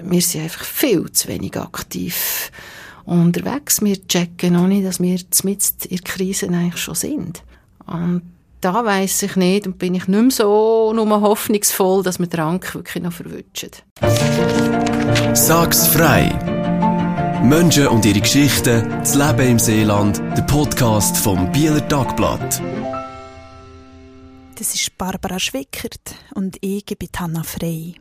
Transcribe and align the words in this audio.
Wir 0.00 0.22
sind 0.22 0.42
einfach 0.44 0.64
viel 0.64 1.10
zu 1.12 1.28
wenig 1.28 1.56
aktiv 1.56 2.52
unterwegs. 3.04 3.82
Wir 3.82 4.06
checken 4.06 4.52
noch 4.52 4.68
nicht, 4.68 4.86
dass 4.86 5.00
wir 5.00 5.18
mit 5.42 5.84
in 5.86 5.96
der 5.96 6.04
Krise 6.04 6.48
eigentlich 6.48 6.76
schon 6.76 6.94
sind. 6.94 7.42
Und 7.86 8.22
da 8.60 8.84
weiss 8.84 9.22
ich 9.22 9.34
nicht 9.36 9.66
und 9.66 9.78
bin 9.78 9.94
ich 9.94 10.06
nicht 10.06 10.20
mehr 10.20 10.30
so 10.30 10.92
nur 10.94 11.20
hoffnungsvoll, 11.20 12.02
dass 12.02 12.18
wir 12.18 12.26
den 12.26 12.40
Rank 12.40 12.74
wirklich 12.74 13.02
noch 13.02 13.12
verwünschen. 13.12 13.70
Sag's 15.34 15.88
frei! 15.88 16.28
Menschen 17.42 17.86
und 17.86 18.04
ihre 18.04 18.20
Geschichten, 18.20 18.88
das 18.88 19.14
Leben 19.14 19.48
im 19.48 19.58
Seeland, 19.58 20.18
der 20.36 20.42
Podcast 20.42 21.16
vom 21.16 21.50
Bieler 21.52 21.86
Tagblatt. 21.88 22.60
Das 24.56 24.74
ist 24.74 24.98
Barbara 24.98 25.38
Schwickert 25.38 26.16
und 26.34 26.56
ich 26.60 26.84
bin 26.84 27.08
Hanna 27.16 27.44
Frey. 27.44 27.94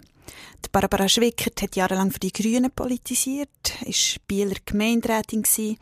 Die 0.65 0.69
Barbara 0.71 1.07
Schwickert 1.07 1.61
hat 1.61 1.75
jahrelang 1.75 2.11
für 2.11 2.19
die 2.19 2.31
Grünen 2.31 2.71
politisiert, 2.71 3.49
ist 3.85 4.25
Bieler 4.27 4.55
Gemeinderätin 4.65 5.43
gewesen, 5.43 5.77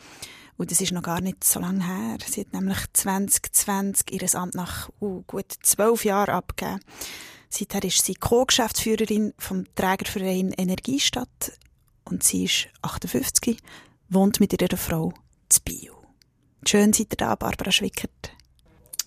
und 0.58 0.72
das 0.72 0.80
ist 0.80 0.94
noch 0.94 1.04
gar 1.04 1.22
nicht 1.22 1.44
so 1.44 1.59
lange 1.59 1.86
her. 1.86 2.17
Sie 2.26 2.41
hat 2.41 2.54
nämlich 2.54 2.77
2020 2.94 4.12
ihr 4.12 4.36
Amt 4.36 4.55
nach 4.55 4.90
uh, 5.02 5.22
gut 5.27 5.52
zwölf 5.62 6.05
Jahren 6.05 6.34
abgegeben. 6.34 6.80
Seither 7.50 7.84
ist 7.84 8.05
sie 8.05 8.16
Co-Geschäftsführerin 8.16 9.34
vom 9.38 9.66
Trägerverein 9.76 10.53
Energiestadt 10.58 11.53
und 12.05 12.23
sie 12.23 12.45
ist 12.45 12.67
58, 12.81 13.58
wohnt 14.09 14.39
mit 14.39 14.53
ihrer 14.53 14.78
Frau 14.78 15.14
zu 15.50 15.62
Bio. 15.62 15.94
Schön 16.66 16.94
seid 16.94 17.14
ihr 17.14 17.17
da, 17.17 17.36
Barbara 17.36 17.72
Schwickert. 17.72 18.31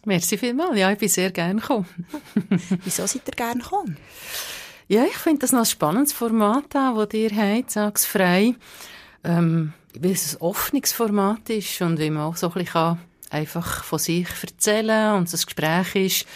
Merci 0.05 0.39
vielmals. 0.39 0.79
Ja, 0.79 0.93
ich 0.93 0.99
bin 0.99 1.09
sehr 1.09 1.31
gerne 1.31 1.61
gekommen. 1.61 1.87
Wieso 2.85 3.07
seid 3.07 3.27
ihr 3.27 3.35
gerne 3.35 3.61
gekommen? 3.63 3.97
Ja, 4.89 5.05
ich 5.05 5.17
finde 5.19 5.41
das 5.41 5.53
noch 5.53 5.61
ein 5.61 5.67
spannendes 5.67 6.15
Format, 6.15 6.75
das 6.75 7.13
ihr 7.13 7.31
habt, 7.31 7.71
sag's 7.71 8.07
frei. 8.07 8.55
Ähm, 9.23 9.75
weil 9.99 10.13
es 10.13 10.35
ein 10.35 10.41
offenes 10.41 10.93
Format 10.93 11.51
ist 11.51 11.83
und 11.83 11.99
wie 11.99 12.09
man 12.09 12.23
auch 12.23 12.37
so 12.37 12.49
ein 12.49 12.65
bisschen 12.65 12.99
einfach 13.29 13.85
von 13.85 13.99
sich 13.99 14.27
erzählen 14.43 15.17
und 15.17 15.31
das 15.31 15.45
Gespräch 15.45 15.95
ist. 15.95 16.27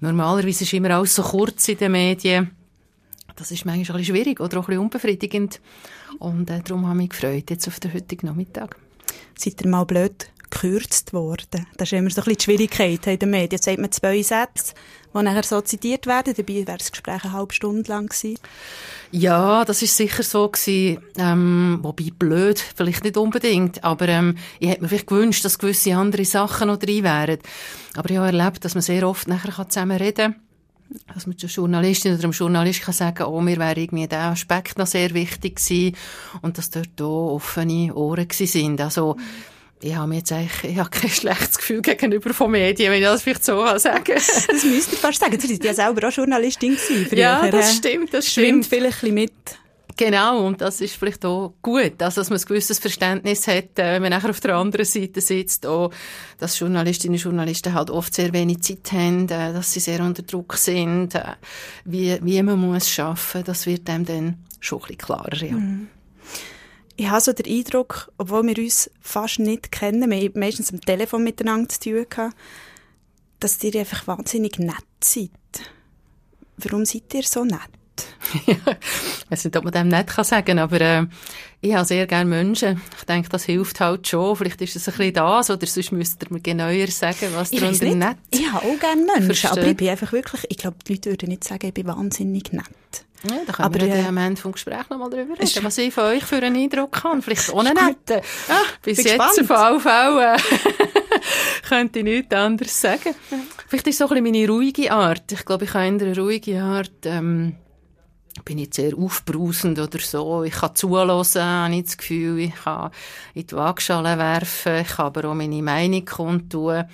Normalerweise 0.00 0.64
ist 0.64 0.72
immer 0.72 0.90
alles 0.90 1.14
so 1.14 1.22
kurz 1.22 1.68
in 1.68 1.76
den 1.76 1.92
Medien. 1.92 2.50
Das 3.36 3.50
ist 3.50 3.66
manchmal 3.66 3.98
ein 3.98 4.00
bisschen 4.00 4.16
schwierig 4.16 4.40
oder 4.40 4.58
auch 4.58 4.62
ein 4.62 4.66
bisschen 4.68 4.82
unbefriedigend. 4.82 5.60
Und 6.18 6.48
äh, 6.48 6.62
darum 6.64 6.86
habe 6.86 6.96
ich 6.96 7.02
mich 7.02 7.10
gefreut, 7.10 7.50
jetzt 7.50 7.68
auf 7.68 7.78
den 7.78 7.92
heutigen 7.92 8.26
Nachmittag. 8.26 8.76
Seid 9.36 9.60
ihr 9.60 9.68
mal 9.68 9.84
blöd 9.84 10.30
gekürzt 10.50 11.12
worden? 11.12 11.66
Das 11.76 11.88
ist 11.88 11.98
immer 11.98 12.10
so 12.10 12.20
ein 12.20 12.24
bisschen 12.24 12.36
die 12.36 12.44
Schwierigkeit 12.44 13.06
in 13.06 13.18
den 13.18 13.30
Medien. 13.30 13.50
Jetzt 13.52 13.64
sagt 13.64 13.78
man 13.78 13.92
zwei 13.92 14.22
Sätze, 14.22 14.74
die 15.14 15.22
nachher 15.22 15.42
so 15.42 15.60
zitiert 15.60 16.06
werden. 16.06 16.34
Dabei 16.36 16.66
wäre 16.66 16.78
das 16.78 16.90
Gespräch 16.90 17.24
eine 17.24 17.32
halbe 17.32 17.54
Stunde 17.54 17.90
lang 17.90 18.08
gewesen. 18.08 18.38
Ja, 19.10 19.64
das 19.64 19.82
ist 19.82 19.96
sicher 19.96 20.22
so 20.22 20.48
gewesen, 20.48 21.02
ähm, 21.16 21.78
wobei 21.82 22.10
blöd, 22.16 22.62
vielleicht 22.76 23.04
nicht 23.04 23.16
unbedingt, 23.16 23.82
aber 23.82 24.08
ähm, 24.08 24.36
ich 24.60 24.68
hätte 24.68 24.82
mir 24.82 24.88
vielleicht 24.88 25.06
gewünscht, 25.06 25.44
dass 25.44 25.58
gewisse 25.58 25.96
andere 25.96 26.24
Sachen 26.24 26.68
noch 26.68 26.76
drin 26.76 27.04
wären. 27.04 27.38
Aber 27.96 28.10
ich 28.10 28.16
habe 28.18 28.26
erlebt, 28.26 28.64
dass 28.64 28.74
man 28.74 28.82
sehr 28.82 29.08
oft 29.08 29.28
nachher 29.28 29.68
zusammen 29.68 29.96
reden 29.96 30.32
kann 30.32 30.42
dass 31.14 31.26
man 31.26 31.36
der 31.36 31.50
Journalistin 31.50 32.12
oder 32.12 32.22
dem 32.22 32.30
Journalist 32.30 32.80
kann 32.80 32.94
sagen, 32.94 33.24
oh, 33.24 33.42
mir 33.42 33.58
wäre 33.58 33.78
irgendwie 33.78 34.06
der 34.06 34.30
Aspekt 34.30 34.78
noch 34.78 34.86
sehr 34.86 35.12
wichtig 35.12 35.56
gewesen 35.56 35.94
und 36.40 36.56
dass 36.56 36.70
dort 36.70 37.00
auch 37.02 37.34
offene 37.34 37.94
Ohren 37.94 38.26
gewesen 38.26 38.46
sind. 38.46 38.80
Also, 38.80 39.14
mhm 39.14 39.22
ich 39.80 39.94
habe 39.94 40.08
mir 40.08 40.16
jetzt 40.16 40.32
eigentlich, 40.32 40.72
ich 40.72 40.78
habe 40.78 40.90
kein 40.90 41.10
schlechtes 41.10 41.58
Gefühl 41.58 41.82
gegenüber 41.82 42.34
von 42.34 42.50
Medien, 42.50 42.90
wenn 42.90 42.98
ich 42.98 43.08
das 43.08 43.22
vielleicht 43.22 43.44
so 43.44 43.64
sagen 43.78 44.14
das 44.14 44.64
müsst 44.64 44.92
ihr 44.92 44.98
fast 44.98 45.20
sagen. 45.20 45.38
Sie 45.38 45.46
sind 45.46 45.64
ja 45.64 45.74
selber 45.74 46.08
auch 46.08 46.12
Journalistin 46.12 46.76
gewesen. 46.76 47.16
Ja, 47.16 47.50
das 47.50 47.76
stimmt, 47.76 48.12
das 48.12 48.26
stimmt. 48.26 48.46
Schwimmt 48.46 48.66
vielleicht 48.66 49.04
ein 49.04 49.14
bisschen 49.14 49.14
mit. 49.14 49.32
Genau, 49.96 50.46
und 50.46 50.60
das 50.60 50.80
ist 50.80 50.94
vielleicht 50.94 51.24
auch 51.24 51.54
gut, 51.60 52.00
also, 52.00 52.20
dass 52.20 52.30
man 52.30 52.38
ein 52.38 52.44
gewisses 52.44 52.78
Verständnis 52.78 53.48
hat, 53.48 53.80
äh, 53.80 53.94
wenn 53.94 54.02
man 54.02 54.12
nachher 54.12 54.30
auf 54.30 54.38
der 54.38 54.54
anderen 54.54 54.86
Seite 54.86 55.20
sitzt, 55.20 55.66
auch, 55.66 55.90
dass 56.38 56.56
Journalistinnen 56.56 57.16
und 57.16 57.22
Journalisten 57.22 57.74
halt 57.74 57.90
oft 57.90 58.14
sehr 58.14 58.32
wenig 58.32 58.62
Zeit 58.62 58.92
haben, 58.92 59.24
äh, 59.24 59.52
dass 59.52 59.72
sie 59.72 59.80
sehr 59.80 60.00
unter 60.00 60.22
Druck 60.22 60.54
sind, 60.54 61.16
äh, 61.16 61.22
wie, 61.84 62.16
wie 62.22 62.40
man 62.44 62.60
muss 62.60 62.88
schaffen, 62.88 63.42
das 63.44 63.66
wird 63.66 63.90
einem 63.90 64.06
dann 64.06 64.36
schon 64.60 64.78
ein 64.78 64.82
bisschen 64.82 64.98
klarer, 64.98 65.44
ja. 65.44 65.56
Mhm 65.56 65.88
ich 66.98 67.08
habe 67.08 67.20
so 67.20 67.32
den 67.32 67.46
Eindruck, 67.46 68.12
obwohl 68.18 68.44
wir 68.44 68.58
uns 68.58 68.90
fast 69.00 69.38
nicht 69.38 69.70
kennen, 69.70 70.10
wir 70.10 70.18
haben 70.18 70.40
meistens 70.40 70.72
am 70.72 70.80
Telefon 70.80 71.22
miteinander 71.22 71.68
zu 71.68 71.80
tun 71.80 72.06
gehabt, 72.10 72.36
dass 73.38 73.62
ihr 73.62 73.78
einfach 73.78 74.08
wahnsinnig 74.08 74.58
nett 74.58 74.84
seid. 75.00 75.30
Warum 76.56 76.84
seid 76.84 77.14
ihr 77.14 77.22
so 77.22 77.44
nett? 77.44 77.60
ich 78.46 79.30
weiß 79.30 79.44
nicht, 79.44 79.56
ob 79.56 79.64
man 79.64 79.72
dem 79.72 79.88
nett 79.88 80.08
kann 80.08 80.24
sagen 80.24 80.58
aber 80.58 80.80
äh, 80.80 81.06
ich 81.60 81.74
habe 81.74 81.84
sehr 81.84 82.06
gerne 82.06 82.28
Menschen. 82.28 82.80
Ich 82.98 83.04
denke, 83.04 83.28
das 83.28 83.44
hilft 83.44 83.80
halt 83.80 84.06
schon. 84.06 84.36
Vielleicht 84.36 84.60
ist 84.60 84.76
es 84.76 84.88
ein 84.88 84.96
bisschen 84.96 85.14
das, 85.14 85.50
oder 85.50 85.66
sonst 85.66 85.92
müsst 85.92 86.22
ihr 86.22 86.32
mir 86.32 86.40
genauer 86.40 86.86
sagen, 86.88 87.28
was 87.34 87.52
ich 87.52 87.60
darunter 87.60 87.94
nett 87.94 88.16
Ich 88.30 88.50
habe 88.50 88.66
auch 88.66 88.78
gerne 88.80 89.02
Menschen, 89.02 89.24
Verstehen. 89.24 89.50
aber 89.50 89.66
ich 89.66 89.76
bin 89.76 89.88
einfach 89.88 90.12
wirklich, 90.12 90.46
ich 90.48 90.56
glaube, 90.56 90.76
die 90.86 90.94
Leute 90.94 91.10
würden 91.10 91.28
nicht 91.28 91.44
sagen, 91.44 91.66
ich 91.66 91.74
bin 91.74 91.86
wahnsinnig 91.86 92.52
nett. 92.52 92.64
Ja, 93.24 93.40
da 93.46 93.52
können 93.52 93.66
aber, 93.66 93.80
wir 93.80 93.94
äh, 93.94 94.06
am 94.06 94.16
Ende 94.16 94.40
vom 94.40 94.52
Gespräch 94.52 94.88
noch 94.90 94.98
mal 94.98 95.10
drüber 95.10 95.34
reden, 95.38 95.64
was 95.64 95.78
ich 95.78 95.92
von 95.92 96.04
euch 96.04 96.24
für 96.24 96.36
einen 96.36 96.56
Eindruck 96.56 97.02
habe. 97.02 97.20
Vielleicht 97.20 97.52
ohne 97.52 97.74
netten. 97.74 98.22
Ah, 98.48 98.62
Bis 98.82 98.98
jetzt 98.98 99.36
gespannt. 99.36 99.50
auf 99.50 99.50
alle 99.50 99.80
Fälle 99.80 100.34
äh, 100.34 100.38
könnte 101.68 101.98
ich 101.98 102.04
nichts 102.04 102.34
anderes 102.34 102.80
sagen. 102.80 103.14
Vielleicht 103.66 103.86
ist 103.88 103.94
es 103.94 103.98
so 103.98 104.04
ein 104.14 104.22
bisschen 104.22 104.32
meine 104.32 104.48
ruhige 104.48 104.92
Art. 104.92 105.32
Ich 105.32 105.44
glaube, 105.44 105.64
ich 105.64 105.74
habe 105.74 105.84
eine 105.84 106.16
ruhige 106.16 106.62
Art, 106.62 107.04
ähm, 107.04 107.56
bin 108.44 108.58
ich 108.58 108.72
sehr 108.72 108.96
aufbrausend 108.96 109.80
oder 109.80 109.98
so. 109.98 110.44
Ich 110.44 110.54
kann 110.54 110.76
zulassen, 110.76 111.42
habe 111.42 111.74
ich 111.74 111.84
das 111.84 111.96
Gefühl. 111.96 112.38
Ich 112.38 112.54
kann 112.54 112.92
in 113.34 113.46
die 113.46 113.56
Waagschale 113.56 114.16
werfen. 114.16 114.76
Ich 114.76 114.88
kann 114.88 115.06
aber 115.06 115.28
auch 115.28 115.34
meine 115.34 115.60
Meinung 115.60 116.04
kundtun. 116.04 116.84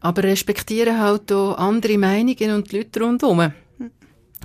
Aber 0.00 0.22
respektieren 0.22 1.00
halt 1.00 1.32
auch 1.32 1.56
andere 1.56 1.96
Meinungen 1.96 2.54
und 2.54 2.70
die 2.70 2.78
Leute 2.78 3.00
rundherum. 3.00 3.52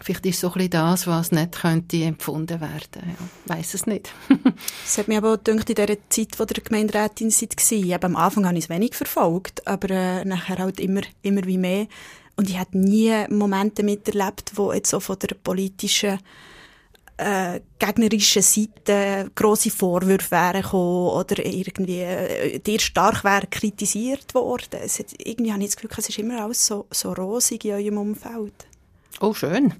Vielleicht 0.01 0.25
ist 0.25 0.39
so 0.39 0.47
ein 0.47 0.53
bisschen 0.53 0.71
das, 0.71 1.07
was 1.07 1.31
nicht 1.31 1.53
könnte 1.53 2.03
empfunden 2.03 2.59
werden. 2.59 3.03
Ja, 3.05 3.55
weiss 3.55 3.73
es 3.73 3.85
nicht. 3.85 4.11
Es 4.85 4.97
hat 4.97 5.07
mich 5.07 5.17
aber 5.17 5.37
gedacht, 5.37 5.69
in 5.69 5.75
dieser 5.75 6.09
Zeit, 6.09 6.39
wo 6.39 6.45
der 6.45 6.63
Gemeinderätin 6.63 7.29
war, 7.29 8.03
am 8.03 8.15
Anfang 8.15 8.45
habe 8.45 8.57
ich 8.57 8.65
es 8.65 8.69
wenig 8.69 8.95
verfolgt, 8.95 9.65
aber 9.67 9.89
äh, 9.89 10.25
nachher 10.25 10.57
halt 10.57 10.79
immer, 10.79 11.01
immer 11.21 11.43
wie 11.45 11.57
mehr. 11.57 11.87
Und 12.35 12.49
ich 12.49 12.57
habe 12.57 12.77
nie 12.77 13.13
Momente 13.29 13.83
miterlebt, 13.83 14.53
wo 14.55 14.73
jetzt 14.73 14.89
so 14.89 14.99
von 14.99 15.17
der 15.19 15.35
politischen 15.35 16.19
äh, 17.17 17.61
gegnerischen 17.77 18.41
Seite 18.41 19.31
grosse 19.35 19.69
Vorwürfe 19.69 20.31
wären 20.31 20.65
oder 20.65 21.45
irgendwie 21.45 22.01
äh, 22.01 22.79
stark 22.79 23.23
wäre 23.23 23.47
kritisiert 23.47 24.33
worden. 24.33 24.79
Es 24.83 24.99
hat, 24.99 25.13
irgendwie 25.17 25.51
habe 25.51 25.61
ich 25.61 25.69
das 25.69 25.75
Gefühl, 25.77 25.91
es 25.97 26.09
ist 26.09 26.17
immer 26.17 26.43
alles 26.43 26.65
so, 26.65 26.87
so 26.91 27.13
rosig 27.13 27.65
in 27.65 27.73
eurem 27.73 27.97
Umfeld. 27.99 28.53
Oh, 29.23 29.33
schön. 29.33 29.73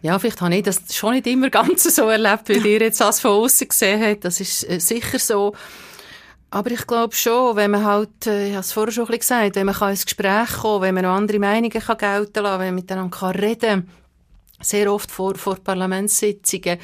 Ja, 0.00 0.16
vielleicht 0.16 0.40
habe 0.40 0.54
ich 0.54 0.62
das 0.62 0.94
schon 0.94 1.14
nicht 1.14 1.26
immer 1.26 1.50
ganz 1.50 1.82
so 1.92 2.08
erlebt, 2.08 2.48
wie 2.48 2.74
ihr 2.74 2.80
jetzt 2.82 3.00
das 3.00 3.18
von 3.18 3.32
außen 3.32 3.66
gesehen 3.66 4.00
habt. 4.00 4.24
Das 4.24 4.38
ist 4.38 4.62
äh, 4.70 4.78
sicher 4.78 5.18
so. 5.18 5.56
Aber 6.50 6.70
ich 6.70 6.86
glaube 6.86 7.12
schon, 7.12 7.56
wenn 7.56 7.72
man 7.72 7.84
halt, 7.84 8.28
äh, 8.28 8.46
ich 8.46 8.52
habe 8.52 8.60
es 8.60 8.70
vorher 8.70 8.92
schon 8.92 9.06
gesagt, 9.06 9.56
wenn 9.56 9.66
man 9.66 9.74
kann 9.74 9.90
ins 9.90 10.04
Gespräch 10.04 10.58
kommen 10.60 10.82
wenn 10.82 10.94
man 10.94 11.02
noch 11.02 11.16
andere 11.16 11.40
Meinungen 11.40 11.70
kann 11.70 11.98
gelten 11.98 12.44
lassen 12.44 12.60
wenn 12.60 12.66
man 12.68 12.74
miteinander 12.76 13.18
kann 13.18 13.34
reden 13.34 13.90
sehr 14.60 14.92
oft 14.92 15.10
vor, 15.10 15.34
vor 15.34 15.56
Parlamentssitzungen 15.56 16.78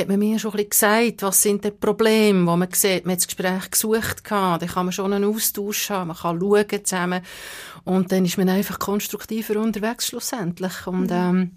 hat 0.00 0.08
man 0.08 0.18
mir 0.18 0.38
schon 0.38 0.52
ein 0.52 0.68
bisschen 0.68 0.70
gesagt, 0.70 1.22
was 1.22 1.42
sind 1.42 1.64
die 1.64 1.70
Probleme, 1.70 2.46
wo 2.46 2.56
man 2.56 2.68
sieht, 2.72 3.04
man 3.04 3.12
hat 3.12 3.20
das 3.20 3.26
Gespräch 3.28 3.70
gesucht 3.70 4.24
gehabt, 4.24 4.62
dann 4.62 4.68
kann 4.68 4.86
man 4.86 4.92
schon 4.92 5.12
einen 5.12 5.24
Austausch 5.24 5.90
haben, 5.90 6.08
man 6.08 6.16
kann 6.16 6.40
schauen 6.40 6.84
zusammen 6.84 7.22
und 7.84 8.12
dann 8.12 8.24
ist 8.24 8.38
man 8.38 8.48
einfach 8.48 8.78
konstruktiver 8.78 9.60
unterwegs 9.60 10.08
schlussendlich 10.08 10.86
und 10.86 11.10
mhm. 11.10 11.12
ähm, 11.12 11.50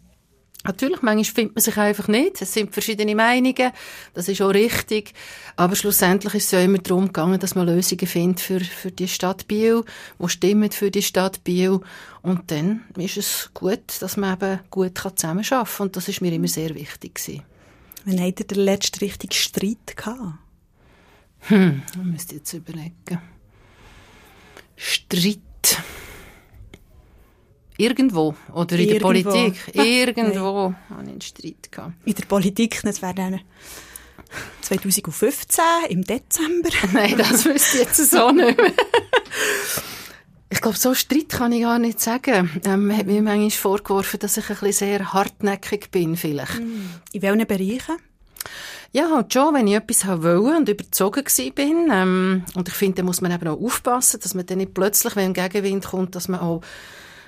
Natürlich, 0.65 1.01
manchmal 1.01 1.25
findet 1.25 1.55
man 1.55 1.61
sich 1.61 1.75
einfach 1.75 2.07
nicht. 2.07 2.41
Es 2.41 2.53
sind 2.53 2.71
verschiedene 2.71 3.15
Meinungen. 3.15 3.73
Das 4.13 4.29
ist 4.29 4.41
auch 4.41 4.53
richtig. 4.53 5.13
Aber 5.57 5.75
schlussendlich 5.75 6.35
ist 6.35 6.45
es 6.45 6.51
ja 6.51 6.61
immer 6.61 6.77
darum 6.77 7.07
gegangen, 7.07 7.37
dass 7.37 7.55
man 7.55 7.67
Lösungen 7.67 8.07
findet 8.07 8.39
für, 8.39 8.61
für 8.61 8.89
die 8.89 9.09
Stadt 9.09 9.45
Biel, 9.49 9.83
die 10.19 10.29
stimmen 10.29 10.71
für 10.71 10.89
die 10.89 11.01
Stadt 11.01 11.43
Biel. 11.43 11.81
Und 12.21 12.49
dann 12.49 12.85
ist 12.95 13.17
es 13.17 13.49
gut, 13.53 13.81
dass 13.99 14.15
man 14.15 14.35
eben 14.35 14.59
gut 14.69 14.97
zusammenarbeiten 14.97 15.49
kann. 15.49 15.85
Und 15.87 15.97
das 15.97 16.07
ist 16.07 16.21
mir 16.21 16.31
immer 16.31 16.47
sehr 16.47 16.73
wichtig 16.75 17.15
gewesen. 17.15 17.43
Wann 18.05 18.19
habt 18.19 18.39
ihr 18.39 18.47
den 18.47 18.59
letzten 18.59 18.99
richtigen 18.99 19.33
Streit 19.33 19.95
gehabt? 19.95 20.39
Hm, 21.47 21.81
da 21.93 21.99
müsst 21.99 22.31
ihr 22.31 22.37
jetzt 22.39 22.53
überlegen. 22.53 23.21
Streit. 24.75 25.39
Irgendwo. 27.77 28.35
Oder 28.53 28.77
in 28.77 28.89
Irgendwo. 28.89 29.13
der 29.13 29.23
Politik. 29.23 29.61
Irgendwo 29.75 30.69
Nein. 30.69 30.75
hatte 30.89 31.03
ich 31.03 31.09
einen 31.09 31.21
Streit. 31.21 31.71
Gehabt. 31.71 31.93
In 32.05 32.15
der 32.15 32.25
Politik, 32.25 32.81
das 32.83 33.01
wäre 33.01 33.13
dann 33.13 33.41
2015, 34.61 35.63
im 35.89 36.03
Dezember. 36.03 36.69
Nein, 36.93 37.17
das 37.17 37.45
wüsste 37.45 37.77
ich 37.77 37.83
jetzt 37.83 38.11
so 38.11 38.31
nicht 38.31 38.57
mehr. 38.57 38.73
Ich 40.53 40.61
glaube, 40.61 40.77
so 40.77 40.93
Streit 40.93 41.29
kann 41.29 41.51
ich 41.51 41.63
gar 41.63 41.79
nicht 41.79 41.99
sagen. 41.99 42.61
Ähm, 42.63 42.85
man 42.85 42.95
hat 42.95 43.07
mir 43.07 43.23
manchmal 43.23 43.49
vorgeworfen, 43.49 44.19
dass 44.19 44.37
ich 44.37 44.47
ein 44.51 44.55
bisschen 44.57 44.87
sehr 44.87 45.11
hartnäckig 45.11 45.89
bin, 45.89 46.15
vielleicht. 46.15 46.59
In 47.11 47.21
welchen 47.23 47.47
Bereichen? 47.47 47.97
Ja, 48.91 49.09
halt 49.09 49.33
schon, 49.33 49.55
wenn 49.55 49.65
ich 49.65 49.73
etwas 49.73 50.07
wollte 50.07 50.57
und 50.57 50.69
überzogen 50.69 51.23
bin. 51.55 51.89
Ähm, 51.91 52.43
und 52.53 52.67
ich 52.67 52.75
finde, 52.75 52.97
da 52.97 53.03
muss 53.03 53.19
man 53.19 53.31
eben 53.31 53.47
auch 53.47 53.59
aufpassen, 53.59 54.19
dass 54.21 54.35
man 54.35 54.45
dann 54.45 54.59
nicht 54.59 54.75
plötzlich, 54.75 55.15
wenn 55.15 55.31
ein 55.31 55.33
Gegenwind 55.33 55.85
kommt, 55.85 56.13
dass 56.13 56.27
man 56.27 56.39
auch 56.39 56.61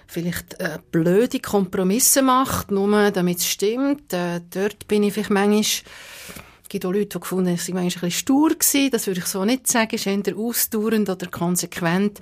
vielleicht 0.06 0.60
äh, 0.60 0.78
blöde 0.92 1.40
Kompromisse 1.40 2.22
macht, 2.22 2.70
nur 2.70 3.10
damit 3.10 3.40
es 3.40 3.48
stimmt. 3.48 4.14
Äh, 4.14 4.42
dort 4.52 4.88
bin 4.88 5.02
ich 5.02 5.14
vielleicht 5.14 5.32
manchmal 5.32 5.64
es 5.64 6.70
gibt 6.70 6.86
auch 6.86 6.92
Leute, 6.92 7.06
die 7.06 7.20
gefunden 7.20 7.48
haben, 7.48 7.56
ich 7.56 7.64
sei 7.64 7.74
manchmal 7.74 8.06
ein 8.06 8.10
bisschen 8.10 8.12
stur 8.12 8.50
gewesen. 8.50 8.92
Das 8.92 9.08
würde 9.08 9.20
ich 9.20 9.26
so 9.26 9.46
nicht 9.46 9.68
sagen. 9.68 9.90
Es 9.94 10.06
ist 10.06 10.28
eher 10.28 10.38
ausdauernd 10.38 11.10
oder 11.10 11.28
konsequent. 11.28 12.20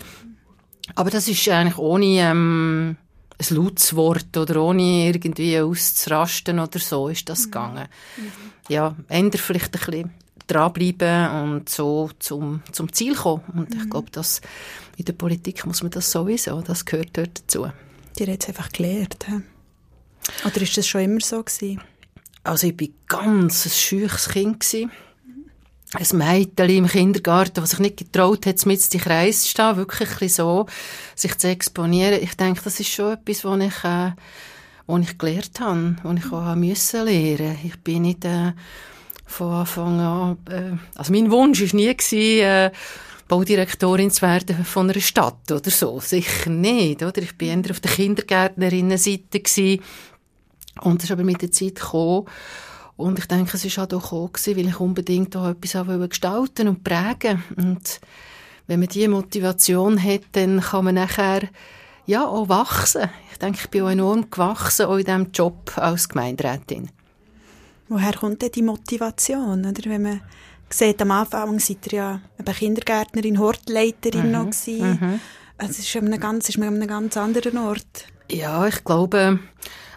Aber 0.95 1.09
das 1.09 1.27
ist 1.27 1.47
eigentlich 1.49 1.77
ohne 1.77 2.05
ähm, 2.05 2.97
ein 3.39 3.55
lautes 3.55 3.95
Wort 3.95 4.35
oder 4.37 4.61
ohne 4.61 5.07
irgendwie 5.07 5.59
auszurasten 5.59 6.59
oder 6.59 6.79
so 6.79 7.07
ist 7.07 7.29
das 7.29 7.41
mhm. 7.41 7.51
gegangen. 7.51 7.87
Mhm. 8.17 8.31
Ja, 8.69 8.95
ändert 9.07 9.41
vielleicht 9.41 9.75
ein 9.75 9.85
bisschen 9.85 10.11
dranbleiben 10.47 11.29
und 11.43 11.69
so 11.69 12.09
zum, 12.19 12.61
zum 12.71 12.91
Ziel 12.91 13.15
kommen. 13.15 13.43
Und 13.53 13.73
mhm. 13.73 13.81
ich 13.81 13.89
glaube, 13.89 14.11
dass 14.11 14.41
in 14.97 15.05
der 15.05 15.13
Politik 15.13 15.65
muss 15.65 15.81
man 15.81 15.91
das 15.91 16.11
sowieso, 16.11 16.61
das 16.61 16.85
gehört 16.85 17.09
dort 17.13 17.39
dazu. 17.39 17.71
Die 18.17 18.31
hat 18.31 18.43
es 18.43 18.49
einfach 18.49 18.71
gelernt, 18.71 19.25
he? 19.27 19.41
Oder 20.45 20.61
ist 20.61 20.77
das 20.77 20.87
schon 20.87 21.01
immer 21.01 21.19
so 21.19 21.43
gewesen? 21.43 21.81
Also 22.43 22.67
ich 22.67 22.79
war 22.79 22.87
ganz 23.07 23.65
ein 23.65 23.71
scheuches 23.71 24.29
Kind. 24.29 24.59
Gewesen. 24.59 24.91
Ein 25.93 26.17
Mädchen 26.17 26.69
im 26.69 26.87
Kindergarten, 26.87 27.61
das 27.61 27.71
sich 27.71 27.79
nicht 27.79 27.97
getraut 27.97 28.45
hat, 28.45 28.65
mit 28.65 28.93
in 28.93 28.99
Kreis 28.99 29.43
zu 29.43 29.49
stehen, 29.49 29.77
wirklich 29.77 30.33
so, 30.33 30.65
sich 31.15 31.37
zu 31.37 31.47
exponieren. 31.47 32.21
Ich 32.21 32.35
denke, 32.35 32.61
das 32.63 32.79
ist 32.79 32.89
schon 32.89 33.13
etwas, 33.13 33.45
was 33.45 33.59
ich, 33.59 33.83
äh, 33.83 34.11
was 34.87 35.01
ich 35.01 35.17
gelernt 35.17 35.59
habe, 35.59 35.95
was 36.01 36.17
ich 36.17 36.31
auch 36.31 36.55
müssen 36.55 37.05
lernen. 37.05 37.59
Ich 37.63 37.79
bin 37.81 38.01
nicht 38.03 38.25
äh, 38.25 38.53
von 39.25 39.53
Anfang 39.53 39.99
an, 39.99 40.37
äh, 40.49 40.77
also 40.97 41.11
mein 41.11 41.29
Wunsch 41.29 41.61
war 41.61 41.75
nie, 41.75 42.39
äh, 42.39 42.71
Baudirektorin 43.27 44.11
zu 44.11 44.21
werden 44.21 44.65
von 44.65 44.89
einer 44.89 44.99
Stadt 44.99 45.51
oder 45.51 45.71
so. 45.71 45.99
Sicher 45.99 46.49
nicht, 46.49 47.01
oder? 47.01 47.21
Ich 47.21 47.37
bin 47.37 47.63
eher 47.63 47.71
auf 47.71 47.79
der 47.79 47.91
Kindergärtnerinnenseite. 47.91 49.79
Und 50.81 50.97
das 51.01 51.05
ist 51.05 51.11
aber 51.11 51.23
mit 51.23 51.41
der 51.41 51.51
Zeit 51.51 51.75
gekommen. 51.75 52.27
Und 52.95 53.19
ich 53.19 53.25
denke, 53.25 53.57
es 53.57 53.77
war 53.77 53.85
auch 53.85 53.89
gekommen, 53.89 54.31
weil 54.45 54.67
ich 54.67 54.79
unbedingt 54.79 55.35
auch 55.35 55.47
etwas 55.47 55.75
auch 55.75 56.09
gestalten 56.09 56.67
und 56.67 56.83
prägen 56.83 57.43
Und 57.55 57.99
wenn 58.67 58.79
man 58.79 58.89
diese 58.89 59.09
Motivation 59.09 60.01
hat, 60.01 60.21
dann 60.33 60.61
kann 60.61 60.85
man 60.85 60.95
nachher 60.95 61.49
ja, 62.05 62.25
auch 62.25 62.49
wachsen. 62.49 63.09
Ich 63.31 63.39
denke, 63.39 63.59
ich 63.61 63.69
bin 63.69 63.83
auch 63.83 63.89
enorm 63.89 64.29
gewachsen, 64.29 64.85
auch 64.85 64.97
in 64.97 65.05
diesem 65.05 65.31
Job 65.31 65.71
als 65.75 66.09
Gemeinderätin. 66.09 66.89
Woher 67.89 68.13
kommt 68.13 68.41
denn 68.41 68.51
die 68.51 68.61
Motivation? 68.61 69.65
Oder 69.65 69.89
wenn 69.89 70.01
man 70.01 70.21
sieht, 70.69 71.01
am 71.01 71.11
Anfang 71.11 71.59
seid 71.59 71.91
ihr 71.91 71.97
ja 71.97 72.21
eine 72.37 72.53
Kindergärtnerin, 72.53 73.39
Hortleiterin 73.39 74.27
mhm. 74.27 74.31
noch 74.31 74.45
gewesen. 74.45 74.99
Mhm. 74.99 75.19
Also 75.57 75.71
es 75.71 75.79
ist, 75.79 75.95
einem 75.95 76.19
ganz, 76.19 76.49
ist 76.49 76.57
man 76.57 76.69
an 76.69 76.75
einem 76.75 76.87
ganz 76.87 77.15
anderen 77.15 77.57
Ort. 77.57 78.07
Ja, 78.29 78.65
ich 78.67 78.83
glaube, 78.83 79.39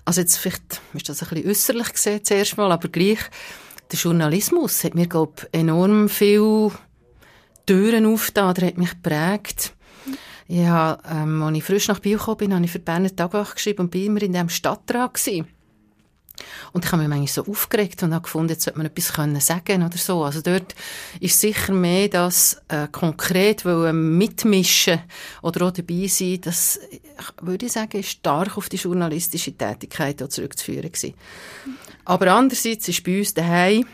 also 0.06 0.20
jetzt 0.20 0.38
vielleicht 0.38 0.80
ist 0.94 1.08
das 1.08 1.22
ein 1.22 1.28
bisschen 1.28 1.50
äußerlich 1.50 1.92
gesehen 1.92 2.24
zuerst 2.24 2.56
mal, 2.56 2.72
aber 2.72 2.88
gleich, 2.88 3.18
der 3.92 3.98
Journalismus 3.98 4.82
hat 4.84 4.94
mir, 4.94 5.06
glaube 5.06 5.32
ich, 5.38 5.60
enorm 5.60 6.08
viel 6.08 6.70
Türen 7.66 8.06
aufgetan, 8.06 8.54
der 8.54 8.68
hat 8.68 8.78
mich 8.78 8.90
geprägt. 8.90 9.74
Ja, 10.48 10.98
ähm, 11.10 11.42
als 11.42 11.56
ich 11.56 11.64
frisch 11.64 11.88
nach 11.88 11.98
Bio 11.98 12.18
gekommen 12.18 12.36
bin, 12.36 12.54
habe 12.54 12.64
ich 12.64 12.70
für 12.70 12.78
Berner 12.78 13.14
Tagwach 13.14 13.56
geschrieben 13.56 13.82
und 13.82 13.90
bin 13.90 14.06
immer 14.06 14.22
in 14.22 14.32
diesem 14.32 14.48
Stadtrat 14.48 15.14
gewesen. 15.14 15.48
Und 16.72 16.84
ich 16.84 16.92
habe 16.92 17.02
mich 17.02 17.08
manchmal 17.08 17.44
so 17.44 17.50
aufgeregt 17.50 18.02
und 18.02 18.14
habe 18.14 18.22
gefunden, 18.22 18.50
jetzt 18.50 18.64
sollte 18.64 18.78
man 18.78 18.86
etwas 18.86 19.12
können 19.12 19.40
sagen 19.40 19.82
oder 19.82 19.96
so. 19.96 20.24
Also 20.24 20.40
dort 20.40 20.74
ist 21.20 21.40
sicher 21.40 21.72
mehr 21.72 22.08
das 22.08 22.60
äh, 22.68 22.88
konkret 22.90 23.64
mitmischen 23.64 25.00
oder 25.42 25.66
auch 25.66 25.72
dabei 25.72 26.06
sein, 26.06 26.40
das, 26.40 26.80
würde 27.40 27.66
ich 27.66 27.72
sagen, 27.72 27.98
ist 27.98 28.10
stark 28.10 28.56
auf 28.56 28.68
die 28.68 28.76
journalistische 28.76 29.52
Tätigkeit 29.52 30.18
zurückzuführen 30.30 30.92
gewesen. 30.92 31.14
Aber 32.04 32.32
andererseits 32.32 32.88
ist 32.88 33.02
bei 33.04 33.18
uns 33.18 33.34
daheim 33.34 33.84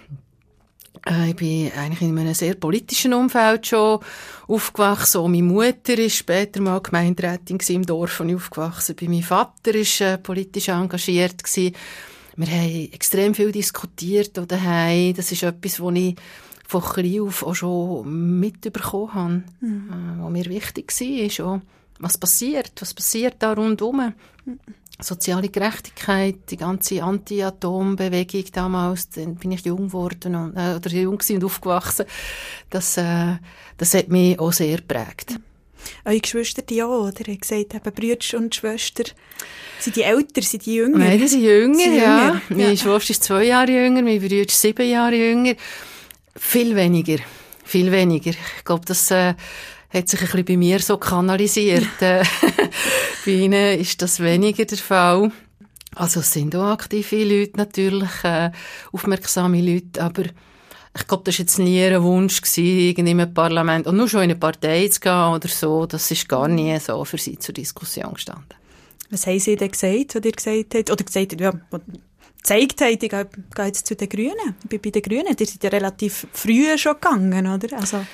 äh, 1.07 1.31
ich 1.31 1.37
bin 1.37 1.73
eigentlich 1.73 2.03
in 2.03 2.19
einem 2.19 2.35
sehr 2.35 2.55
politischen 2.55 3.15
Umfeld 3.15 3.67
schon 3.67 4.01
aufgewachsen. 4.47 5.23
Meine 5.31 5.43
Mutter 5.43 5.99
ist 5.99 6.17
später 6.17 6.61
mal 6.61 6.81
Gemeinderätin 6.81 7.59
im 7.69 7.87
Dorf, 7.87 8.21
wo 8.21 8.25
ich 8.25 8.35
aufgewachsen 8.35 8.97
bin. 8.97 9.11
Mein 9.11 9.23
Vater 9.23 9.75
ist 9.75 10.01
äh, 10.01 10.19
politisch 10.19 10.69
engagiert 10.69 11.43
gewesen. 11.43 11.75
Wir 12.37 12.47
haben 12.47 12.93
extrem 12.93 13.35
viel 13.35 13.53
diskutiert 13.53 14.37
daheim. 14.51 15.15
Das 15.15 15.33
ist 15.33 15.43
etwas, 15.43 15.81
was 15.81 15.95
ich 15.95 16.17
von 16.67 16.83
klein 16.83 17.21
auf 17.21 17.43
auch 17.43 17.55
schon 17.55 18.41
mitbekommen 18.41 19.15
habe. 19.15 19.43
Mhm. 19.61 19.91
Äh, 19.91 20.23
was 20.23 20.31
mir 20.31 20.47
wichtig 20.47 20.93
war, 21.01 21.27
ist 21.27 21.41
auch, 21.41 21.61
was 21.99 22.19
passiert, 22.19 22.73
was 22.81 22.95
passiert 22.95 23.37
da 23.41 23.53
rundherum. 23.53 24.15
Mhm. 24.45 24.59
Soziale 24.99 25.49
Gerechtigkeit, 25.49 26.37
die 26.51 26.57
ganze 26.57 27.03
Anti-Atom-Bewegung 27.03 28.45
damals, 28.53 29.11
dann 29.11 29.35
bin 29.35 29.53
ich 29.53 29.65
jung 29.65 29.89
geworden 29.89 30.35
und, 30.37 30.57
äh, 30.57 30.77
oder 30.77 30.91
jung 30.91 31.19
und 31.29 31.45
aufgewachsen. 31.45 32.07
Das, 32.71 32.97
äh, 32.97 33.37
das 33.77 33.95
hat 33.95 34.09
mich 34.09 34.39
auch 34.39 34.53
sehr 34.53 34.77
geprägt. 34.77 35.33
Mhm. 35.33 35.52
Eure 36.05 36.21
Geschwister 36.21 36.63
ja, 36.71 36.87
oder? 36.87 37.29
Ihr 37.29 37.37
gesagt, 37.37 37.75
eben 37.75 37.93
Brüder 37.95 38.39
und 38.39 38.55
Schwester. 38.55 39.05
Sind 39.79 39.97
die 39.97 40.03
älter, 40.03 40.43
sind 40.43 40.67
die 40.67 40.75
jünger? 40.77 40.99
Nein, 40.99 41.19
die 41.19 41.29
sind 41.29 41.43
jünger, 41.43 41.75
sind 41.75 41.97
ja. 41.97 42.27
Jünger. 42.27 42.43
Meine 42.49 42.71
ja. 42.71 42.77
Schwester 42.77 43.11
ist 43.11 43.25
zwei 43.25 43.45
Jahre 43.45 43.73
jünger, 43.73 44.03
mein 44.03 44.21
Bruder 44.21 44.47
ist 44.47 44.61
sieben 44.61 44.89
Jahre 44.89 45.17
jünger. 45.17 45.55
Viel 46.37 46.75
weniger. 46.77 47.19
Viel 47.65 47.91
weniger. 47.91 48.31
Ich 48.31 48.65
glaube, 48.65 48.85
das 48.87 49.11
äh, 49.11 49.35
hat 49.93 50.09
sich 50.09 50.21
ein 50.21 50.27
bisschen 50.27 50.45
bei 50.45 50.57
mir 50.57 50.79
so 50.81 50.97
kanalisiert. 50.97 52.01
Äh, 52.01 52.25
bei 53.25 53.31
ihnen 53.31 53.79
ist 53.79 54.01
das 54.03 54.21
weniger 54.21 54.65
der 54.65 54.79
Fall. 54.79 55.33
Also 55.95 56.21
es 56.21 56.33
sind 56.33 56.57
auch 56.57 56.71
aktive 56.71 57.23
Leute 57.23 57.57
natürlich, 57.57 58.25
äh, 58.25 58.51
aufmerksame 58.93 59.61
Leute, 59.61 60.03
aber 60.03 60.25
ich 60.95 61.07
glaube, 61.07 61.25
das 61.25 61.39
war 61.39 61.43
jetzt 61.43 61.59
nie 61.59 61.83
ein 61.83 62.03
Wunsch, 62.03 62.41
gewesen, 62.41 62.97
in 62.97 63.09
einem 63.09 63.33
Parlament, 63.33 63.87
und 63.87 63.97
nur 63.97 64.09
schon 64.09 64.23
in 64.23 64.31
eine 64.31 64.39
Partei 64.39 64.89
zu 64.89 65.01
gehen 65.01 65.33
oder 65.33 65.49
so, 65.49 65.87
das 65.87 66.11
ist 66.11 66.29
gar 66.29 66.49
nie 66.49 66.79
so 66.79 67.05
für 67.05 67.19
sie 67.19 67.39
zur 67.39 67.55
Diskussion 67.55 68.15
gestanden. 68.15 68.55
Was 69.11 69.27
haben 69.27 69.39
Sie 69.39 69.57
denn 69.57 69.71
gesagt, 69.71 70.15
was 70.15 70.25
ihr 70.25 70.33
gesagt 70.33 70.75
habt? 70.75 70.91
Oder 70.91 71.05
gesagt, 71.05 71.41
ja, 71.41 71.53
gezeigt 72.39 72.81
habt, 72.81 73.03
ich 73.03 73.11
gehe 73.55 73.67
jetzt 73.67 73.87
zu 73.87 73.95
den 73.95 74.09
Grünen. 74.09 74.57
Ich 74.65 74.69
bin 74.71 74.81
bei 74.81 74.91
den 74.91 75.03
Grünen. 75.03 75.37
Die 75.37 75.45
sind 75.45 75.63
ja 75.63 75.71
relativ 75.71 76.27
früh 76.33 76.79
schon 76.79 76.95
gegangen, 76.95 77.47
oder? 77.47 77.79
Also 77.79 78.05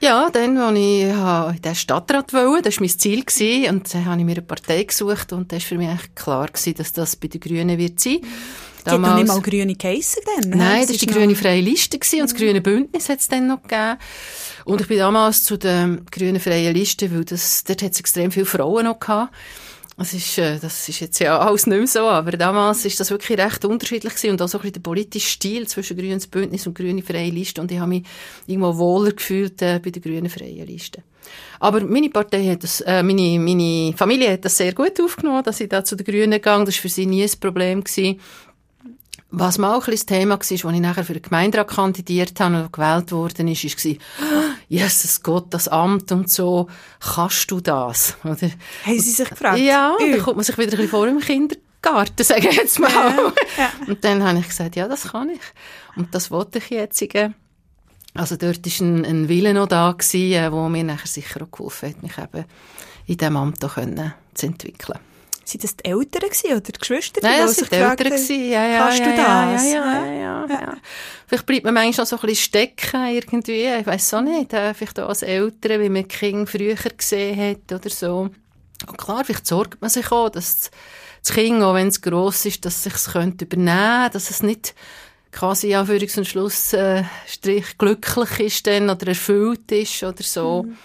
ja, 0.00 0.28
dann, 0.28 0.58
als 0.58 0.78
ich 0.78 1.56
in 1.56 1.62
den 1.62 1.74
Stadtrat 1.74 2.34
wollte, 2.34 2.68
das 2.68 2.76
war 2.76 2.82
mein 2.82 2.98
Ziel, 2.98 3.24
gewesen, 3.24 3.74
und 3.74 3.94
dann 3.94 4.04
habe 4.04 4.18
ich 4.18 4.26
mir 4.26 4.32
eine 4.32 4.42
Partei 4.42 4.82
gesucht 4.82 5.32
und 5.32 5.50
das 5.50 5.62
war 5.62 5.68
für 5.68 5.78
mich 5.78 6.14
klar, 6.14 6.48
gewesen, 6.48 6.74
dass 6.74 6.92
das 6.92 7.16
bei 7.16 7.28
den 7.28 7.40
Grünen 7.40 7.78
wird 7.78 7.98
sein. 8.00 8.18
Die 8.86 8.90
hat 8.90 9.16
nicht 9.16 9.28
mal 9.28 9.40
grüne 9.40 9.74
geheissen 9.74 10.22
dann? 10.26 10.50
Nein, 10.50 10.80
das, 10.80 10.88
das 10.88 11.00
war 11.00 11.06
die 11.06 11.18
grüne 11.18 11.34
freie 11.36 11.60
Liste 11.60 11.98
gewesen, 11.98 12.20
und 12.20 12.30
das 12.30 12.38
grüne 12.38 12.60
Bündnis 12.60 13.08
hat 13.08 13.20
es 13.20 13.28
dann 13.28 13.46
noch 13.46 13.62
gegeben. 13.62 13.98
Und 14.64 14.80
ich 14.80 14.88
bin 14.88 14.98
damals 14.98 15.42
zu 15.42 15.56
der 15.56 15.98
grünen 16.10 16.40
freien 16.40 16.74
Liste, 16.74 17.12
weil 17.14 17.24
das, 17.24 17.64
dort 17.64 17.82
hat 17.82 17.92
es 17.92 18.00
extrem 18.00 18.30
viele 18.30 18.46
Frauen 18.46 18.84
noch 18.84 18.98
gehabt. 18.98 19.32
Das 19.96 20.12
ist, 20.12 20.38
äh, 20.38 20.58
das 20.58 20.88
ist 20.88 21.00
jetzt 21.00 21.20
ja 21.20 21.38
alles 21.38 21.68
nicht 21.68 21.78
mehr 21.78 21.86
so, 21.86 22.00
aber 22.00 22.32
damals 22.32 22.84
ist 22.84 22.98
das 22.98 23.10
wirklich 23.10 23.38
recht 23.38 23.64
unterschiedlich 23.64 24.14
gewesen 24.14 24.30
und 24.32 24.42
auch 24.42 24.48
so 24.48 24.58
ein 24.58 24.62
bisschen 24.62 24.74
der 24.74 24.80
politische 24.80 25.28
Stil 25.28 25.68
zwischen 25.68 25.96
Grünes 25.96 26.26
Bündnis 26.26 26.66
und 26.66 26.74
Grüne 26.74 27.02
Freie 27.02 27.30
Liste 27.30 27.60
und 27.60 27.70
ich 27.70 27.78
habe 27.78 27.90
mich 27.90 28.02
irgendwo 28.46 28.76
wohler 28.76 29.12
gefühlt 29.12 29.62
äh, 29.62 29.80
bei 29.82 29.90
der 29.90 30.02
Grünen 30.02 30.28
Freien 30.28 30.66
Liste. 30.66 31.04
Aber 31.60 31.80
meine 31.80 32.10
Partei 32.10 32.44
hat 32.46 32.64
das, 32.64 32.80
äh, 32.80 33.02
meine, 33.02 33.38
meine 33.38 33.94
Familie 33.96 34.32
hat 34.32 34.44
das 34.44 34.56
sehr 34.56 34.74
gut 34.74 35.00
aufgenommen, 35.00 35.44
dass 35.44 35.60
ich 35.60 35.68
da 35.68 35.84
zu 35.84 35.96
den 35.96 36.04
Grünen 36.04 36.32
gegangen. 36.32 36.66
Das 36.66 36.74
war 36.76 36.82
für 36.82 36.88
sie 36.88 37.06
nie 37.06 37.22
ein 37.22 37.30
Problem 37.40 37.82
gewesen. 37.82 38.20
Was 39.36 39.58
mal 39.58 39.74
auch 39.74 39.88
ein 39.88 39.90
das 39.90 40.06
Thema 40.06 40.34
war, 40.34 40.40
als 40.40 40.50
ich 40.52 40.62
nachher 40.62 41.04
für 41.04 41.12
den 41.12 41.22
Gemeinderat 41.22 41.66
kandidiert 41.66 42.38
habe 42.38 42.62
und 42.62 42.72
gewählt 42.72 43.10
worden 43.10 43.48
ist, 43.48 43.64
war, 43.64 43.96
Jesus 44.68 45.22
Gott, 45.22 45.46
das 45.50 45.66
Amt 45.66 46.12
und 46.12 46.30
so, 46.30 46.68
kannst 47.00 47.50
du 47.50 47.60
das? 47.60 48.16
Oder? 48.24 48.50
Haben 48.84 49.00
Sie 49.00 49.10
sich 49.10 49.28
gefragt? 49.28 49.58
Ja, 49.58 49.96
und 49.98 50.12
dann 50.12 50.22
kommt 50.22 50.36
man 50.36 50.44
sich 50.44 50.56
wieder 50.56 50.72
ein 50.72 50.76
bisschen 50.76 50.88
vor 50.88 51.08
im 51.08 51.18
Kindergarten, 51.18 52.22
sage 52.24 52.48
ich 52.48 52.56
jetzt 52.56 52.78
mal. 52.78 52.90
Ja, 52.90 53.32
ja. 53.58 53.70
Und 53.88 54.04
dann 54.04 54.22
habe 54.22 54.38
ich 54.38 54.46
gesagt, 54.46 54.76
ja, 54.76 54.86
das 54.86 55.08
kann 55.08 55.30
ich. 55.30 55.40
Und 55.96 56.14
das 56.14 56.30
wollte 56.30 56.58
ich 56.58 56.70
jetzt. 56.70 57.04
Also 58.14 58.36
dort 58.36 58.64
war 58.64 58.86
ein, 58.86 59.04
ein 59.04 59.28
Wille 59.28 59.52
noch 59.52 59.66
da, 59.66 59.90
gewesen, 59.90 60.32
äh, 60.32 60.52
wo 60.52 60.68
mir 60.68 60.84
nachher 60.84 61.08
sicher 61.08 61.42
auch 61.42 61.50
geholfen 61.50 61.88
hat, 61.88 62.02
mich 62.04 62.16
eben 62.18 62.44
in 63.06 63.16
diesem 63.16 63.36
Amt 63.36 63.60
zu 63.60 64.46
entwickeln. 64.46 65.00
Sind 65.44 65.64
das 65.64 65.76
die 65.76 65.84
Eltern 65.84 66.28
gewesen, 66.28 66.50
oder 66.52 66.60
die 66.60 66.72
Geschwister? 66.72 67.20
Nein, 67.22 67.40
das 67.40 67.56
sind 67.56 67.70
die 67.70 67.76
Eltern 67.76 67.96
gewesen. 67.96 68.50
Ja, 68.50 68.66
ja, 68.66 68.78
Kannst 68.78 68.98
ja, 69.00 69.04
du 69.04 69.16
das? 69.16 69.72
Ja, 69.72 69.72
ja, 69.72 70.06
ja, 70.06 70.46
ja, 70.48 70.60
ja. 70.60 70.74
Vielleicht 71.26 71.46
bleibt 71.46 71.64
man 71.64 71.74
manchmal 71.74 72.06
so 72.06 72.16
ein 72.16 72.20
bisschen 72.22 72.44
stecken 72.44 73.06
irgendwie. 73.06 73.66
Ich 73.66 73.86
weiß 73.86 74.14
auch 74.14 74.20
nicht. 74.22 74.52
Äh, 74.52 74.74
vielleicht 74.74 75.00
auch 75.00 75.08
als 75.08 75.22
Eltern, 75.22 75.80
wie 75.80 75.88
man 75.88 76.08
Kind 76.08 76.48
früher 76.48 76.74
gesehen 76.74 77.38
hat 77.38 77.72
oder 77.72 77.90
so. 77.90 78.30
Und 78.86 78.98
klar, 78.98 79.24
vielleicht 79.24 79.46
sorgt 79.46 79.80
man 79.80 79.90
sich 79.90 80.10
auch, 80.10 80.28
dass 80.28 80.70
das 81.22 81.34
Kind, 81.34 81.62
auch 81.62 81.74
wenn 81.74 81.88
es 81.88 82.02
gross 82.02 82.44
ist, 82.44 82.64
dass 82.64 82.84
es 82.86 83.04
sich 83.04 83.14
übernehmen 83.14 83.38
könnte, 83.38 84.10
dass 84.12 84.30
es 84.30 84.42
nicht 84.42 84.74
quasi 85.34 85.74
Anführungs- 85.74 86.16
und 86.16 86.26
Schlussstrich 86.26 87.78
glücklich 87.78 88.40
ist 88.40 88.66
dann 88.66 88.88
oder 88.88 89.08
erfüllt 89.08 89.70
ist 89.72 90.02
oder 90.02 90.22
so. 90.22 90.62
Mhm. 90.62 90.76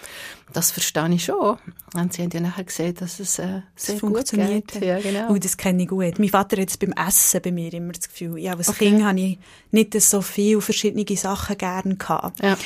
Das 0.51 0.71
verstehe 0.71 1.13
ich 1.13 1.25
schon. 1.25 1.59
Und 1.93 2.13
sie 2.13 2.23
haben 2.23 2.31
ja 2.31 2.39
nachher 2.39 2.63
gesehen, 2.63 2.95
dass 2.95 3.19
es 3.19 3.37
äh, 3.37 3.61
sehr 3.75 3.95
das 3.95 4.01
gut 4.01 4.31
geht. 4.31 4.81
Ja, 4.81 4.99
genau. 4.99 5.31
Oh, 5.31 5.37
das 5.37 5.57
kenne 5.57 5.83
ich 5.83 5.89
gut. 5.89 6.17
Mein 6.17 6.29
Vater 6.29 6.59
hat 6.59 6.69
es 6.69 6.77
beim 6.77 6.91
Essen 6.93 7.41
bei 7.41 7.51
mir 7.51 7.71
immer 7.71 7.93
das 7.93 8.09
Gefühl, 8.09 8.39
ja, 8.39 8.55
als 8.55 8.69
okay. 8.69 8.89
Kind 8.89 9.03
habe 9.03 9.19
ich 9.19 9.39
nicht 9.69 9.99
so 10.01 10.21
viele 10.21 10.61
verschiedene 10.61 11.05
Sachen 11.15 11.57
gerne 11.57 11.95
gehabt. 11.95 12.41
Ja. 12.41 12.57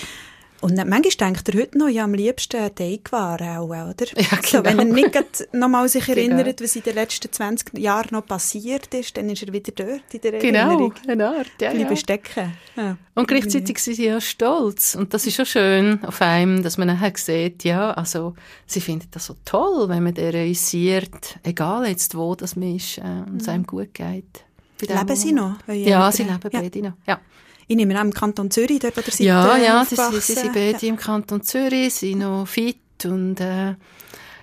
Und 0.64 0.78
manchmal 0.78 1.02
denkt 1.02 1.50
er 1.50 1.60
heute 1.60 1.78
noch, 1.78 1.90
ja, 1.90 2.06
am 2.06 2.14
liebsten 2.14 2.74
Teigwaren 2.74 3.58
auch, 3.58 3.66
oder? 3.66 4.06
Ja, 4.16 4.38
genau. 4.38 4.42
so, 4.46 4.64
wenn 4.64 4.80
er 4.80 4.86
nicht 4.86 5.54
nochmal 5.54 5.90
sich 5.90 6.06
genau. 6.06 6.38
erinnert, 6.38 6.62
was 6.62 6.78
in 6.78 6.84
den 6.84 6.96
letzten 6.96 7.30
20 7.30 7.78
Jahren 7.78 8.08
noch 8.12 8.26
passiert 8.26 8.94
ist, 8.94 9.18
dann 9.18 9.30
ist 9.30 9.44
er 9.44 9.52
wieder 9.52 9.74
dort 9.76 10.14
in 10.14 10.22
der 10.22 10.32
genau, 10.40 10.60
Erinnerung. 10.60 10.94
Genau, 11.06 11.34
ja, 11.60 11.74
ja. 11.74 11.96
stecken. 11.98 12.54
Ja. 12.78 12.96
Und 13.14 13.28
gleichzeitig 13.28 13.78
sind 13.78 13.96
sie 13.96 14.06
ja 14.06 14.22
stolz. 14.22 14.96
Und 14.96 15.14
das 15.14 15.28
ist 15.28 15.36
schon 15.36 15.46
schön 15.46 16.02
auf 16.06 16.22
einem, 16.22 16.64
dass 16.64 16.78
man 16.78 16.88
nachher 16.88 17.12
sieht, 17.18 17.66
ja, 17.66 17.92
also, 17.92 18.34
sie 18.66 18.80
finden 18.80 19.10
das 19.12 19.26
so 19.26 19.36
toll, 19.44 19.90
wenn 19.90 20.04
man 20.04 20.14
realisiert, 20.14 21.40
egal 21.44 21.86
jetzt 21.90 22.16
wo 22.16 22.36
das 22.36 22.56
man 22.56 22.74
ist, 22.78 23.00
äh, 23.00 23.02
und 23.02 23.42
es 23.42 23.50
einem 23.50 23.68
gut 23.68 23.94
geht. 23.94 24.46
Leben 24.80 25.16
sie 25.18 25.34
noch? 25.34 25.56
Ja, 25.68 26.10
sie 26.10 26.24
leben 26.24 26.40
beide 26.50 26.82
noch, 26.82 26.94
ja. 27.06 27.20
Ich 27.68 27.76
nehme 27.76 27.98
an, 28.00 28.08
im 28.08 28.14
Kanton 28.14 28.52
Zürich, 28.52 28.80
dort, 28.80 28.98
wo 28.98 29.02
seid, 29.02 29.20
Ja, 29.20 29.56
äh, 29.56 29.64
ja, 29.64 29.86
sie, 29.86 29.96
sie 29.96 30.34
sind 30.34 30.54
beide 30.54 30.86
ja. 30.86 30.90
im 30.90 30.98
Kanton 30.98 31.42
Zürich, 31.42 31.94
sind 31.94 32.20
noch 32.20 32.48
fit 32.48 32.78
und 33.06 33.40
äh, 33.40 33.76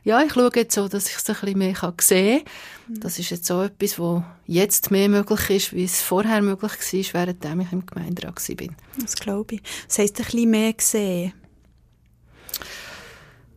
ja, 0.03 0.23
ich 0.23 0.33
schaue 0.33 0.51
jetzt 0.55 0.75
so, 0.75 0.89
dass 0.89 1.09
ich 1.09 1.17
es 1.17 1.29
ein 1.29 1.37
bisschen 1.37 1.59
mehr 1.59 1.95
sehen 2.01 2.45
kann. 2.45 3.01
Das 3.01 3.19
ist 3.19 3.31
jetzt 3.31 3.47
so 3.47 3.63
etwas, 3.63 3.99
was 3.99 4.23
jetzt 4.47 4.91
mehr 4.91 5.09
möglich 5.09 5.51
ist, 5.51 5.73
wie 5.75 5.85
es 5.85 6.01
vorher 6.01 6.43
möglich 6.43 6.73
war, 6.73 7.27
während 7.27 7.45
ich 7.45 7.73
im 7.73 7.87
Gemeinderat 7.87 8.49
war. 8.49 8.67
Das 8.99 9.15
glaube 9.17 9.57
ich. 9.57 9.63
Das 9.87 9.99
heisst, 9.99 10.19
ein 10.19 10.25
bisschen 10.25 10.51
mehr 10.51 10.75
sehen? 10.79 11.33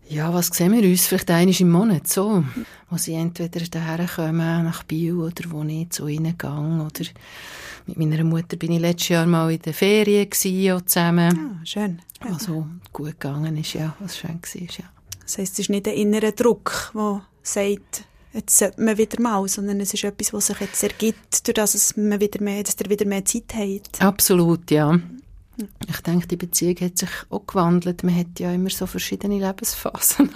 Ja, 0.10 0.34
was 0.34 0.48
sehen 0.48 0.74
wir 0.74 0.84
uns? 0.84 1.08
Vielleicht 1.08 1.32
einmal 1.32 1.56
im 1.60 1.72
Monat, 1.72 2.08
so. 2.08 2.44
Wo 2.90 2.98
sie 2.98 3.14
entweder 3.14 3.62
daher 3.72 4.06
kommen, 4.06 4.64
nach 4.64 4.84
Biel, 4.84 5.16
oder 5.16 5.50
wo 5.50 5.64
ich 5.64 5.88
so 5.92 6.04
reingehe, 6.06 6.36
oder 6.36 7.06
mit 7.86 7.98
meiner 7.98 8.24
Mutter 8.24 8.58
bin 8.58 8.72
ich 8.72 8.80
letztes 8.80 9.10
Jahr 9.10 9.26
mal 9.26 9.52
in 9.52 9.60
der 9.60 9.74
Ferien 9.74 10.30
gewesen, 10.30 10.88
zusammen. 10.88 11.60
Ah, 11.62 11.66
schön. 11.66 12.02
Ja. 12.24 12.34
Also 12.34 12.68
gut 12.92 13.20
gegangen 13.20 13.58
ist, 13.58 13.74
ja, 13.74 13.96
was 14.00 14.18
schön 14.18 14.40
war, 14.42 14.62
ja. 14.62 14.86
Das 15.22 15.38
heisst, 15.38 15.54
es 15.54 15.60
ist 15.60 15.70
nicht 15.70 15.88
ein 15.88 15.94
innerer 15.94 16.32
Druck, 16.32 16.92
der 16.94 17.26
sagt, 17.42 18.06
jetzt 18.34 18.58
sollte 18.58 18.82
man 18.82 18.98
wieder 18.98 19.22
mal, 19.22 19.48
sondern 19.48 19.80
es 19.80 19.94
ist 19.94 20.04
etwas, 20.04 20.34
was 20.34 20.48
sich 20.48 20.60
jetzt 20.60 20.84
ergibt, 20.84 21.48
durch 21.48 21.56
das 21.56 21.96
man 21.96 22.20
wieder 22.20 22.42
mehr, 22.42 22.64
dass 22.64 22.76
ihr 22.80 22.90
wieder 22.90 23.06
mehr 23.06 23.24
Zeit 23.26 23.54
habt. 23.56 24.02
Absolut, 24.02 24.70
ja. 24.72 25.00
Ich 25.88 26.02
denke, 26.02 26.28
die 26.28 26.36
Beziehung 26.36 26.78
hat 26.82 26.98
sich 26.98 27.10
auch 27.30 27.46
gewandelt. 27.46 28.04
Man 28.04 28.18
hat 28.18 28.40
ja 28.40 28.52
immer 28.52 28.72
so 28.72 28.88
verschiedene 28.88 29.38
Lebensphasen. 29.38 30.32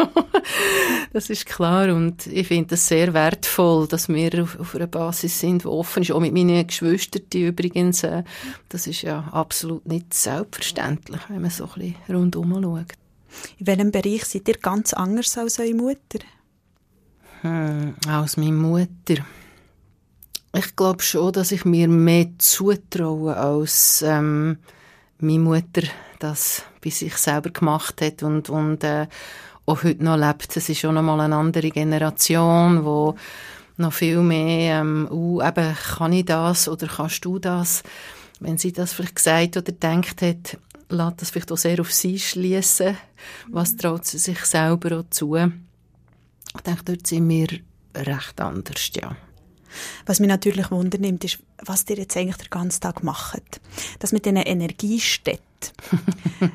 das 1.13 1.31
ist 1.31 1.47
klar. 1.47 1.91
Und 1.93 2.27
ich 2.27 2.47
finde 2.47 2.75
es 2.75 2.87
sehr 2.87 3.13
wertvoll, 3.15 3.87
dass 3.87 4.09
wir 4.09 4.43
auf, 4.43 4.59
auf, 4.59 4.75
einer 4.75 4.85
Basis 4.85 5.39
sind, 5.39 5.63
die 5.63 5.67
offen 5.67 6.03
ist. 6.03 6.11
Auch 6.11 6.19
mit 6.19 6.33
meinen 6.33 6.67
Geschwistern 6.67 7.23
die 7.33 7.47
übrigens. 7.47 8.03
Äh, 8.03 8.23
das 8.69 8.85
ist 8.85 9.01
ja 9.01 9.21
absolut 9.31 9.87
nicht 9.87 10.13
selbstverständlich, 10.13 11.21
wenn 11.29 11.41
man 11.41 11.51
so 11.51 11.63
ein 11.63 11.69
bisschen 11.79 11.95
rundum 12.15 12.53
schaut. 12.61 12.93
In 13.57 13.67
welchem 13.67 13.91
Bereich 13.91 14.23
seid 14.25 14.47
ihr 14.47 14.57
ganz 14.57 14.93
anders 14.93 15.35
als 15.37 15.59
eure 15.59 15.73
Mutter? 15.73 16.19
Hm, 17.41 17.95
als 18.07 18.37
meine 18.37 18.51
Mutter. 18.51 19.25
Ich 20.53 20.75
glaube 20.75 21.01
schon, 21.01 21.33
dass 21.33 21.51
ich 21.51 21.65
mir 21.65 21.87
mehr 21.87 22.27
zutraue 22.37 23.35
als... 23.35 24.03
Ähm, 24.05 24.59
meine 25.19 25.39
Mutter 25.39 25.83
das 26.19 26.63
bei 26.83 26.89
sich 26.89 27.15
selber 27.17 27.49
gemacht 27.49 28.01
hat 28.01 28.23
und, 28.23 28.49
und 28.49 28.83
äh, 28.83 29.07
auch 29.65 29.83
heute 29.83 30.03
noch 30.03 30.17
lebt. 30.17 30.55
Es 30.55 30.69
ist 30.69 30.79
schon 30.79 30.95
noch 30.95 31.03
mal 31.03 31.19
eine 31.19 31.35
andere 31.35 31.69
Generation, 31.69 32.85
wo 32.85 33.15
noch 33.77 33.93
viel 33.93 34.21
mehr, 34.21 34.81
ähm, 34.81 35.07
uh, 35.11 35.41
eben, 35.41 35.75
kann 35.75 36.13
ich 36.13 36.25
das 36.25 36.67
oder 36.67 36.87
kannst 36.87 37.23
du 37.25 37.37
das? 37.37 37.83
Wenn 38.39 38.57
sie 38.57 38.71
das 38.71 38.93
vielleicht 38.93 39.15
gesagt 39.15 39.57
oder 39.57 39.71
denkt 39.71 40.21
hat, 40.21 40.57
lässt 40.89 41.21
das 41.21 41.29
vielleicht 41.29 41.51
auch 41.51 41.57
sehr 41.57 41.79
auf 41.79 41.91
sie 41.91 42.17
schließen. 42.17 42.97
Was 43.49 43.73
mhm. 43.73 43.77
traut 43.77 44.05
sie 44.05 44.17
sich 44.17 44.39
selber 44.45 44.99
auch 44.99 45.09
zu? 45.09 45.35
Ich 45.35 46.61
denke, 46.61 46.83
dort 46.85 47.07
sind 47.07 47.29
wir 47.29 47.47
recht 47.95 48.39
anders, 48.41 48.89
ja. 48.95 49.15
Was 50.05 50.19
mich 50.19 50.29
natürlich 50.29 50.71
wundernimmt, 50.71 51.23
ist, 51.23 51.39
was 51.63 51.85
ihr 51.89 51.97
jetzt 51.97 52.17
eigentlich 52.17 52.37
den 52.37 52.49
ganzen 52.49 52.81
Tag 52.81 53.03
macht. 53.03 53.61
Das 53.99 54.11
mit 54.11 54.25
diesen 54.25 54.37
Energiestädten. 54.37 55.43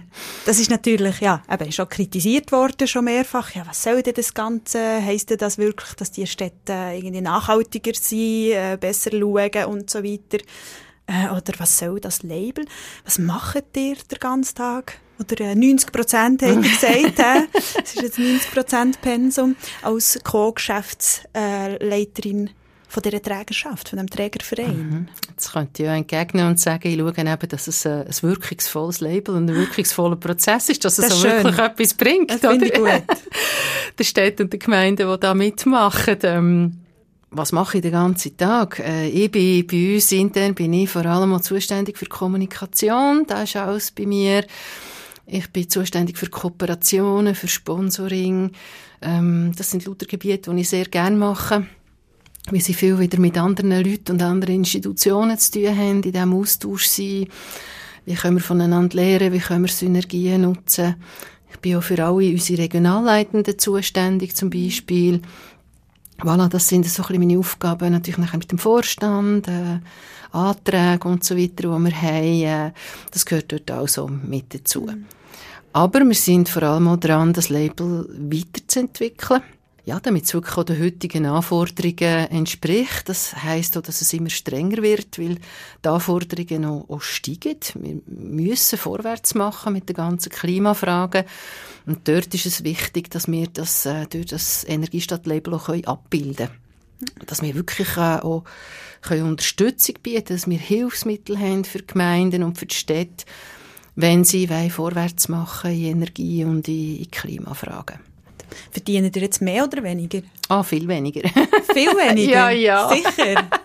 das 0.47 0.59
ist 0.59 0.71
natürlich, 0.71 1.21
ja, 1.21 1.43
eben 1.51 1.73
schon 1.73 1.89
kritisiert 1.89 2.53
worden, 2.53 2.87
schon 2.87 3.05
mehrfach. 3.05 3.55
Ja, 3.55 3.67
was 3.67 3.83
soll 3.83 4.03
denn 4.03 4.15
das 4.15 4.33
Ganze? 4.33 5.05
Heißt 5.05 5.31
denn 5.31 5.39
das 5.39 5.59
wirklich, 5.59 5.95
dass 5.95 6.13
die 6.13 6.27
Städte 6.27 6.93
irgendwie 6.95 7.21
nachhaltiger 7.21 7.95
sind, 7.95 8.53
äh, 8.53 8.79
besser 8.81 9.11
schauen 9.11 9.65
und 9.67 9.91
so 9.91 10.05
weiter? 10.05 10.39
Äh, 11.07 11.29
oder 11.29 11.53
was 11.59 11.79
soll 11.79 12.01
das 12.01 12.23
Label? 12.23 12.65
Was 13.05 13.19
macht 13.19 13.77
ihr 13.77 13.97
den 13.97 14.21
ganzen 14.21 14.55
Tag? 14.55 14.99
Oder 15.19 15.55
90 15.55 15.89
äh, 15.89 15.93
Prozent, 15.93 16.41
hat 16.43 16.51
er 16.51 16.57
gesagt. 16.57 17.21
Es 17.83 17.95
ist 17.95 18.03
jetzt 18.03 18.19
90 18.19 18.51
Prozent 18.51 19.01
Pensum 19.03 19.57
als 19.83 20.19
Co-Geschäftsleiterin 20.25 22.51
von 22.93 23.03
dieser 23.03 23.23
Trägerschaft, 23.23 23.89
von 23.89 23.97
dem 23.97 24.11
Trägerverein. 24.11 24.77
Mhm. 24.77 25.09
Jetzt 25.31 25.53
könnte 25.53 25.83
ich 25.83 25.87
ja 25.87 25.95
entgegnen 25.95 26.47
und 26.47 26.61
sagen, 26.61 26.89
ich 26.89 26.99
schaue 26.99 27.15
eben, 27.17 27.49
dass 27.49 27.67
es 27.67 27.87
ein, 27.87 28.07
ein 28.07 28.15
wirkungsvolles 28.21 29.01
Label 29.01 29.35
und 29.35 29.49
ein 29.49 29.57
wirkungsvoller 29.57 30.17
Prozess 30.17 30.69
ist, 30.69 30.85
dass 30.85 30.99
es 30.99 31.09
das 31.09 31.21
so 31.21 31.25
wirklich 31.25 31.59
etwas 31.59 31.95
bringt. 31.95 32.31
Das 32.31 32.41
finde 32.41 32.67
ich 32.67 32.75
gut. 32.75 33.03
der 33.99 34.05
Städte 34.05 34.43
und 34.43 34.53
der 34.53 34.61
Gemeinden, 34.61 35.11
die 35.11 35.21
da 35.21 35.33
mitmachen. 35.33 36.19
Ähm, 36.23 36.79
was 37.31 37.53
mache 37.53 37.79
ich 37.79 37.83
den 37.83 37.93
ganzen 37.93 38.37
Tag? 38.37 38.79
Äh, 38.79 39.09
ich 39.09 39.31
bin 39.31 39.67
bei 39.67 39.95
uns 39.95 40.13
intern 40.13 40.55
bin 40.55 40.75
ich 40.75 40.91
vor 40.91 41.07
allem 41.07 41.33
auch 41.33 41.41
zuständig 41.41 41.97
für 41.97 42.05
Kommunikation. 42.05 43.25
Da 43.27 43.45
ist 43.45 43.57
alles 43.57 43.91
bei 43.91 44.05
mir. 44.05 44.45
Ich 45.25 45.51
bin 45.51 45.71
zuständig 45.71 46.19
für 46.19 46.29
Kooperationen, 46.29 47.35
für 47.35 47.49
Sponsoring. 47.49 48.53
Ähm, 49.01 49.53
das 49.57 49.71
sind 49.71 49.87
lauter 49.87 50.05
Gebiete, 50.05 50.55
die 50.55 50.61
ich 50.61 50.69
sehr 50.69 50.85
gerne 50.85 51.17
mache 51.17 51.67
wie 52.51 52.61
sie 52.61 52.75
viel 52.75 52.99
wieder 52.99 53.21
mit 53.21 53.39
anderen 53.39 53.71
Leuten 53.71 54.13
und 54.13 54.23
anderen 54.23 54.57
Institutionen 54.57 55.39
zu 55.39 55.53
tun 55.53 55.77
haben, 55.77 56.03
in 56.03 56.13
diesem 56.13 56.35
Austausch 56.35 56.87
sind. 56.87 57.29
Wie 58.05 58.15
können 58.15 58.37
wir 58.37 58.43
voneinander 58.43 58.97
lernen, 58.97 59.33
wie 59.33 59.39
können 59.39 59.65
wir 59.65 59.69
Synergien 59.69 60.43
nutzen. 60.43 60.97
Ich 61.51 61.59
bin 61.59 61.77
auch 61.77 61.83
für 61.83 62.03
alle 62.05 62.31
unsere 62.31 62.63
Regionalleitenden 62.63 63.59
zuständig, 63.59 64.35
zum 64.35 64.51
Beispiel. 64.51 65.21
Voilà, 66.19 66.49
das 66.49 66.69
sind 66.69 66.87
so 66.87 67.03
ein 67.03 67.07
bisschen 67.09 67.29
meine 67.29 67.39
Aufgaben, 67.39 67.93
natürlich 67.93 68.19
nachher 68.19 68.39
mit 68.39 68.51
dem 68.51 68.59
Vorstand, 68.59 69.49
äh, 69.49 69.79
Anträge 70.33 71.09
und 71.09 71.25
so 71.25 71.37
weiter, 71.37 71.63
die 71.63 71.85
wir 71.85 72.03
haben. 72.03 72.43
Äh, 72.43 72.73
das 73.11 73.27
gehört 73.27 73.53
dort 73.53 73.71
auch 73.71 73.89
so 73.89 74.09
mit 74.09 74.55
dazu. 74.55 74.83
Mhm. 74.83 75.05
Aber 75.73 76.01
wir 76.01 76.15
sind 76.15 76.49
vor 76.49 76.63
allem 76.65 76.89
auch 76.89 76.97
dran, 76.97 77.33
das 77.33 77.49
Label 77.49 78.09
weiterzuentwickeln 78.19 79.43
ja, 79.85 79.99
damit 79.99 80.25
es 80.25 80.35
wirklich 80.35 80.57
auch 80.57 80.65
den 80.65 80.81
heutigen 80.81 81.27
Anforderungen 81.27 82.31
entspricht. 82.31 83.09
Das 83.09 83.35
heisst 83.43 83.77
auch, 83.77 83.83
dass 83.83 84.01
es 84.01 84.13
immer 84.13 84.31
strenger 84.31 84.81
wird, 84.81 85.19
weil 85.19 85.39
die 85.85 85.89
Anforderungen 85.89 86.65
auch, 86.65 86.89
auch 86.89 87.01
steigen. 87.01 87.59
Wir 87.75 88.01
müssen 88.07 88.79
vorwärts 88.79 89.35
machen 89.35 89.73
mit 89.73 89.89
den 89.89 89.97
ganzen 89.97 90.31
Klimafragen. 90.31 91.25
Und 91.85 92.07
dort 92.07 92.33
ist 92.33 92.47
es 92.47 92.63
wichtig, 92.63 93.11
dass 93.11 93.27
wir 93.27 93.49
das 93.49 93.85
äh, 93.87 94.07
durch 94.07 94.27
das 94.27 94.65
Energiestadtlabel 94.69 95.55
auch 95.55 95.69
abbilden 95.69 96.47
können. 96.47 97.27
Dass 97.27 97.43
wir 97.43 97.57
wirklich 97.57 97.97
äh, 97.97 98.21
auch 98.21 98.45
können 99.01 99.25
Unterstützung 99.25 99.97
bieten 100.01 100.27
können, 100.27 100.39
dass 100.39 100.49
wir 100.49 100.59
Hilfsmittel 100.59 101.37
haben 101.37 101.65
für 101.65 101.83
Gemeinden 101.83 102.45
und 102.45 102.57
für 102.57 102.67
die 102.67 102.77
Städte, 102.77 103.25
wenn 103.97 104.23
sie 104.23 104.47
vorwärts 104.47 105.29
machen 105.29 105.73
in 105.73 105.87
Energie 105.87 106.45
und 106.45 106.69
in 106.69 107.11
Klimafragen. 107.11 108.12
Verdienen 108.71 109.11
ihr 109.15 109.23
jetzt 109.23 109.41
mehr 109.43 109.65
oder 109.65 109.83
weniger? 109.83 110.23
Ah, 110.49 110.63
viel 110.63 110.87
weniger. 110.89 111.29
viel 111.73 111.89
weniger? 111.97 112.33
ja, 112.33 112.51
ja. 112.51 112.89
Sicher? 112.89 113.49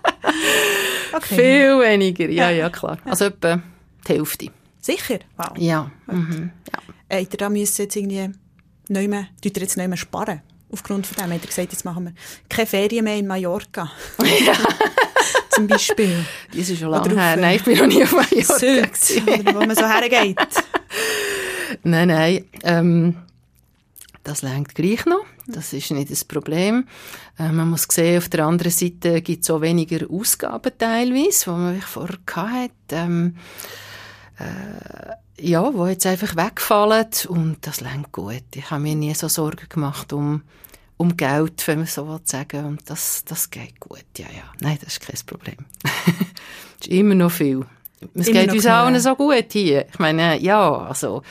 Okay. 1.14 1.36
Viel 1.36 1.80
weniger, 1.80 2.30
ja, 2.30 2.50
ja, 2.50 2.70
klar. 2.70 2.98
Also 3.06 3.26
etwa 3.26 3.62
die 4.08 4.14
Hälfte. 4.14 4.52
Sicher? 4.82 5.20
Wow. 5.38 5.58
Ja. 5.58 5.90
Mhm. 6.06 6.52
ja. 6.72 7.18
Habt 7.18 7.34
ihr 7.34 7.38
da 7.38 7.50
müssen 7.50 7.84
jetzt 7.84 7.96
irgendwie 7.96 8.30
neu 8.90 9.08
mehr, 9.08 9.28
ihr 9.44 9.52
jetzt 9.54 9.78
neu 9.78 9.88
mehr 9.88 9.98
sparen? 9.98 10.42
Aufgrund 10.70 11.08
von 11.08 11.16
dem 11.24 11.34
habt 11.34 11.44
ihr 11.44 11.48
gesagt, 11.48 11.72
jetzt 11.72 11.86
machen 11.86 12.06
wir 12.06 12.14
keine 12.50 12.68
Ferien 12.68 13.06
mehr 13.06 13.16
in 13.18 13.28
Mallorca. 13.28 13.90
Ja. 14.46 14.54
Zum 15.52 15.68
Beispiel. 15.68 16.26
Das 16.50 16.70
ist 16.70 16.80
schon 16.80 16.90
lange 16.90 17.20
her. 17.20 17.38
Nein, 17.38 17.56
ich 17.56 17.64
bin 17.64 17.78
noch 17.78 17.88
nie 17.88 18.04
auf 18.04 18.12
Mallorca. 18.12 18.56
Oder 19.40 19.56
wo 19.56 19.66
man 19.66 19.76
so 19.76 19.88
hergeht. 19.88 20.38
nein, 21.84 22.10
nein. 22.10 22.46
Ähm, 22.64 23.16
das 24.28 24.42
längt 24.42 24.76
gleich 24.76 25.06
noch. 25.06 25.26
Das 25.48 25.72
ist 25.72 25.92
nicht 25.92 26.12
das 26.12 26.26
Problem. 26.26 26.86
Äh, 27.40 27.52
man 27.52 27.70
muss 27.70 27.88
sehen, 27.90 28.18
auf 28.18 28.28
der 28.28 28.46
anderen 28.46 28.72
Seite 28.72 29.22
gibt 29.22 29.44
es 29.44 29.50
auch 29.50 29.62
weniger 29.62 30.06
Ausgaben 30.10 30.72
teilweise, 30.78 31.46
die 31.46 31.50
man 31.52 31.82
vorher 31.82 32.20
hatte. 32.36 32.72
Ähm, 32.92 33.38
äh, 34.38 35.14
ja, 35.40 35.74
wo 35.74 35.88
jetzt 35.88 36.06
einfach 36.06 36.36
wegfallen 36.36 37.08
und 37.30 37.58
das 37.62 37.80
längt 37.80 38.12
gut. 38.12 38.44
Ich 38.54 38.70
habe 38.70 38.82
mir 38.82 38.96
nie 38.96 39.14
so 39.14 39.30
Sorgen 39.30 39.70
gemacht 39.70 40.12
um, 40.12 40.42
um 40.98 41.16
Geld, 41.16 41.66
wenn 41.68 41.80
man 41.80 41.88
so 41.88 42.08
will 42.08 42.20
sagen 42.24 42.66
und 42.66 42.90
das, 42.90 43.24
das 43.24 43.50
geht 43.50 43.80
gut, 43.80 44.06
ja, 44.18 44.26
ja. 44.26 44.52
Nein, 44.60 44.78
das 44.82 44.94
ist 44.94 45.02
kein 45.02 45.16
Problem. 45.26 45.58
das 45.84 45.92
ist 46.82 46.88
immer 46.88 47.16
noch 47.16 47.32
viel. 47.32 47.66
Es 48.14 48.28
immer 48.28 48.42
geht 48.42 48.52
uns 48.52 48.66
allen 48.66 49.00
so 49.00 49.16
gut 49.16 49.48
hier. 49.52 49.88
Ich 49.90 50.00
meine, 50.00 50.40
ja, 50.40 50.80
also, 50.80 51.24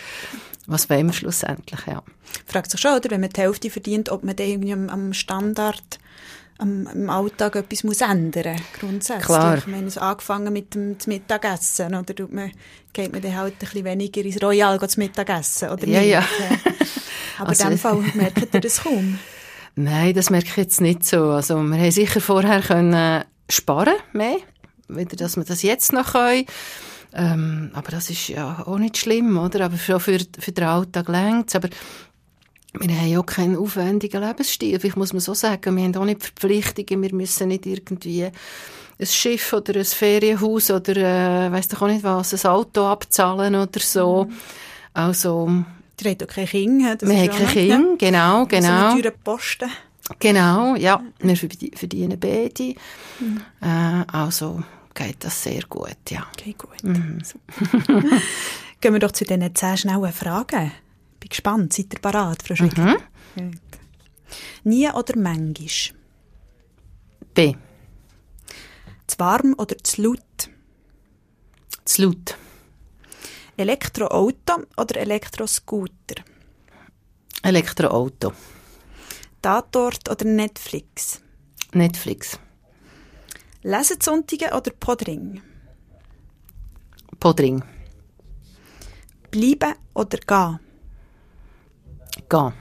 was 0.67 0.91
wollen 0.91 1.07
wir 1.07 1.13
schlussendlich, 1.13 1.81
ja. 1.87 2.03
Fragt 2.47 2.71
sich 2.71 2.81
schon, 2.81 2.97
oder, 2.97 3.11
wenn 3.11 3.21
man 3.21 3.31
die 3.31 3.41
Hälfte 3.41 3.71
verdient, 3.71 4.11
ob 4.11 4.25
man 4.25 4.37
dann 4.37 4.47
irgendwie 4.47 4.73
am, 4.73 4.89
am 4.89 5.13
Standard 5.13 5.99
am, 6.59 6.87
im 6.87 7.11
Alltag 7.11 7.57
etwas 7.57 7.85
muss 7.85 8.01
ändern 8.01 8.61
grundsätzlich. 8.79 9.27
Klar. 9.27 9.59
Ich 9.59 9.67
meine, 9.67 9.91
angefangen 10.01 10.53
mit 10.53 10.75
dem 10.75 10.97
Mittagessen, 11.07 11.95
oder 11.95 12.15
tut 12.15 12.33
man, 12.33 12.51
geht 12.93 13.13
man 13.13 13.23
dann 13.23 13.37
halt 13.37 13.55
ein 13.55 13.59
bisschen 13.59 13.85
weniger 13.85 14.23
ins 14.23 14.43
Royal 14.43 14.89
zum 14.89 15.03
Mittagessen, 15.03 15.71
oder 15.71 15.87
ja, 15.87 16.01
nicht? 16.01 16.11
Ja, 16.11 16.25
Aber 17.39 17.51
also, 17.51 17.65
in 17.65 17.71
dem 17.71 17.79
Fall 17.79 18.05
merkt 18.15 18.55
ihr 18.55 18.61
das 18.61 18.83
kaum? 18.83 19.19
Nein, 19.75 20.15
das 20.15 20.31
merke 20.31 20.49
ich 20.49 20.57
jetzt 20.57 20.81
nicht 20.81 21.05
so. 21.05 21.25
Also 21.25 21.63
wir 21.63 21.77
haben 21.77 21.91
sicher 21.91 22.21
vorher 22.21 22.63
können 22.63 23.25
sparen 23.51 23.95
mehr, 24.15 24.39
wieder, 24.89 25.17
dass 25.17 25.37
wir 25.37 25.45
das 25.45 25.63
jetzt 25.63 25.93
noch 25.93 26.13
können. 26.13 26.47
Ähm, 27.19 27.71
aber 27.73 27.93
das 27.93 28.11
ist 28.11 28.29
ja 28.29 28.63
auch 28.67 28.79
nicht 28.79 28.99
schlimm, 28.99 29.39
oder? 29.39 29.65
Aber 29.65 29.79
schon 29.79 30.01
für, 30.01 30.19
für 30.39 30.53
den 30.53 30.65
Alltag 30.65 31.09
längt 31.09 31.55
Aber 31.57 31.71
wir 32.79 32.95
haben 32.95 33.09
ja 33.09 33.23
keinen 33.23 33.57
aufwendigen 33.57 34.23
Lebensstil. 34.23 34.79
Ich 34.85 34.97
muss 34.97 35.15
man 35.15 35.21
so 35.21 35.33
sagen, 35.33 35.77
wir 35.77 35.85
haben 35.85 35.97
auch 35.97 36.05
nicht 36.05 36.23
Verpflichtungen, 36.23 37.03
wir 37.03 37.15
müssen 37.15 37.49
nicht 37.49 37.65
irgendwie 37.65 38.25
ein 38.25 39.07
Schiff 39.07 39.55
oder 39.55 39.77
ein 39.77 39.85
Ferienhaus 39.85 40.71
oder 40.71 40.97
äh, 41.47 41.53
weiss 41.53 41.69
doch 41.69 41.81
auch 41.81 41.87
nicht 41.87 42.05
was, 42.05 42.35
ein 42.35 42.51
Auto 42.51 42.85
abzahlen 42.87 43.55
oder 43.55 43.81
so. 43.81 44.25
Mhm. 44.25 44.37
Also... 44.93 45.51
Ihr 46.05 46.11
habt 46.11 46.25
auch 46.25 46.35
kein 46.35 46.47
Kind. 46.47 47.03
Wir 47.03 47.17
haben 47.17 47.29
kein 47.31 47.49
Kind, 47.49 48.03
ja. 48.03 48.11
genau, 48.11 48.45
genau. 48.45 48.91
So 48.91 48.97
eine 48.99 49.11
Posten. 49.13 49.71
Genau, 50.19 50.77
ja. 50.77 51.03
Wir 51.21 51.37
verdienen 51.37 52.21
beide. 52.21 52.75
Mhm. 53.19 53.41
Äh, 53.63 54.05
also 54.13 54.63
geht 54.97 55.25
das 55.25 55.45
sehr 55.45 55.63
gut, 55.69 56.11
ja. 56.11 56.27
Okay, 56.33 56.57
gut. 56.59 56.83
Mhm. 56.83 57.23
Gehen 58.81 58.93
wir 58.93 59.01
doch 59.01 59.13
zu 59.13 59.25
diesen 59.25 59.55
zehn 59.55 59.77
schnellen 59.77 60.13
Fragen 60.13 60.73
bin 61.27 61.29
gespannt. 61.29 61.73
Seid 61.73 61.93
ihr 61.93 62.01
parat, 62.01 62.43
Frau 62.43 62.55
Schwicker? 62.55 62.99
Mhm. 63.37 63.61
Nie 64.65 64.91
oder 64.91 65.19
mangisch? 65.19 65.95
B. 67.35 67.55
Zu 69.07 69.19
warm 69.19 69.55
oder 69.59 69.77
zu 69.83 70.03
laut? 70.03 70.51
Zu 71.85 72.03
laut. 72.03 72.37
Elektroauto 73.57 74.65
oder 74.77 74.97
Elektroscooter? 74.97 76.23
Elektroauto. 77.43 78.33
Tatort 79.41 80.09
oder 80.11 80.25
Netflix? 80.25 81.21
Netflix. 81.73 82.39
Lesezonntige 83.67 84.53
oder 84.55 84.71
Podring? 84.71 85.43
Podring. 87.19 87.65
Bleiben 89.33 89.75
oder 89.93 90.19
gehen? 90.19 90.61
Gehen. 92.29 92.53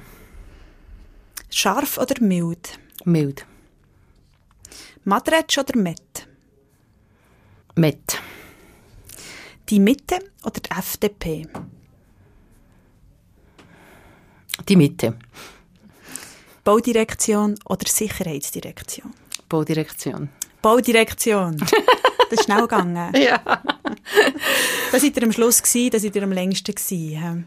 Scharf 1.52 2.00
oder 2.00 2.20
mild? 2.22 2.80
Mild. 3.04 3.46
Madretsch 5.04 5.60
oder 5.60 5.78
Met? 5.78 6.28
Met. 7.76 8.20
Die 9.70 9.80
Mitte 9.80 10.18
oder 10.44 10.60
die 10.60 10.72
FDP? 10.72 11.48
Die 14.68 14.76
Mitte. 14.76 15.20
Baudirektion 16.64 17.60
oder 17.66 17.88
Sicherheitsdirektion? 17.88 19.14
Baudirektion. 19.48 20.30
Baudirektion. 20.66 21.58
Das 22.28 22.40
ist 22.40 22.46
schnell 22.46 22.62
gegangen. 22.62 23.14
ja. 23.22 23.40
Da 24.92 25.00
seid 25.00 25.16
ihr 25.16 25.24
am 25.24 25.32
Schluss 25.32 25.62
gewesen, 25.62 25.92
da 25.92 26.00
seid 26.00 26.16
ihr 26.16 26.24
am 26.24 26.32
längsten 26.32 26.74
gewesen. 26.74 27.46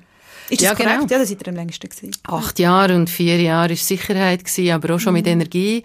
Ist 0.49 0.63
das 0.63 0.69
ja, 0.69 0.75
korrekt? 0.77 1.01
Genau. 1.01 1.13
Ja, 1.13 1.19
das 1.19 1.29
seid 1.29 1.43
ihr 1.43 1.49
am 1.49 1.57
längsten 1.57 1.89
gewesen. 1.89 2.13
Acht 2.23 2.61
Jahre 2.61 2.95
und 2.95 3.11
vier 3.11 3.41
Jahre 3.41 3.71
war 3.71 3.77
Sicherheit, 3.77 4.45
gewesen, 4.45 4.71
aber 4.71 4.95
auch 4.95 5.01
schon 5.01 5.15
mhm. 5.15 5.19
mit 5.19 5.27
Energie. 5.27 5.83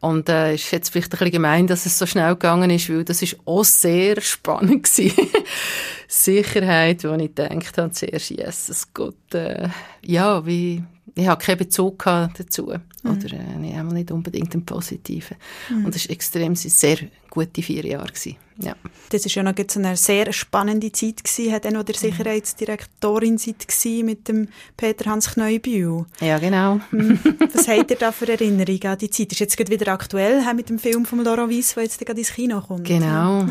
Und 0.00 0.28
äh, 0.28 0.56
ist 0.56 0.70
jetzt 0.70 0.90
vielleicht 0.90 1.06
ein 1.06 1.18
bisschen 1.18 1.32
gemein, 1.32 1.66
dass 1.66 1.86
es 1.86 1.96
so 1.96 2.04
schnell 2.04 2.34
gegangen 2.34 2.68
ist, 2.68 2.90
weil 2.90 3.02
das 3.02 3.22
ist 3.22 3.38
auch 3.46 3.64
sehr 3.64 4.20
spannend 4.20 4.84
gewesen. 4.84 5.26
Sicherheit, 6.06 7.02
wo 7.02 7.14
ich 7.14 7.34
gedacht 7.34 7.78
habe, 7.78 7.92
zuerst, 7.92 8.28
Jesus 8.28 8.88
Gott, 8.92 9.32
äh, 9.32 9.70
ja, 10.04 10.44
wie, 10.44 10.82
ich 11.18 11.26
habe 11.26 11.42
keinen 11.42 11.58
Bezug 11.58 12.04
dazu. 12.04 12.72
Mhm. 13.02 13.10
Oder 13.10 13.32
äh, 13.32 13.68
ich 13.68 13.76
habe 13.76 13.94
nicht 13.94 14.10
unbedingt 14.10 14.52
einen 14.54 14.64
positiven. 14.64 15.36
Mhm. 15.70 15.86
Und 15.86 15.96
es 15.96 16.08
war 16.08 16.12
extrem, 16.12 16.54
sehr 16.54 16.98
gute 17.30 17.62
vier 17.62 17.84
Jahre. 17.84 18.08
Gewesen. 18.08 18.36
Ja. 18.60 18.74
Das 19.10 19.24
war 19.24 19.30
ja 19.32 19.42
noch 19.44 19.54
eine 19.76 19.96
sehr 19.96 20.32
spannende 20.32 20.90
Zeit, 20.90 21.22
gewesen, 21.22 21.52
hat 21.52 21.64
dann 21.64 21.74
noch 21.74 21.84
der 21.84 21.94
mhm. 21.94 22.00
Sicherheitsdirektorin 22.00 23.38
Zeit 23.38 23.66
mit 24.04 24.26
dem 24.28 24.48
Peter 24.76 25.10
Hans 25.10 25.32
Kneubühl. 25.32 26.06
Ja, 26.20 26.38
genau. 26.38 26.80
Mhm. 26.90 27.20
Was 27.52 27.68
habt 27.68 27.90
ihr 27.90 27.96
da 27.96 28.10
für 28.10 28.28
Erinnerungen 28.28 28.86
an 28.86 28.98
die 28.98 29.10
Zeit? 29.10 29.32
Ist 29.32 29.40
jetzt 29.40 29.56
gerade 29.56 29.70
wieder 29.70 29.92
aktuell 29.92 30.42
mit 30.54 30.68
dem 30.68 30.78
Film 30.78 31.04
von 31.04 31.22
Laurent 31.22 31.50
Weiss, 31.50 31.74
der 31.74 31.84
jetzt 31.84 32.04
gerade 32.04 32.18
ins 32.18 32.32
Kino 32.32 32.60
kommt. 32.60 32.84
Genau. 32.84 33.42
Ja. 33.42 33.48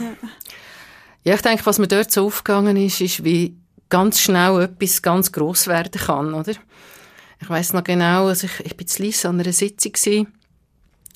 ja, 1.23 1.36
ich 1.36 1.41
denke, 1.41 1.65
was 1.65 1.80
mir 1.80 1.88
dort 1.88 2.12
so 2.12 2.25
aufgegangen 2.25 2.75
ist, 2.75 2.99
ist, 2.99 3.23
wie 3.23 3.56
ganz 3.89 4.19
schnell 4.19 4.62
etwas 4.62 5.01
ganz 5.01 5.32
gross 5.32 5.67
werden 5.67 6.01
kann, 6.01 6.34
oder? 6.34 6.53
Ich 7.39 7.50
weiß 7.50 7.73
noch 7.73 7.84
genau, 7.84 8.28
also 8.28 8.47
ich, 8.47 8.65
ich 8.65 8.78
bin 8.78 8.88
zu 8.88 9.04
Lies 9.04 9.26
an 9.26 9.39
einer 9.39 9.54
Sitzung 9.54 9.91
gewesen, 9.91 10.28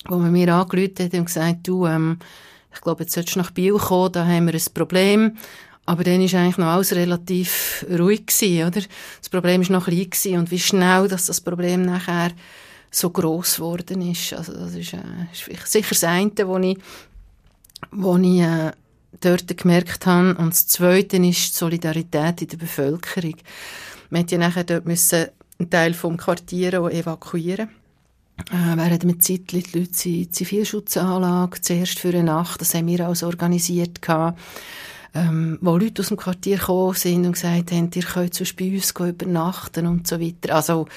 wo 0.06 0.16
man 0.16 0.32
mir 0.32 0.54
angerufen 0.54 0.94
hat 1.00 1.14
und 1.14 1.24
gesagt, 1.24 1.66
du, 1.66 1.86
ähm, 1.86 2.18
ich 2.72 2.80
glaube, 2.80 3.02
jetzt 3.02 3.14
solltest 3.14 3.36
du 3.36 3.40
nach 3.40 3.50
Biel 3.50 3.74
kommen, 3.74 4.12
da 4.12 4.26
haben 4.26 4.46
wir 4.46 4.54
ein 4.54 4.74
Problem. 4.74 5.36
Aber 5.84 6.04
dann 6.04 6.20
war 6.20 6.40
eigentlich 6.40 6.58
noch 6.58 6.66
alles 6.66 6.94
relativ 6.94 7.84
ruhig 7.90 8.26
gewesen, 8.26 8.68
oder? 8.68 8.82
Das 9.18 9.28
Problem 9.28 9.62
war 9.62 9.72
noch 9.72 9.84
klein 9.86 10.10
gewesen 10.10 10.38
und 10.38 10.50
wie 10.50 10.60
schnell, 10.60 11.08
dass 11.08 11.26
das 11.26 11.40
Problem 11.40 11.82
nachher 11.82 12.30
so 12.90 13.10
gross 13.10 13.56
geworden 13.56 14.00
ist. 14.10 14.32
Also 14.32 14.52
das 14.52 14.74
ist, 14.74 14.92
äh, 14.92 15.00
ist 15.32 15.72
sicher 15.72 15.88
das 15.88 16.04
eine, 16.04 16.30
wo 16.44 16.58
ich, 16.58 16.78
wo 17.90 18.16
ich 18.16 18.40
äh, 18.40 18.70
dort 19.20 19.56
gemerkt 19.56 20.06
habe. 20.06 20.36
Und 20.36 20.50
das 20.50 20.68
Zweite 20.68 21.16
ist 21.16 21.54
die 21.54 21.58
Solidarität 21.58 22.42
in 22.42 22.48
der 22.48 22.56
Bevölkerung. 22.58 23.36
Wir 24.10 24.20
mussten 24.20 24.40
ja 24.40 24.48
nachher 24.48 24.64
dort 24.64 24.86
müssen 24.86 25.26
einen 25.62 25.70
Teil 25.70 25.94
vom 25.94 26.16
Quartier 26.16 26.74
evakuieren 26.74 27.68
äh, 28.50 28.76
während 28.76 29.04
mit 29.04 29.22
Zeit 29.22 29.52
die 29.52 29.62
Leute 29.78 30.08
in 30.08 30.32
Zivilschutzanlage, 30.32 31.60
zuerst 31.60 31.98
für 31.98 32.08
eine 32.08 32.24
Nacht, 32.24 32.60
das 32.60 32.74
haben 32.74 32.86
wir 32.86 33.06
alles 33.06 33.22
organisiert, 33.22 34.02
gehabt, 34.02 34.38
ähm, 35.14 35.58
wo 35.60 35.76
Leute 35.76 36.00
aus 36.00 36.08
dem 36.08 36.16
Quartier 36.16 36.56
gekommen 36.56 36.94
sind 36.94 37.26
und 37.26 37.32
gesagt 37.32 37.70
haben, 37.70 37.90
ihr 37.94 38.02
könnt 38.02 38.34
sonst 38.34 38.56
bei 38.56 38.70
uns 38.70 38.90
übernachten 38.90 39.86
und 39.86 40.06
so 40.06 40.18
weiter. 40.18 40.54
Also, 40.54 40.88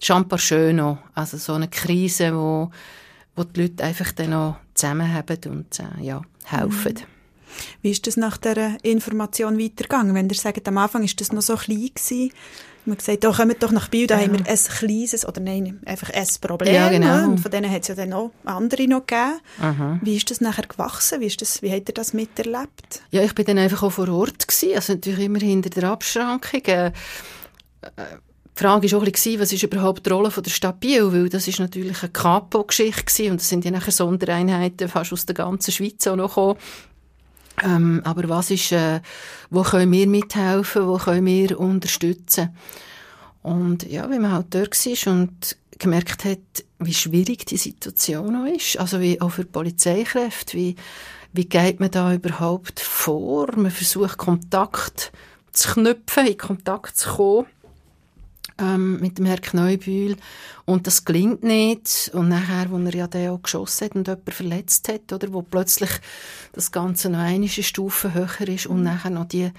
schon 0.00 0.18
ein 0.18 0.28
paar 0.28 0.38
schön 0.38 0.78
auch. 0.80 0.98
Also, 1.14 1.36
so 1.38 1.54
eine 1.54 1.68
Krise, 1.68 2.34
wo, 2.34 2.70
wo 3.34 3.44
die 3.44 3.62
Leute 3.62 3.82
einfach 3.82 4.12
dann 4.12 4.32
auch 4.32 4.56
zusammenhaben 4.74 5.38
und, 5.46 5.80
äh, 5.80 6.04
ja, 6.04 6.22
helfen. 6.44 7.00
Wie 7.82 7.90
ist 7.90 8.06
das 8.06 8.16
nach 8.16 8.36
der 8.36 8.78
Information 8.82 9.58
weitergegangen? 9.58 10.14
Wenn 10.14 10.28
ihr 10.28 10.34
sagt, 10.34 10.66
am 10.66 10.78
Anfang 10.78 11.04
ist 11.04 11.20
das 11.20 11.32
noch 11.32 11.42
so 11.42 11.56
klein 11.56 11.90
gewesen, 11.94 12.30
man 12.86 12.96
gesagt, 12.96 13.24
da 13.24 13.32
kommt 13.32 13.62
doch 13.62 13.70
nach 13.70 13.88
Biel, 13.88 14.06
da 14.06 14.16
ja. 14.16 14.22
haben 14.24 14.32
wir 14.32 14.46
ein 14.46 14.58
kleines, 14.58 15.26
oder 15.26 15.40
nein, 15.40 15.80
einfach 15.86 16.10
ein 16.10 16.26
Problem. 16.40 16.74
Ja, 16.74 16.88
genau. 16.88 17.24
Und 17.24 17.38
von 17.38 17.50
denen 17.50 17.70
hat 17.70 17.82
es 17.82 17.88
ja 17.88 17.94
dann 17.94 18.12
auch 18.12 18.30
andere 18.44 18.86
noch 18.86 19.06
gegeben. 19.06 19.40
Aha. 19.60 19.98
Wie 20.02 20.16
ist 20.16 20.30
das 20.30 20.40
nachher 20.40 20.66
gewachsen? 20.66 21.20
Wie, 21.20 21.26
ist 21.26 21.40
das, 21.40 21.62
wie 21.62 21.70
habt 21.70 21.88
ihr 21.88 21.94
das 21.94 22.12
miterlebt? 22.12 23.02
Ja, 23.10 23.22
ich 23.22 23.34
bin 23.34 23.44
dann 23.44 23.58
einfach 23.58 23.82
auch 23.82 23.90
vor 23.90 24.08
Ort 24.08 24.46
gewesen, 24.46 24.74
also 24.76 24.92
natürlich 24.94 25.24
immer 25.24 25.40
hinter 25.40 25.70
der 25.70 25.90
Abschrankung. 25.90 26.64
Äh, 26.64 26.92
die 28.56 28.62
Frage 28.62 28.90
war 28.92 28.98
auch 28.98 29.04
ein 29.04 29.10
bisschen, 29.10 29.40
was 29.40 29.52
ist 29.52 29.64
überhaupt 29.64 30.06
die 30.06 30.10
Rolle 30.10 30.30
von 30.30 30.42
der 30.42 30.50
Stadt 30.50 30.78
Biel? 30.78 31.12
Weil 31.12 31.28
das 31.28 31.48
ist 31.48 31.58
natürlich 31.58 32.02
eine 32.02 32.12
Kapo-Geschichte 32.12 33.30
und 33.30 33.40
es 33.40 33.48
sind 33.48 33.64
ja 33.64 33.72
nachher 33.72 33.90
Sondereinheiten 33.90 34.88
fast 34.88 35.12
aus 35.12 35.26
der 35.26 35.34
ganzen 35.34 35.72
Schweiz 35.72 36.06
auch 36.06 36.14
noch 36.14 36.28
gekommen. 36.28 36.58
Ähm, 37.62 38.00
aber 38.04 38.28
was 38.28 38.50
ist, 38.50 38.72
äh, 38.72 39.00
wo 39.50 39.62
können 39.62 39.92
wir 39.92 40.06
mithelfen, 40.06 40.86
wo 40.86 40.98
können 40.98 41.26
wir 41.26 41.58
unterstützen? 41.58 42.56
Und 43.42 43.88
ja, 43.90 44.08
wenn 44.08 44.22
man 44.22 44.32
halt 44.32 44.54
dort 44.54 44.74
war 44.74 45.12
und 45.12 45.56
gemerkt 45.78 46.24
hat, 46.24 46.38
wie 46.78 46.94
schwierig 46.94 47.46
die 47.46 47.56
Situation 47.56 48.36
auch 48.36 48.46
ist, 48.46 48.78
also 48.78 49.00
wie 49.00 49.20
auch 49.20 49.30
für 49.30 49.44
Polizeikräfte, 49.44 50.56
wie, 50.56 50.76
wie 51.32 51.44
geht 51.44 51.80
man 51.80 51.90
da 51.90 52.14
überhaupt 52.14 52.80
vor? 52.80 53.48
Man 53.56 53.70
versucht 53.70 54.16
Kontakt 54.16 55.12
zu 55.52 55.72
knüpfen, 55.72 56.26
in 56.26 56.38
Kontakt 56.38 56.96
zu 56.96 57.10
kommen. 57.10 57.46
Ähm, 58.58 59.00
mit 59.00 59.18
dem 59.18 59.26
Herrn 59.26 59.40
Kneubühl 59.40 60.16
und 60.64 60.86
das 60.86 61.04
klingt 61.04 61.42
nicht 61.42 62.10
und 62.14 62.28
nachher, 62.28 62.70
wo 62.70 62.78
er 62.78 62.94
ja 62.94 63.06
dann 63.06 63.28
auch 63.28 63.42
geschossen 63.42 63.86
hat 63.86 63.96
und 63.96 64.08
jemanden 64.08 64.32
verletzt 64.32 64.88
hat, 64.88 65.12
oder, 65.12 65.32
wo 65.32 65.42
plötzlich 65.42 65.90
das 66.52 66.72
Ganze 66.72 67.10
noch 67.10 67.18
eine 67.18 67.48
Stufe 67.48 68.14
höher 68.14 68.48
ist 68.48 68.66
und 68.66 68.82
nachher 68.82 69.10
noch 69.10 69.26
die, 69.26 69.50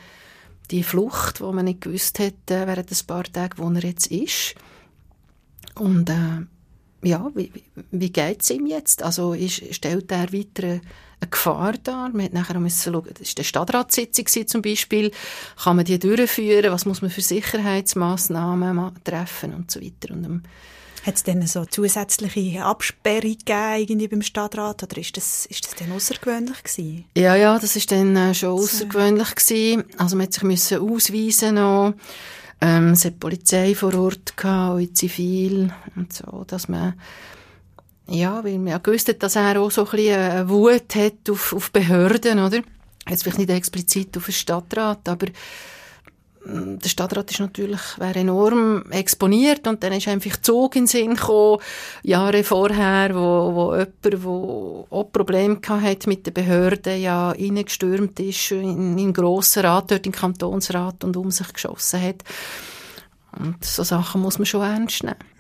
die 0.72 0.84
Flucht, 0.84 1.42
wo 1.42 1.52
man 1.52 1.66
nicht 1.66 1.82
gewusst 1.82 2.20
hat, 2.20 2.50
äh, 2.50 2.68
während 2.68 2.92
ein 2.92 3.08
paar 3.08 3.24
Tage, 3.24 3.58
wo 3.58 3.70
er 3.70 3.84
jetzt 3.84 4.08
ist. 4.08 4.56
Und 5.76 6.10
äh, 6.10 6.46
ja, 7.08 7.30
wie, 7.36 7.52
wie 7.92 8.12
geht 8.12 8.42
es 8.42 8.50
ihm 8.50 8.66
jetzt? 8.66 9.04
Also 9.04 9.34
ist, 9.34 9.74
stellt 9.76 10.12
er 10.12 10.32
weiter 10.34 10.80
eine 11.22 11.30
Gefahr 11.30 11.74
dar? 11.84 12.10
Man 12.10 12.26
hat 12.26 12.34
nachher 12.34 12.60
müssen 12.60 12.94
schauen, 12.94 13.10
das 13.18 13.30
war 13.30 13.38
eine 13.38 13.44
Stadtratssitzung 13.44 14.48
zum 14.48 14.62
Beispiel, 14.62 15.12
kann 15.64 15.76
man 15.76 15.86
die 15.86 16.00
durchführen, 16.00 16.72
was 16.72 16.86
muss 16.86 17.02
man 17.02 17.12
für 17.12 17.22
Sicherheitsmaßnahmen 17.22 19.04
treffen 19.04 19.54
und 19.54 19.72
so 19.72 19.82
weiter. 19.82 20.14
Und, 20.14 20.26
ähm, 20.26 20.44
hat 21.06 21.16
es 21.18 21.24
denn 21.24 21.46
so 21.46 21.66
zusätzliche 21.66 22.66
Absperrung 22.66 23.38
gegeben 23.46 24.10
beim 24.10 24.22
Stadtrat 24.24 24.82
oder 24.82 24.98
ist 24.98 25.16
das, 25.16 25.46
ist 25.46 25.66
das 25.66 25.76
denn 25.76 25.92
außergewöhnlich 25.92 26.64
gewesen? 26.64 27.06
Ja, 27.16 27.36
ja, 27.36 27.60
das 27.60 27.76
ist 27.76 27.92
dann 27.92 28.16
äh, 28.16 28.34
schon 28.34 28.50
außergewöhnlich 28.50 29.36
gewesen. 29.36 29.84
Also 30.00 30.16
man 30.16 30.26
hat 30.26 30.34
sich 30.34 30.44
müssen 30.44 30.80
ausweisen 30.80 31.56
noch. 31.56 31.94
Ähm, 32.60 32.94
es 32.94 33.06
hat 33.06 33.20
Polizei 33.20 33.76
vor 33.76 33.94
Ort 33.94 34.36
gehabt, 34.36 34.82
in 34.82 34.96
Zivil 34.96 35.72
und 35.96 36.12
so, 36.12 36.44
dass 36.48 36.68
man 36.68 36.96
ja, 38.08 38.44
weil 38.44 38.58
man 38.60 38.68
ja 38.68 38.78
gewusst 38.78 39.10
hat, 39.10 39.24
dass 39.24 39.36
er 39.36 39.60
auch 39.60 39.72
so 39.72 39.86
ein 39.86 39.92
bisschen 39.92 40.20
eine 40.20 40.50
Wut 40.50 40.96
hat 40.96 41.30
auf, 41.30 41.54
auf 41.54 41.72
Behörden, 41.72 42.40
oder? 42.40 42.62
Jetzt 43.08 43.24
vielleicht 43.24 43.40
nicht 43.40 43.50
explizit 43.50 44.16
auf 44.18 44.26
den 44.26 44.34
Stadtrat, 44.34 45.08
aber 45.10 45.28
mm, 46.46 46.78
der 46.78 46.90
Stadtrat 46.90 47.32
ist 47.32 47.40
natürlich 47.40 47.82
wäre 47.98 48.20
enorm 48.20 48.92
exponiert 48.92 49.68
und 49.68 49.84
dann 49.84 49.94
ist 49.94 50.08
einfach 50.08 50.38
Zug 50.42 50.76
in 50.76 50.84
den 50.84 50.88
Sinn 50.88 51.16
gekommen, 51.16 51.62
Jahre 52.04 52.44
vorher, 52.44 53.16
wo, 53.16 53.56
wo 53.56 53.74
jemand, 53.74 54.04
der 54.04 54.30
auch 54.98 55.12
Probleme 55.12 55.60
hatte 55.68 56.10
mit 56.10 56.28
den 56.28 56.34
Behörden, 56.34 57.02
ja 57.02 57.32
reingestürmt 57.32 58.20
ist 58.20 58.52
in, 58.52 58.98
in 58.98 59.14
Grossen 59.14 59.66
Rat, 59.66 59.92
dort 59.92 60.06
im 60.06 60.12
Kantonsrat 60.12 61.04
und 61.04 61.18
um 61.18 61.32
sich 61.32 61.52
geschossen 61.54 62.02
hat. 62.02 62.24
Und 63.38 63.64
so 63.64 63.84
Sachen 63.84 64.22
muss 64.22 64.38
man 64.38 64.46
schon 64.46 64.62
ernst 64.62 65.04
nehmen. 65.04 65.35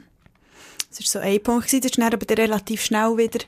Das 0.97 1.13
war 1.13 1.21
so 1.21 1.27
ein 1.27 1.41
Punkt. 1.41 1.71
Das 1.71 1.81
war 1.84 2.10
dann 2.10 2.13
aber 2.13 2.38
relativ 2.38 2.81
schnell 2.81 3.17
wieder 3.17 3.39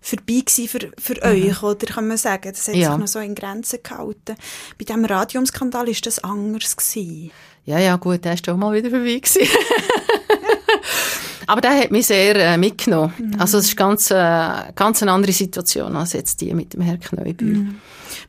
vorbei 0.00 0.42
für, 0.46 0.92
für 0.98 1.14
mhm. 1.14 1.48
euch, 1.48 1.62
oder 1.62 1.86
kann 1.86 2.08
man 2.08 2.16
sagen? 2.16 2.52
Das 2.52 2.68
hat 2.68 2.74
ja. 2.74 2.90
sich 2.90 2.98
noch 2.98 3.08
so 3.08 3.18
in 3.18 3.34
Grenzen 3.34 3.80
gehalten. 3.82 4.36
Bei 4.78 4.84
diesem 4.84 5.04
Radiumskandal 5.04 5.86
war 5.86 5.94
das 6.02 6.18
anders. 6.22 6.76
Gewesen. 6.76 7.30
Ja, 7.66 7.78
ja, 7.78 7.96
gut, 7.96 8.24
der 8.24 8.36
war 8.46 8.54
auch 8.54 8.58
mal 8.58 8.74
wieder 8.74 8.90
vorbei. 8.90 9.20
aber 11.46 11.60
der 11.60 11.78
hat 11.78 11.90
mich 11.90 12.06
sehr 12.06 12.36
äh, 12.36 12.56
mitgenommen. 12.56 13.12
Mhm. 13.18 13.40
Also 13.40 13.58
es 13.58 13.66
ist 13.66 13.76
ganz, 13.76 14.10
äh, 14.10 14.72
ganz 14.74 15.02
eine 15.02 15.12
andere 15.12 15.32
Situation 15.32 15.96
als 15.96 16.12
jetzt 16.12 16.40
die 16.40 16.52
mit 16.54 16.74
dem 16.74 16.80
Herrn 16.82 17.00
Kneubühl. 17.00 17.54
Mhm. 17.54 17.80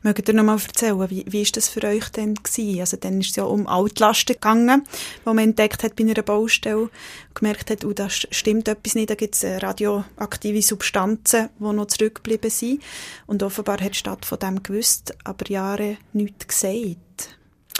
Mögt 0.02 0.28
ihr 0.28 0.34
noch 0.34 0.44
mal 0.44 0.58
erzählen, 0.58 1.10
wie, 1.10 1.24
wie 1.28 1.42
ist 1.42 1.56
das 1.56 1.68
für 1.68 1.82
euch 1.84 2.08
denn 2.10 2.34
gewesen? 2.34 2.80
Also 2.80 2.96
dann 2.96 3.20
ist 3.20 3.30
es 3.30 3.36
ja 3.36 3.44
um 3.44 3.66
Altlasten 3.66 4.34
gegangen, 4.34 4.84
wo 5.24 5.32
man 5.32 5.44
entdeckt 5.44 5.82
hat 5.82 5.96
bei 5.96 6.04
einer 6.04 6.22
Baustelle 6.22 6.78
und 6.78 6.90
gemerkt 7.34 7.70
hat, 7.70 7.84
oh, 7.84 7.92
da 7.92 8.08
stimmt 8.08 8.68
etwas 8.68 8.94
nicht, 8.94 9.10
da 9.10 9.14
gibt 9.14 9.34
es 9.34 9.44
äh, 9.44 9.58
radioaktive 9.58 10.62
Substanzen, 10.62 11.48
die 11.58 11.64
noch 11.64 11.86
zurückgeblieben 11.86 12.50
sind. 12.50 12.82
Und 13.26 13.42
offenbar 13.42 13.80
hat 13.80 13.94
die 13.94 13.98
Stadt 13.98 14.24
von 14.24 14.38
dem 14.38 14.62
gewusst, 14.62 15.14
aber 15.24 15.48
Jahre 15.50 15.96
nichts 16.12 16.48
gesagt. 16.48 17.36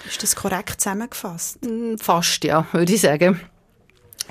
Ist 0.07 0.23
das 0.23 0.37
korrekt 0.37 0.81
zusammengefasst? 0.81 1.65
Mm, 1.65 1.97
fast, 1.97 2.45
ja, 2.45 2.67
würde 2.73 2.93
ich 2.93 3.01
sagen. 3.01 3.41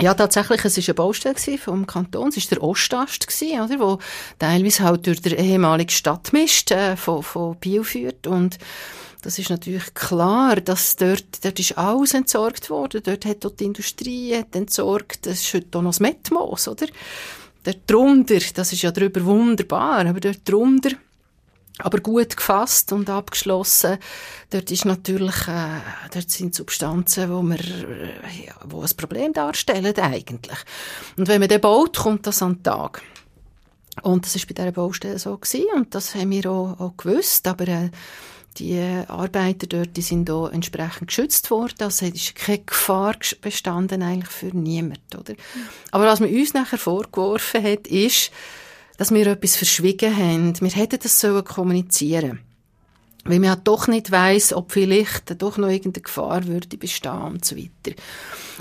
Ja, 0.01 0.13
tatsächlich, 0.13 0.65
es 0.65 0.77
war 0.77 0.84
eine 0.88 0.93
Baustelle 0.93 1.58
vom 1.58 1.88
Kanton. 1.88 2.27
Es 2.27 2.38
war 2.38 2.43
der 2.49 2.63
Ostast, 2.63 3.27
oder, 3.41 3.79
wo 3.79 3.99
teilweise 4.39 4.84
halt 4.84 5.08
durch 5.08 5.21
den 5.21 5.38
ehemaligen 5.38 5.89
Stadtmist 5.89 6.71
äh, 6.71 6.97
von, 6.97 7.23
von 7.23 7.55
Biel 7.55 7.84
führt. 7.84 8.27
Und 8.27 8.58
das 9.21 9.39
ist 9.39 9.49
natürlich 9.49 9.93
klar, 9.93 10.58
dass 10.58 10.97
dort, 10.97 11.43
dort 11.43 11.60
ist 11.60 11.77
alles 11.77 12.13
entsorgt 12.13 12.69
worden. 12.69 13.01
Dort 13.03 13.25
hat 13.25 13.43
dort 13.45 13.60
die 13.60 13.65
Industrie 13.65 14.36
hat 14.36 14.55
entsorgt. 14.55 15.27
Es 15.27 15.41
ist 15.41 15.53
heute 15.53 15.77
auch 15.77 15.81
noch 15.81 15.91
das 15.91 16.01
Metmos, 16.01 16.67
oder? 16.67 16.88
Dort 17.63 17.79
drunter, 17.88 18.39
das 18.53 18.73
ist 18.73 18.84
ja 18.84 18.91
drüber 18.91 19.23
wunderbar, 19.25 20.05
aber 20.05 20.19
dort 20.19 20.47
drunter 20.47 20.91
aber 21.80 22.00
gut 22.00 22.38
gefasst 22.38 22.92
und 22.94 23.10
abgeschlossen. 23.10 23.98
Dort 24.50 24.72
ist 24.72 24.86
natürlich, 24.86 25.48
äh, 25.48 25.82
dort 26.14 26.32
sind 26.32 26.56
Substanzen, 26.56 27.30
wo 27.30 27.42
wir, 27.42 27.60
äh, 27.60 28.46
ja, 28.48 28.56
wo 28.66 28.82
ein 28.82 28.98
Problem 28.98 29.34
darstellen 29.34 29.98
eigentlich. 29.98 30.60
Und 31.18 31.28
wenn 31.28 31.42
man 31.42 31.50
den 31.50 31.62
baut, 31.62 31.98
kommt 31.98 32.28
das 32.28 32.42
an 32.42 32.56
den 32.56 32.64
Tag. 32.64 33.02
Und 34.04 34.26
das 34.26 34.36
ist 34.36 34.48
bei 34.48 34.54
dieser 34.54 34.72
Baustelle 34.72 35.20
so 35.20 35.38
gewesen, 35.38 35.68
und 35.76 35.96
das 35.96 36.16
haben 36.16 36.32
wir 36.32 36.50
auch, 36.50 36.80
auch 36.80 36.98
gewusst, 36.98 37.48
aber 37.48 37.68
äh, 37.68 37.90
die 38.58 38.80
Arbeiter 39.08 39.68
dort, 39.68 39.98
die 39.98 40.02
sind 40.02 40.30
auch 40.30 40.50
entsprechend 40.50 41.08
geschützt 41.08 41.50
worden, 41.52 41.76
also 41.80 42.06
es 42.06 42.14
ist 42.14 42.36
keine 42.36 42.60
Gefahr 42.60 43.16
bestanden 43.42 44.02
eigentlich 44.02 44.32
für 44.32 44.48
niemanden, 44.48 45.18
oder? 45.18 45.34
Aber 45.92 46.06
was 46.06 46.20
man 46.20 46.30
uns 46.30 46.54
nachher 46.54 46.78
vorgeworfen 46.78 47.64
hat, 47.64 47.88
ist, 47.88 48.32
dass 48.97 49.13
wir 49.13 49.27
etwas 49.27 49.55
verschwiegen 49.55 50.15
haben. 50.15 50.60
Wir 50.60 50.71
hätten 50.71 50.99
das 51.01 51.19
sollen 51.19 51.43
kommunizieren 51.43 52.39
weil 53.25 53.39
man 53.39 53.49
halt 53.49 53.62
doch 53.63 53.88
nicht 53.88 54.12
weiß, 54.12 54.53
ob 54.53 54.71
vielleicht 54.71 55.41
doch 55.41 55.58
noch 55.58 55.67
irgendeine 55.67 56.03
Gefahr 56.03 56.45
würde 56.45 56.77
bestehen 56.77 57.12
und 57.12 57.43
so 57.43 57.58
weiter. 57.58 57.99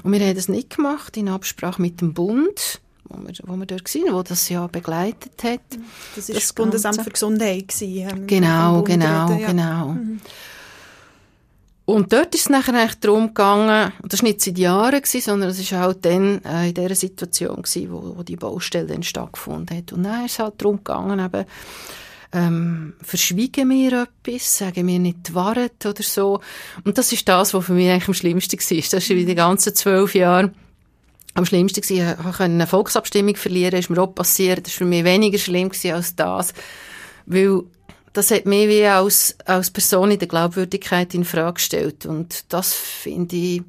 Und 0.03 0.13
wir 0.13 0.21
haben 0.21 0.35
das 0.35 0.49
nicht 0.49 0.77
gemacht 0.77 1.17
in 1.17 1.29
Absprache 1.29 1.81
mit 1.81 2.01
dem 2.01 2.15
Bund, 2.15 2.81
wo 3.05 3.19
wir, 3.19 3.35
wo 3.45 3.57
wir 3.57 3.67
dort 3.67 3.95
waren, 3.95 4.15
wo 4.15 4.23
das 4.23 4.49
ja 4.49 4.67
begleitet 4.67 5.45
hat. 5.45 5.61
Das 6.17 6.29
ist 6.29 6.37
das, 6.37 6.37
das 6.37 6.53
Bundesamt 6.55 7.03
für 7.03 7.11
Gesundheit 7.11 7.69
gewesen, 7.69 8.27
Genau, 8.27 8.83
genau, 8.83 9.27
reden, 9.27 9.41
ja. 9.41 9.47
genau. 9.49 9.89
Mhm. 9.89 10.21
Und 11.87 12.13
dort 12.15 12.35
ist 12.35 12.43
es 12.43 12.49
nachher 12.49 12.75
eigentlich 12.75 13.01
darum 13.01 13.29
gegangen, 13.29 13.93
und 14.03 14.13
das 14.13 14.23
war 14.23 14.29
nicht 14.29 14.41
seit 14.41 14.57
Jahren, 14.57 15.03
gewesen, 15.03 15.21
sondern 15.21 15.51
es 15.51 15.73
war 15.73 15.81
halt 15.81 16.05
dann 16.05 16.43
äh, 16.45 16.69
in 16.69 16.75
dieser 16.75 16.95
Situation, 16.95 17.57
gewesen, 17.57 17.93
wo, 17.93 18.17
wo 18.17 18.23
die 18.23 18.37
Baustelle 18.37 18.87
dann 18.87 19.03
stattgefunden 19.03 19.77
hat. 19.77 19.93
Und 19.93 20.05
dann 20.05 20.25
ist 20.25 20.33
es 20.33 20.39
halt 20.39 20.55
darum 20.59 20.79
gegangen, 20.79 21.21
eben, 21.21 21.45
ähm, 22.33 22.95
verschwiegen 23.01 23.69
wir 23.71 24.09
etwas, 24.25 24.59
sagen 24.59 24.87
wir 24.87 24.99
nicht 24.99 25.29
die 25.29 25.35
Wahrheit 25.35 25.85
oder 25.87 26.03
so. 26.03 26.41
Und 26.85 26.99
das 26.99 27.13
ist 27.13 27.29
das, 27.29 27.55
was 27.55 27.67
für 27.67 27.75
mich 27.75 27.91
eigentlich 27.91 28.09
am 28.09 28.15
schlimmsten 28.15 28.59
war. 28.59 28.77
Das 28.77 28.95
ist 28.95 29.09
wie 29.11 29.25
die 29.25 29.35
ganzen 29.35 29.75
zwölf 29.75 30.15
Jahre 30.15 30.53
am 31.35 31.45
schlimmsten 31.45 31.81
gewesen. 31.81 32.11
Ich 32.11 32.25
konnte 32.25 32.43
eine 32.43 32.67
Volksabstimmung 32.67 33.37
verlieren, 33.37 33.79
ist 33.79 33.91
mir 33.91 34.03
auch 34.03 34.15
passiert. 34.15 34.67
Das 34.67 34.73
war 34.75 34.79
für 34.79 34.85
mich 34.87 35.05
weniger 35.05 35.39
schlimm 35.39 35.71
als 35.93 36.17
das. 36.17 36.55
Weil 37.27 37.63
das 38.15 38.31
hat 38.31 38.47
mich 38.47 38.69
wie 38.69 38.87
als, 38.87 39.37
als 39.45 39.71
Person 39.71 40.13
in 40.13 40.19
der 40.19 40.29
Glaubwürdigkeit 40.29 41.13
in 41.15 41.25
Frage 41.25 41.55
gestellt. 41.55 42.07
Und 42.07 42.53
das 42.53 42.73
finde 42.73 43.35
ich, 43.35 43.63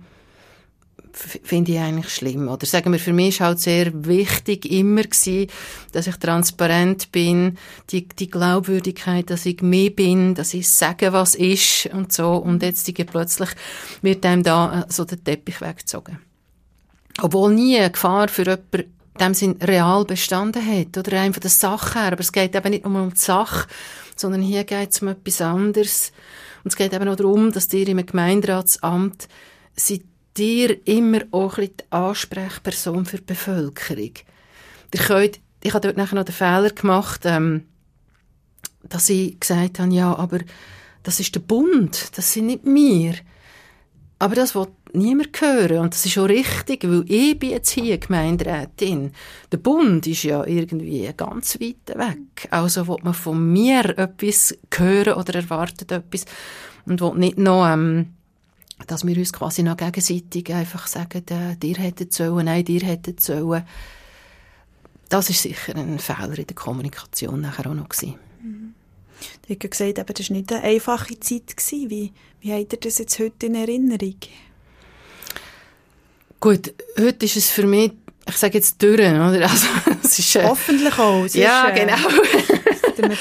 finde 1.11 1.71
ich 1.71 1.79
eigentlich 1.79 2.13
schlimm. 2.13 2.47
Oder 2.47 2.67
sagen 2.67 2.91
wir, 2.91 2.99
für 2.99 3.11
mich 3.11 3.29
ist 3.29 3.39
halt 3.41 3.59
sehr 3.59 4.05
wichtig 4.05 4.71
immer 4.71 5.01
gewesen, 5.01 5.47
dass 5.93 6.05
ich 6.05 6.17
transparent 6.17 7.11
bin, 7.11 7.57
die, 7.89 8.07
die 8.07 8.29
Glaubwürdigkeit, 8.29 9.31
dass 9.31 9.47
ich 9.47 9.63
mehr 9.63 9.89
bin, 9.89 10.35
dass 10.35 10.53
ich 10.53 10.69
sage, 10.69 11.11
was 11.11 11.33
ist 11.33 11.87
und 11.87 12.13
so. 12.13 12.35
Und 12.35 12.61
jetzt 12.61 12.93
plötzlich 13.07 13.49
wird 14.03 14.23
einem 14.27 14.43
da 14.43 14.81
äh, 14.81 14.93
so 14.93 15.05
der 15.05 15.23
Teppich 15.23 15.59
weggezogen. 15.59 16.19
Obwohl 17.19 17.51
nie 17.51 17.77
eine 17.79 17.89
Gefahr 17.89 18.27
für 18.27 18.43
jemanden 18.43 18.95
dem 19.19 19.33
Sinn 19.33 19.57
real 19.61 20.05
bestanden 20.05 20.65
hat 20.65 20.97
oder 20.97 21.19
einfach 21.21 21.39
der 21.39 21.49
Sache 21.49 21.99
her. 21.99 22.11
Aber 22.11 22.19
es 22.19 22.31
geht 22.31 22.55
eben 22.55 22.69
nicht 22.69 22.85
nur 22.85 23.01
um 23.01 23.13
die 23.13 23.19
Sache, 23.19 23.67
sondern 24.15 24.41
hier 24.41 24.63
geht 24.63 24.91
es 24.91 25.01
um 25.01 25.09
etwas 25.09 25.41
anderes. 25.41 26.11
Und 26.63 26.69
es 26.69 26.75
geht 26.75 26.93
eben 26.93 27.07
auch 27.07 27.15
darum, 27.15 27.51
dass 27.51 27.67
dir 27.67 27.87
im 27.87 28.05
Gemeinderatsamt 28.05 29.27
seid 29.75 30.03
ihr 30.37 30.85
immer 30.87 31.21
auch 31.31 31.55
die 31.55 31.71
Ansprechperson 31.89 33.05
für 33.05 33.17
die 33.17 33.23
Bevölkerung. 33.23 34.11
Ihr 34.93 34.99
könnt, 35.01 35.39
ich 35.61 35.73
habe 35.73 35.87
dort 35.87 35.97
nachher 35.97 36.15
noch 36.15 36.25
den 36.25 36.35
Fehler 36.35 36.69
gemacht, 36.69 37.21
ähm, 37.25 37.65
dass 38.83 39.09
ich 39.09 39.39
gesagt 39.39 39.79
habe, 39.79 39.93
ja, 39.93 40.15
aber 40.15 40.39
das 41.03 41.19
ist 41.19 41.35
der 41.35 41.41
Bund, 41.41 42.17
das 42.17 42.33
sind 42.33 42.47
nicht 42.47 42.65
wir. 42.65 43.15
Aber 44.19 44.35
das 44.35 44.55
will 44.55 44.67
niemand 44.95 45.39
hören. 45.39 45.79
Und 45.79 45.93
das 45.93 46.05
ist 46.05 46.17
auch 46.17 46.27
richtig, 46.27 46.83
weil 46.83 47.03
ich 47.07 47.37
bin 47.37 47.51
jetzt 47.51 47.69
hier 47.71 47.97
Gemeinderätin. 47.97 49.11
Der 49.51 49.57
Bund 49.57 50.05
ist 50.07 50.23
ja 50.23 50.45
irgendwie 50.45 51.11
ganz 51.15 51.59
weit 51.59 51.97
weg. 51.97 52.47
Also 52.51 52.87
will 52.87 52.97
man 53.03 53.13
von 53.13 53.51
mir 53.51 53.97
etwas 53.97 54.57
hören 54.73 55.13
oder 55.13 55.35
erwartet 55.35 55.91
etwas 55.91 56.25
und 56.85 57.01
will 57.01 57.15
nicht 57.15 57.37
noch, 57.37 57.67
ähm, 57.67 58.13
dass 58.87 59.05
wir 59.05 59.17
uns 59.17 59.33
quasi 59.33 59.63
noch 59.63 59.77
gegenseitig 59.77 60.53
einfach 60.53 60.87
sagen, 60.87 61.23
äh, 61.29 61.55
dir 61.55 61.75
hättet 61.75 62.13
sollen, 62.13 62.45
nein, 62.45 62.65
dir 62.65 62.81
hättet 62.81 63.21
sollen. 63.21 63.63
Das 65.09 65.29
ist 65.29 65.43
sicher 65.43 65.75
ein 65.75 65.99
Fehler 65.99 66.37
in 66.37 66.47
der 66.47 66.55
Kommunikation 66.55 67.41
nachher 67.41 67.69
auch 67.69 67.75
noch. 67.75 67.87
Mhm. 68.41 68.73
Du 69.47 69.53
hast 69.53 69.71
gesagt, 69.71 69.97
das 69.97 70.29
war 70.29 70.35
nicht 70.35 70.51
eine 70.51 70.63
einfache 70.63 71.19
Zeit. 71.19 71.55
Wie, 71.71 72.11
wie 72.41 72.53
habt 72.53 72.73
ihr 72.73 72.79
das 72.79 72.97
jetzt 72.97 73.19
heute 73.19 73.45
in 73.45 73.55
Erinnerung? 73.55 74.15
Gut, 76.45 76.75
heute 76.99 77.25
ist 77.25 77.37
es 77.37 77.49
für 77.49 77.65
mich, 77.65 77.91
ich 78.29 78.37
sage 78.37 78.59
jetzt 78.59 78.79
durch, 78.79 78.99
oder? 78.99 79.49
Also, 79.49 79.65
es 80.03 80.19
ist, 80.19 80.35
äh, 80.35 80.43
Hoffentlich 80.43 80.95
auch. 80.99 81.25
ja, 81.33 81.63
ist, 81.63 81.75
äh, 81.75 81.79
genau. 81.79 81.97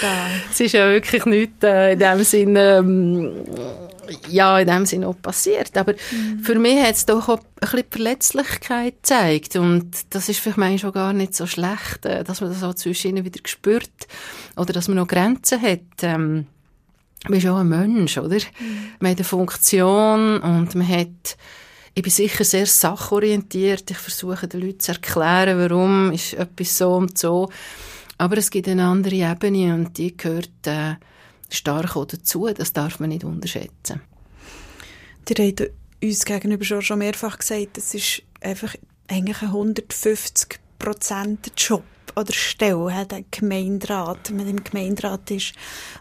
es 0.52 0.60
ist 0.60 0.72
ja 0.72 0.90
wirklich 0.90 1.24
nichts 1.24 1.64
äh, 1.64 1.94
in 1.94 2.00
dem 2.00 2.22
Sinne, 2.22 2.76
ähm, 2.76 3.32
ja, 4.28 4.58
in 4.58 4.66
dem 4.66 4.84
Sinne 4.84 5.08
auch 5.08 5.16
passiert. 5.22 5.74
Aber 5.78 5.94
mhm. 5.94 6.40
für 6.40 6.56
mich 6.56 6.78
hat 6.82 6.96
es 6.96 7.06
doch 7.06 7.30
auch 7.30 7.38
ein 7.38 7.60
bisschen 7.62 7.86
Verletzlichkeit 7.88 8.96
gezeigt. 8.96 9.56
Und 9.56 9.90
das 10.10 10.28
ist 10.28 10.40
vielleicht 10.40 10.58
manchmal 10.58 10.78
schon 10.80 10.92
gar 10.92 11.14
nicht 11.14 11.34
so 11.34 11.46
schlecht, 11.46 12.04
äh, 12.04 12.24
dass 12.24 12.42
man 12.42 12.50
das 12.50 12.62
auch 12.62 12.74
zwischen 12.74 13.08
ihnen 13.08 13.24
wieder 13.24 13.40
spürt. 13.46 14.06
Oder 14.54 14.74
dass 14.74 14.86
man 14.88 14.98
noch 14.98 15.08
Grenzen 15.08 15.62
hat. 15.62 15.80
Ähm, 16.02 16.46
man 17.26 17.38
ist 17.38 17.46
auch 17.46 17.56
ein 17.56 17.68
Mensch, 17.70 18.18
oder? 18.18 18.36
Mhm. 18.36 18.90
Man 19.00 19.12
hat 19.12 19.16
eine 19.16 19.24
Funktion 19.24 20.40
und 20.40 20.74
man 20.74 20.88
hat 20.88 21.38
ich 21.94 22.02
bin 22.02 22.10
sicher 22.10 22.44
sehr 22.44 22.66
sachorientiert. 22.66 23.90
Ich 23.90 23.98
versuche 23.98 24.48
den 24.48 24.62
Leuten 24.62 24.80
zu 24.80 24.92
erklären, 24.92 25.58
warum 25.58 26.10
ist 26.12 26.34
etwas 26.34 26.76
so 26.76 26.94
und 26.94 27.16
so. 27.16 27.50
Aber 28.18 28.36
es 28.36 28.50
gibt 28.50 28.68
eine 28.68 28.84
andere 28.84 29.14
Ebene 29.14 29.74
und 29.74 29.96
die 29.96 30.16
gehört 30.16 30.66
äh, 30.66 30.94
stark 31.48 31.96
auch 31.96 32.06
dazu. 32.06 32.48
Das 32.52 32.72
darf 32.72 32.98
man 32.98 33.10
nicht 33.10 33.24
unterschätzen. 33.24 34.00
Ihr 35.28 35.46
habt 35.46 35.70
uns 36.02 36.24
gegenüber 36.24 36.64
schon, 36.64 36.82
schon 36.82 36.98
mehrfach 36.98 37.38
gesagt, 37.38 37.78
es 37.78 37.94
ist 37.94 38.22
einfach 38.40 38.74
eigentlich 39.08 39.42
ein 39.42 39.50
150% 39.50 41.38
Job 41.56 41.84
oder 42.16 42.32
Stelle, 42.32 42.94
hat 42.94 43.12
ein 43.12 43.24
Gemeinderat, 43.30 44.30
mit 44.30 44.46
dem 44.46 44.62
Gemeinderat 44.62 45.30
ist. 45.30 45.52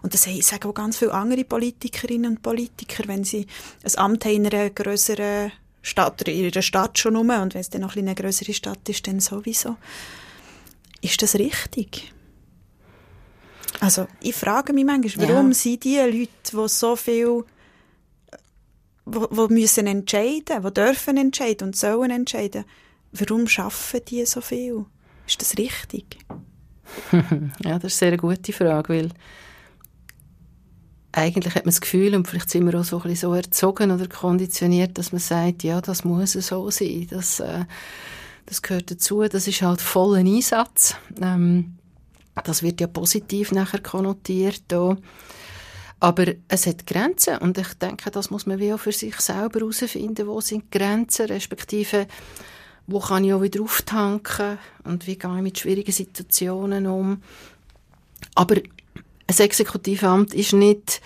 Und 0.01 0.13
das 0.13 0.23
sagen 0.23 0.69
auch 0.69 0.73
ganz 0.73 0.97
viele 0.97 1.13
andere 1.13 1.43
Politikerinnen 1.43 2.31
und 2.31 2.41
Politiker, 2.41 3.03
wenn 3.07 3.23
sie 3.23 3.47
ein 3.83 3.97
Amt 3.97 4.25
haben 4.25 4.45
in 4.45 4.47
einer 4.47 4.69
grösseren 4.69 5.51
Stadt 5.83 6.21
oder 6.21 6.31
in 6.31 6.45
ihrer 6.45 6.61
Stadt 6.61 6.97
schon 6.97 7.15
rum 7.15 7.29
und 7.29 7.53
wenn 7.53 7.61
es 7.61 7.69
dann 7.69 7.81
noch 7.81 7.95
eine 7.95 8.15
größere 8.15 8.53
Stadt 8.53 8.89
ist, 8.89 9.05
dann 9.05 9.19
sowieso. 9.19 9.75
Ist 11.01 11.21
das 11.21 11.35
richtig? 11.35 12.11
Also 13.79 14.07
ich 14.21 14.35
frage 14.35 14.73
mich 14.73 14.85
manchmal, 14.85 15.27
warum 15.27 15.49
ja. 15.49 15.53
sind 15.53 15.83
die 15.83 15.97
Leute, 15.97 16.29
die 16.51 16.67
so 16.69 16.95
viel 16.95 17.43
wo, 19.05 19.27
wo 19.31 19.47
müssen 19.47 19.87
entscheiden, 19.87 20.63
wo 20.63 20.69
dürfen 20.69 21.17
entscheiden 21.17 21.67
und 21.67 21.75
sollen 21.75 22.11
entscheiden, 22.11 22.65
warum 23.11 23.47
schaffen 23.47 24.01
die 24.07 24.25
so 24.25 24.41
viel? 24.41 24.85
Ist 25.27 25.41
das 25.41 25.57
richtig? 25.57 26.17
ja, 27.63 27.79
das 27.79 27.93
ist 27.93 28.03
eine 28.03 28.11
sehr 28.11 28.17
gute 28.17 28.53
Frage, 28.53 28.93
weil 28.93 29.09
eigentlich 31.13 31.55
hat 31.55 31.65
man 31.65 31.71
das 31.71 31.81
Gefühl, 31.81 32.15
und 32.15 32.27
vielleicht 32.27 32.49
sind 32.49 32.65
wir 32.65 32.79
auch 32.79 32.83
so 32.83 32.97
ein 32.97 33.03
bisschen 33.03 33.29
so 33.29 33.35
erzogen 33.35 33.91
oder 33.91 34.07
konditioniert, 34.07 34.97
dass 34.97 35.11
man 35.11 35.21
sagt, 35.21 35.63
ja, 35.63 35.79
das 35.79 36.03
muss 36.03 36.33
so 36.33 36.69
sein, 36.69 37.07
das, 37.09 37.39
äh, 37.39 37.65
das 38.47 38.61
gehört 38.61 38.91
dazu, 38.91 39.21
das 39.23 39.47
ist 39.47 39.61
halt 39.61 39.79
voller 39.79 40.17
Einsatz. 40.17 40.95
Ähm, 41.21 41.75
das 42.43 42.63
wird 42.63 42.81
ja 42.81 42.87
positiv 42.87 43.51
nachher 43.51 43.79
konnotiert 43.79 44.73
auch. 44.73 44.97
Aber 45.99 46.25
es 46.47 46.65
hat 46.65 46.87
Grenzen 46.87 47.37
und 47.37 47.57
ich 47.57 47.73
denke, 47.75 48.11
das 48.11 48.29
muss 48.29 48.45
man 48.45 48.59
wie 48.59 48.73
auch 48.73 48.79
für 48.79 48.91
sich 48.91 49.15
selber 49.21 49.59
herausfinden, 49.59 50.27
wo 50.27 50.41
sind 50.41 50.71
Grenzen, 50.71 51.27
respektive 51.27 52.07
wo 52.87 52.99
kann 52.99 53.23
ich 53.23 53.33
auch 53.33 53.41
wieder 53.41 53.61
auftanken 53.61 54.57
und 54.83 55.07
wie 55.07 55.17
gehe 55.17 55.35
ich 55.37 55.43
mit 55.43 55.59
schwierigen 55.59 55.93
Situationen 55.93 56.87
um. 56.87 57.21
Aber 58.35 58.55
ein 59.39 59.45
Exekutivamt 59.45 60.33
ist 60.33 60.53
nicht 60.53 61.01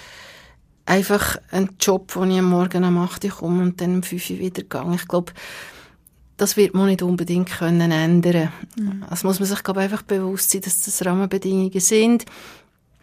einfach 0.85 1.37
ein 1.51 1.69
Job, 1.79 2.15
wo 2.15 2.23
ich 2.23 2.39
am 2.39 2.49
Morgen 2.49 2.83
um 2.83 2.97
8 2.97 3.25
Uhr 3.25 3.31
komme 3.31 3.63
und 3.63 3.81
dann 3.81 3.95
um 3.95 4.03
5 4.03 4.29
Uhr 4.29 4.39
wieder 4.39 4.63
gehe. 4.63 4.95
Ich 4.95 5.07
glaube, 5.07 5.33
das 6.37 6.55
wird 6.55 6.73
man 6.73 6.87
nicht 6.87 7.01
unbedingt 7.01 7.49
können 7.49 7.91
ändern. 7.91 8.51
Mhm. 8.77 9.03
Also 9.09 9.27
muss 9.27 9.39
man 9.39 9.49
sich 9.49 9.63
glaube 9.63 9.81
einfach 9.81 10.03
bewusst 10.03 10.51
sein, 10.51 10.61
dass 10.61 10.83
das 10.83 11.05
Rahmenbedingungen 11.05 11.79
sind. 11.79 12.25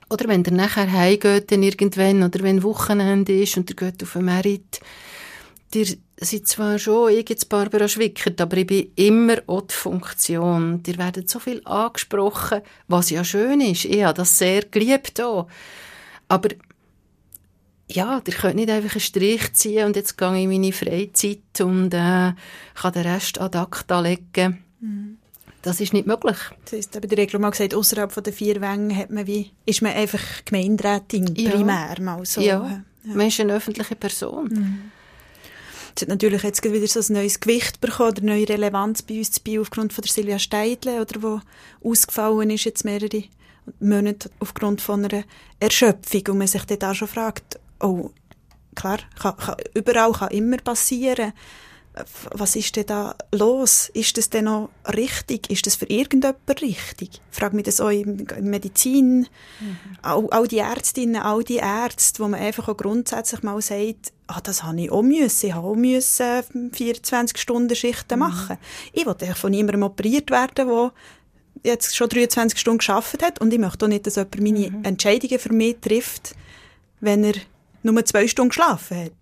Oder 0.09 0.29
wenn 0.29 0.43
der 0.43 0.53
nachher 0.53 0.91
heimgeht, 0.91 1.51
dann 1.51 1.63
irgendwann, 1.63 2.23
oder 2.23 2.43
wenn 2.43 2.63
Wochenende 2.63 3.41
ist 3.41 3.57
und 3.57 3.71
er 3.71 3.77
geht 3.77 4.03
auf 4.03 4.17
einen 4.17 4.27
Merit, 4.27 4.81
ihr 5.75 5.97
seid 6.21 6.47
zwar 6.47 6.79
schon, 6.79 7.13
ich 7.13 7.29
jetzt 7.29 7.49
Barbara 7.49 7.89
Schwickert, 7.89 8.41
aber 8.41 8.57
ich 8.57 8.67
bin 8.67 8.91
immer 8.97 9.37
auch 9.47 9.63
die 9.63 9.75
Funktion. 9.75 10.83
Ihr 10.87 10.99
werdet 10.99 11.29
so 11.29 11.39
viel 11.39 11.61
angesprochen, 11.65 12.63
was 12.89 13.11
ja 13.11 13.25
schön 13.25 13.61
ist. 13.61 13.85
Ich 13.85 14.05
habe 14.05 14.15
das 14.15 14.39
sehr 14.39 14.63
geliebt 14.63 15.21
auch. 15.21 15.49
Aber 16.29 16.49
ja, 17.89 18.23
ihr 18.27 18.35
könnt 18.35 18.57
nicht 18.57 18.71
einfach 18.71 18.95
einen 18.95 19.01
Strich 19.01 19.53
ziehen 19.53 19.87
und 19.87 19.97
jetzt 19.97 20.17
gehe 20.17 20.37
ich 20.37 20.45
in 20.45 20.51
meine 20.51 20.73
Freizeit 20.73 21.61
und 21.61 21.93
äh, 21.93 22.33
kann 22.75 22.93
den 22.95 23.07
Rest 23.07 23.41
ad 23.41 23.57
acta 23.59 24.01
legen. 24.01 24.65
Mhm. 24.81 25.19
Das 25.63 25.81
ist 25.81 25.95
nicht 25.95 26.07
möglich. 26.07 26.37
Das 26.65 26.73
heisst, 26.75 26.93
bei 26.93 27.07
der 27.07 27.17
Regel 27.17 27.41
mal 27.41 27.51
gesagt, 27.51 27.75
außerhalb 27.75 28.23
der 28.23 28.33
vier 28.33 28.61
Wänge 28.61 28.97
hat 28.97 29.11
man 29.11 29.27
wie, 29.27 29.51
ist 29.65 29.81
man 29.81 29.93
einfach 29.93 30.21
Gemeinderätin 30.45 31.33
primär 31.33 31.97
mal 32.01 32.25
so. 32.27 32.43
Ja, 32.43 32.83
ja. 33.05 33.15
man 33.15 33.29
ist 33.29 33.41
eine 33.41 33.55
öffentliche 33.55 33.97
Person. 33.97 34.49
Mhm. 34.49 34.93
Es 35.97 36.03
hat 36.03 36.09
natürlich 36.09 36.43
jetzt 36.43 36.65
wieder 36.65 36.87
so 36.89 37.01
ein 37.01 37.17
neues 37.17 37.39
Gewicht 37.39 37.81
bekommen, 37.81 38.11
oder 38.11 38.23
neue 38.23 38.49
Relevanz 38.49 39.03
bei 39.03 39.19
uns 39.19 39.31
zu 39.31 39.61
aufgrund 39.61 39.93
von 39.93 40.03
der 40.03 40.13
Silvia 40.13 40.39
Steidle, 40.39 41.01
oder 41.01 41.23
wo 41.23 41.41
ausgefallen 41.89 42.51
ist 42.51 42.65
jetzt 42.65 42.85
mehrere 42.85 43.25
Monate 43.81 44.31
aufgrund 44.41 44.81
von 44.81 45.05
einer 45.05 45.25
Erschöpfung 45.61 46.23
und 46.29 46.39
man 46.39 46.47
sich 46.49 46.65
dann 46.65 46.79
da 46.79 46.95
schon 46.95 47.09
fragt, 47.09 47.61
oh, 47.81 48.11
klar, 48.75 48.99
kann, 49.21 49.37
kann, 49.37 49.57
überall 49.75 50.13
kann 50.13 50.31
immer 50.31 50.57
passieren. 50.59 51.33
Was 52.33 52.57
ist 52.57 52.75
denn 52.75 52.87
da 52.87 53.15
los? 53.31 53.89
Ist 53.95 54.17
das 54.19 54.29
denn 54.29 54.47
noch 54.47 54.71
richtig? 54.97 55.49
Ist 55.51 55.67
das 55.67 55.77
für 55.77 55.87
irgendjemand 55.87 56.61
richtig? 56.61 57.21
Ich 57.31 57.39
frage 57.39 57.55
mich 57.55 57.67
das 57.67 57.81
auch 57.81 57.91
in 57.91 58.27
Medizin. 58.41 59.29
Mhm. 59.61 59.79
All, 60.03 60.29
all, 60.31 60.49
die 60.49 60.59
Ärztinnen, 60.59 61.23
all 61.23 61.45
die 61.45 61.57
Ärzte, 61.57 62.23
wo 62.23 62.29
man 62.29 62.41
einfach 62.41 62.69
auch 62.69 62.77
grundsätzlich 62.77 63.45
mal 63.45 63.63
sagt, 63.63 64.13
ah, 64.27 64.41
das 64.41 64.65
habe 64.65 64.81
ich 64.81 64.91
auch 64.91 65.03
müssen. 65.03 65.47
Ich 65.47 65.53
habe 65.55 65.69
auch 65.69 65.77
müssen 65.77 66.73
24 66.73 67.39
Stunden 67.39 67.77
Schichten 67.77 68.15
mhm. 68.15 68.21
machen. 68.21 68.59
Ich 68.93 69.07
wollte 69.07 69.33
von 69.37 69.53
niemandem 69.53 69.85
operiert 69.85 70.33
werden, 70.33 70.67
der 70.67 70.93
jetzt 71.63 71.95
schon 71.95 72.09
23 72.09 72.59
Stunden 72.59 72.79
geschafft 72.79 73.23
hat. 73.23 73.41
Und 73.41 73.53
ich 73.53 73.61
möchte 73.61 73.85
auch 73.85 73.89
nicht, 73.89 74.07
dass 74.07 74.17
jemand 74.17 74.41
meine 74.41 74.71
mhm. 74.71 74.85
Entscheidungen 74.85 75.39
für 75.39 75.53
mich 75.53 75.77
trifft, 75.81 76.35
wenn 77.01 77.23
er 77.23 77.35
nur 77.85 78.05
zwei 78.05 78.27
Stunden 78.27 78.49
geschlafen 78.49 79.05
hat. 79.05 79.13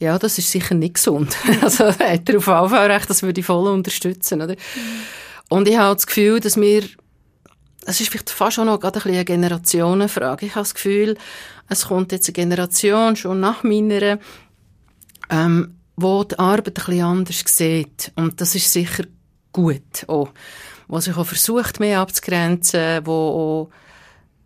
Ja, 0.00 0.18
das 0.18 0.38
ist 0.38 0.50
sicher 0.50 0.74
nicht 0.74 0.94
gesund. 0.94 1.36
also 1.60 1.88
hat 1.88 2.28
er 2.28 2.38
auf 2.38 2.44
Fall 2.44 2.90
recht, 2.90 3.08
das 3.10 3.22
würde 3.22 3.40
ich 3.40 3.46
voll 3.46 3.68
unterstützen. 3.68 4.40
Oder? 4.40 4.56
Und 5.50 5.68
ich 5.68 5.76
habe 5.76 5.94
das 5.94 6.06
Gefühl, 6.06 6.40
dass 6.40 6.58
wir, 6.58 6.84
es 7.84 8.00
ist 8.00 8.08
vielleicht 8.08 8.30
fast 8.30 8.58
auch 8.58 8.64
noch 8.64 8.80
gerade 8.80 8.98
ein 9.04 9.12
eine 9.12 9.24
Generationenfrage. 9.26 10.46
Ich 10.46 10.54
habe 10.54 10.62
das 10.62 10.74
Gefühl, 10.74 11.18
es 11.68 11.86
kommt 11.86 12.12
jetzt 12.12 12.28
eine 12.28 12.32
Generation, 12.32 13.14
schon 13.14 13.40
nach 13.40 13.62
meiner, 13.62 14.18
ähm, 15.28 15.76
wo 15.96 16.24
die 16.24 16.38
Arbeit 16.38 16.68
ein 16.68 16.74
bisschen 16.74 17.02
anders 17.02 17.44
sieht. 17.46 18.10
Und 18.16 18.40
das 18.40 18.54
ist 18.54 18.72
sicher 18.72 19.04
gut 19.52 20.08
auch. 20.08 20.30
Wo 20.88 20.98
sich 20.98 21.16
auch 21.16 21.26
versucht, 21.26 21.78
mehr 21.78 22.00
abzugrenzen, 22.00 23.04
wo 23.04 23.12
auch, 23.12 23.70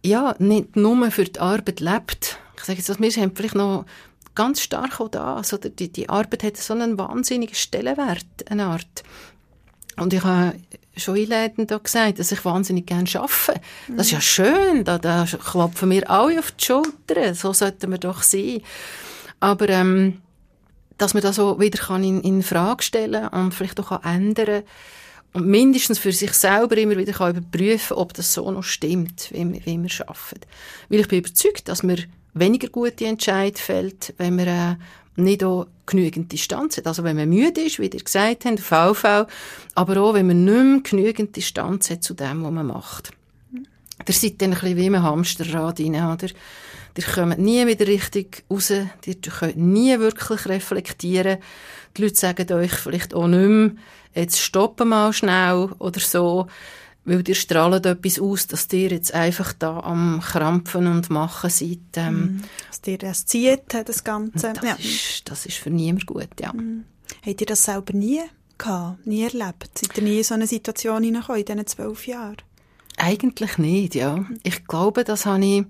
ja, 0.05 0.35
nicht 0.41 0.75
nur 0.75 1.11
für 1.13 1.25
die 1.25 1.39
Arbeit 1.39 1.79
lebt. 1.79 2.39
Ich 2.57 2.65
sage 2.65 2.79
jetzt, 2.79 3.01
wir 3.01 3.23
haben 3.23 3.37
vielleicht 3.37 3.55
noch 3.55 3.87
ganz 4.35 4.61
stark 4.61 5.01
auch 5.01 5.09
da. 5.09 5.37
Also 5.37 5.57
die, 5.57 5.93
die 5.93 6.09
Arbeit 6.09 6.43
hat 6.43 6.57
so 6.57 6.75
einen 6.75 6.99
wahnsinnigen 6.99 7.55
Stellenwert, 7.55 8.27
eine 8.49 8.67
Art. 8.67 9.03
Und 9.97 10.13
ich 10.13 10.23
habe 10.23 10.55
schon 10.97 11.17
einleitend 11.17 11.71
da 11.71 11.79
gesagt, 11.79 12.19
dass 12.19 12.33
ich 12.33 12.45
wahnsinnig 12.45 12.87
gerne 12.87 13.09
arbeite. 13.15 13.61
Das 13.89 14.07
ist 14.07 14.13
ja 14.13 14.21
schön, 14.21 14.85
da, 14.85 14.99
da 14.99 15.25
klopfen 15.25 15.91
wir 15.91 16.11
alle 16.11 16.39
auf 16.39 16.53
die 16.53 16.65
Schulter, 16.65 17.35
so 17.35 17.53
sollten 17.53 17.91
wir 17.91 17.99
doch 17.99 18.23
sein. 18.23 18.61
Aber 19.41 19.69
ähm, 19.69 20.21
dass 20.99 21.15
man 21.15 21.23
das 21.23 21.37
so 21.37 21.61
wieder 21.61 21.79
kann 21.79 22.05
in, 22.05 22.21
in 22.23 22.43
Frage 22.43 22.83
stellen 22.83 23.29
und 23.29 23.53
vielleicht 23.53 23.81
auch 23.81 24.05
ändern 24.05 24.63
und 25.33 25.47
mindestens 25.47 25.99
für 25.99 26.13
sich 26.13 26.33
selber 26.33 26.77
immer 26.77 26.97
wieder 26.97 27.13
kann 27.13 27.37
überprüfen 27.37 27.97
ob 27.97 28.15
das 28.15 28.33
so 28.33 28.51
noch 28.51 28.63
stimmt, 28.63 29.31
wie, 29.33 29.65
wie 29.65 29.83
wir 29.83 30.09
arbeiten. 30.09 30.47
Weil 30.89 31.01
ich 31.01 31.09
bin 31.09 31.19
überzeugt, 31.19 31.69
dass 31.69 31.83
wir 31.83 31.99
weniger 32.35 32.69
gute 32.69 33.07
Entscheid 33.07 33.59
fällt, 33.59 34.15
wenn 34.19 34.37
man 34.37 34.49
äh, 34.49 34.77
nicht 35.17 35.45
auch 35.45 35.67
genügend 35.87 36.33
Distanz 36.33 36.77
hat. 36.77 36.87
Also 36.87 37.05
wenn 37.05 37.17
man 37.17 37.29
müde 37.29 37.63
ist, 37.63 37.79
wie 37.79 37.87
ihr 37.87 38.03
gesagt 38.03 38.45
habt, 38.45 38.61
VV, 38.61 39.27
aber 39.75 40.03
auch 40.03 40.15
wenn 40.15 40.27
man 40.27 40.45
nicht 40.45 40.65
mehr 40.65 40.81
genügend 40.81 41.37
Distanz 41.37 41.91
hat 41.91 42.03
zu 42.03 42.15
dem, 42.15 42.43
was 42.43 42.51
man 42.53 42.67
macht. 42.67 43.11
Ihr 44.07 44.15
seid 44.15 44.43
dann 44.43 44.53
ein 44.53 44.59
bisschen 44.59 44.77
wie 44.77 44.87
im 44.87 45.03
Hamsterrad 45.03 45.81
rein, 45.81 45.95
oder? 45.95 46.29
Ihr 46.97 47.05
kommt 47.05 47.39
nie 47.39 47.67
wieder 47.67 47.87
richtig 47.87 48.45
raus, 48.51 48.71
ihr 48.71 49.17
könnt 49.39 49.57
nie 49.57 49.99
wirklich 49.99 50.47
reflektieren. 50.47 51.39
Die 51.97 52.03
Leute 52.03 52.15
sagen 52.15 52.53
euch 52.53 52.73
vielleicht 52.73 53.15
auch 53.15 53.27
nicht 53.27 53.49
mehr, 53.49 53.71
jetzt 54.15 54.41
stoppen 54.41 54.89
mal 54.89 55.13
schnell 55.13 55.71
oder 55.79 56.01
so 56.01 56.47
weil 57.05 57.23
dir 57.23 57.35
strahlt 57.35 57.87
etwas 57.87 58.19
aus, 58.19 58.47
dass 58.47 58.69
dir 58.69 58.89
jetzt 58.91 59.13
einfach 59.13 59.53
da 59.53 59.81
am 59.81 60.21
Krampfen 60.21 60.87
und 60.87 61.11
Machen 61.11 61.51
seid. 61.51 61.79
Ähm, 61.97 62.17
mm. 62.17 62.43
Dass 62.69 62.81
dir 62.81 62.99
das 62.99 63.27
zieht, 63.27 63.63
das 63.73 64.05
Ganze. 64.05 64.53
Das, 64.55 64.65
ja. 64.65 64.75
ist, 64.75 65.23
das 65.31 65.47
ist 65.47 65.59
für 65.59 65.71
niemand 65.71 66.07
gut, 66.07 66.29
ja. 66.41 66.53
Mm. 66.53 66.85
Habt 67.25 67.41
ihr 67.41 67.47
das 67.47 67.65
selber 67.65 67.93
nie 67.93 68.23
gehabt, 68.57 69.07
nie 69.07 69.23
erlebt? 69.23 69.79
Seid 69.79 69.97
ihr 69.99 70.05
nie 70.05 70.19
in 70.19 70.25
so 70.25 70.35
eine 70.35 70.47
Situation 70.47 71.03
hineingekommen 71.03 71.41
in 71.41 71.47
diesen 71.47 71.67
zwölf 71.67 72.07
Jahren? 72.07 72.37
Eigentlich 72.97 73.59
nicht, 73.59 73.95
ja. 73.95 74.25
Ich 74.43 74.67
glaube, 74.67 75.05
das 75.05 75.27
habe 75.27 75.45
ich, 75.45 75.65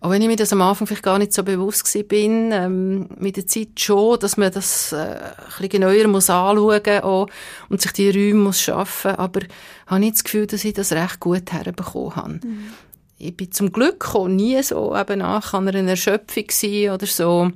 auch 0.00 0.10
wenn 0.10 0.22
ich 0.22 0.28
mir 0.28 0.36
das 0.36 0.52
am 0.52 0.62
Anfang 0.62 0.86
vielleicht 0.86 1.02
gar 1.02 1.18
nicht 1.18 1.32
so 1.32 1.42
bewusst 1.42 1.94
war, 1.94 2.02
bin, 2.02 2.50
ähm, 2.52 3.08
mit 3.18 3.36
der 3.36 3.46
Zeit 3.46 3.78
schon, 3.78 4.18
dass 4.18 4.36
man 4.36 4.52
das 4.52 4.92
äh, 4.92 4.96
ein 4.96 5.32
bisschen 5.46 5.68
genauer 5.68 6.08
muss 6.08 6.30
anschauen 6.30 7.00
muss 7.02 7.28
und 7.68 7.80
sich 7.80 7.92
die 7.92 8.10
Räume 8.10 8.44
muss 8.44 8.60
schaffen 8.60 9.12
aber 9.12 9.40
habe 9.86 10.00
nicht 10.00 10.14
das 10.14 10.24
Gefühl, 10.24 10.46
dass 10.46 10.64
ich 10.64 10.74
das 10.74 10.92
recht 10.92 11.20
gut 11.20 11.52
herbekommen 11.52 12.16
habe. 12.16 12.40
Mhm. 12.42 12.72
Ich 13.18 13.36
bin 13.36 13.50
zum 13.50 13.72
Glück 13.72 14.14
auch 14.14 14.28
nie 14.28 14.62
so 14.62 14.94
eben 14.94 15.20
nach 15.20 15.54
einer 15.54 15.74
Erschöpfung 15.74 16.44
oder 16.92 17.06
so. 17.06 17.50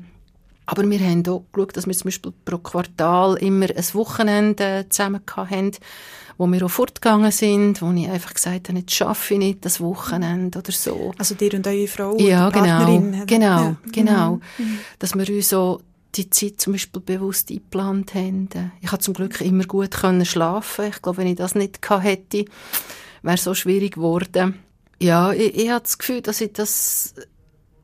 Aber 0.64 0.88
wir 0.88 1.00
haben 1.00 1.26
auch 1.26 1.42
geschaut, 1.52 1.76
dass 1.76 1.86
wir 1.86 1.94
zum 1.94 2.06
Beispiel 2.06 2.32
pro 2.44 2.58
Quartal 2.58 3.36
immer 3.38 3.66
ein 3.66 3.94
Wochenende 3.94 4.86
zusammen 4.88 5.20
hatten, 5.36 5.72
wo 6.40 6.46
wir 6.46 6.64
auch 6.64 6.70
fortgegangen 6.70 7.30
sind, 7.32 7.82
wo 7.82 7.92
ich 7.92 8.08
einfach 8.08 8.32
gesagt 8.32 8.70
habe, 8.70 8.78
jetzt 8.78 8.94
schaffe 8.94 9.34
ich 9.34 9.40
nicht 9.40 9.64
das 9.66 9.78
Wochenende 9.78 10.58
oder 10.58 10.72
so. 10.72 11.12
Also 11.18 11.34
dir 11.34 11.52
und 11.52 11.66
eure 11.66 11.86
Frau 11.86 12.16
ja, 12.16 12.48
oder 12.48 12.62
genau, 12.62 12.78
Partnerin? 12.78 13.26
Genau, 13.26 13.46
ja. 13.62 13.76
genau. 13.92 14.40
Mhm. 14.56 14.64
Mhm. 14.64 14.78
Dass 14.98 15.14
wir 15.14 15.28
uns 15.28 15.50
so 15.50 15.82
die 16.14 16.30
Zeit 16.30 16.58
zum 16.58 16.72
Beispiel 16.72 17.02
bewusst 17.02 17.50
eingeplant 17.50 18.14
haben. 18.14 18.48
Ich 18.80 18.90
habe 18.90 19.02
zum 19.02 19.12
Glück 19.12 19.42
immer 19.42 19.64
gut 19.64 19.90
können 19.90 20.24
schlafen. 20.24 20.86
Ich 20.86 21.02
glaube, 21.02 21.18
wenn 21.18 21.26
ich 21.26 21.36
das 21.36 21.54
nicht 21.54 21.82
gehabt 21.82 22.04
hätte, 22.04 22.46
wäre 23.20 23.34
es 23.34 23.44
so 23.44 23.52
schwierig 23.52 23.96
geworden. 23.96 24.54
Ja, 24.98 25.32
ich, 25.32 25.54
ich 25.54 25.68
habe 25.68 25.82
das 25.82 25.98
Gefühl, 25.98 26.22
dass 26.22 26.40
ich 26.40 26.54
das 26.54 27.16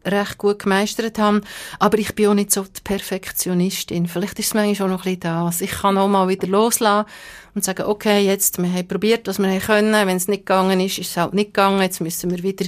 recht 0.07 0.39
gut 0.39 0.61
gemeistert 0.61 1.19
habe. 1.19 1.43
Aber 1.79 1.99
ich 1.99 2.15
bin 2.15 2.29
auch 2.29 2.35
nicht 2.35 2.53
so 2.53 2.63
die 2.63 2.81
Perfektionistin. 2.83 4.07
Vielleicht 4.07 4.39
ist 4.39 4.49
es 4.49 4.55
manchmal 4.55 4.89
auch 4.89 4.93
noch 4.93 5.07
ein 5.07 5.19
bisschen 5.19 5.45
das. 5.45 5.61
Ich 5.61 5.71
kann 5.71 5.99
auch 5.99 6.09
mal 6.09 6.29
wieder 6.29 6.47
loslassen 6.47 7.09
und 7.55 7.65
sagen, 7.65 7.85
okay, 7.85 8.21
jetzt, 8.25 8.59
wir 8.59 8.73
haben 8.73 8.89
probiert, 8.89 9.27
was 9.27 9.39
wir 9.39 9.59
können. 9.61 10.07
Wenn 10.07 10.17
es 10.17 10.29
nicht 10.29 10.47
gegangen 10.47 10.81
ist, 10.81 10.99
ist 10.99 11.11
es 11.11 11.17
halt 11.17 11.35
nicht 11.35 11.55
gegangen. 11.55 11.81
Jetzt 11.83 12.01
müssen 12.01 12.31
wir 12.31 12.43
wieder 12.43 12.67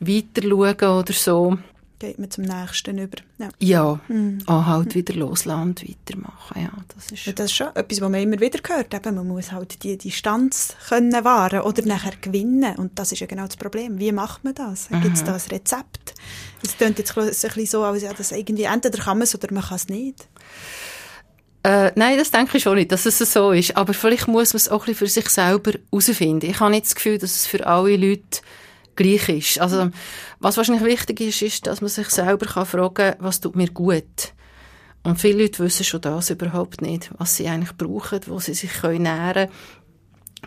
weiter 0.00 0.42
schauen 0.42 0.98
oder 0.98 1.12
so 1.12 1.58
geht 1.98 2.18
man 2.18 2.30
zum 2.30 2.44
nächsten 2.44 2.98
über. 2.98 3.18
Ja, 3.38 3.48
ja 3.58 4.00
mhm. 4.08 4.38
auch 4.46 4.66
halt 4.66 4.94
wieder 4.94 5.14
loslassen 5.14 5.62
und 5.62 5.88
weitermachen. 5.88 6.62
Ja, 6.62 6.70
das 6.94 7.10
ist, 7.10 7.26
ja, 7.26 7.32
das 7.32 7.46
ist 7.46 7.56
schon 7.56 7.68
etwas, 7.74 8.00
was 8.00 8.10
man 8.10 8.20
immer 8.20 8.40
wieder 8.40 8.60
hört. 8.68 8.94
Eben, 8.94 9.14
man 9.16 9.26
muss 9.26 9.52
halt 9.52 9.82
die 9.82 9.98
Distanz 9.98 10.76
können 10.88 11.24
wahren 11.24 11.60
oder 11.60 11.84
nachher 11.84 12.14
gewinnen. 12.20 12.76
Und 12.76 12.98
das 12.98 13.12
ist 13.12 13.20
ja 13.20 13.26
genau 13.26 13.46
das 13.46 13.56
Problem. 13.56 13.98
Wie 13.98 14.12
macht 14.12 14.44
man 14.44 14.54
das? 14.54 14.88
Gibt 14.88 15.16
es 15.16 15.24
da 15.24 15.34
ein 15.34 15.40
Rezept? 15.50 16.14
Es 16.62 16.76
klingt 16.76 16.98
jetzt 16.98 17.16
ein 17.16 17.26
bisschen 17.26 17.66
so, 17.66 17.82
als 17.82 18.02
ja, 18.02 18.12
das 18.12 18.32
irgendwie 18.32 18.64
entweder 18.64 18.98
kann 18.98 19.18
man 19.18 19.24
es 19.24 19.34
oder 19.34 19.52
man 19.52 19.62
kann 19.62 19.76
es 19.76 19.88
nicht. 19.88 20.28
Äh, 21.62 21.92
nein, 21.96 22.18
das 22.18 22.30
denke 22.30 22.56
ich 22.56 22.62
schon 22.62 22.76
nicht, 22.76 22.92
dass 22.92 23.06
es 23.06 23.18
so 23.18 23.52
ist. 23.52 23.76
Aber 23.76 23.92
vielleicht 23.94 24.28
muss 24.28 24.52
man 24.52 24.58
es 24.58 24.68
auch 24.68 24.82
ein 24.82 24.86
bisschen 24.86 24.94
für 24.94 25.06
sich 25.08 25.28
selber 25.28 25.72
herausfinden. 25.90 26.50
Ich 26.50 26.60
habe 26.60 26.70
nicht 26.70 26.86
das 26.86 26.94
Gefühl, 26.94 27.18
dass 27.18 27.34
es 27.34 27.46
für 27.46 27.66
alle 27.66 27.96
Leute 27.96 28.40
gleich 28.96 29.28
ist. 29.28 29.60
Also, 29.60 29.90
was 30.40 30.56
wahrscheinlich 30.56 30.84
wichtig 30.84 31.20
ist, 31.20 31.42
ist, 31.42 31.66
dass 31.66 31.80
man 31.80 31.88
sich 31.88 32.08
selber 32.08 32.46
kann 32.46 32.66
fragen 32.66 32.94
kann, 32.94 33.16
was 33.18 33.40
tut 33.40 33.56
mir 33.56 33.68
gut? 33.68 34.32
Und 35.04 35.20
viele 35.20 35.42
Leute 35.42 35.62
wissen 35.64 35.84
schon 35.84 36.00
das 36.00 36.30
überhaupt 36.30 36.82
nicht, 36.82 37.10
was 37.18 37.36
sie 37.36 37.48
eigentlich 37.48 37.76
brauchen, 37.76 38.20
wo 38.26 38.40
sie 38.40 38.54
sich 38.54 38.72
können 38.72 39.02
nähren 39.02 39.48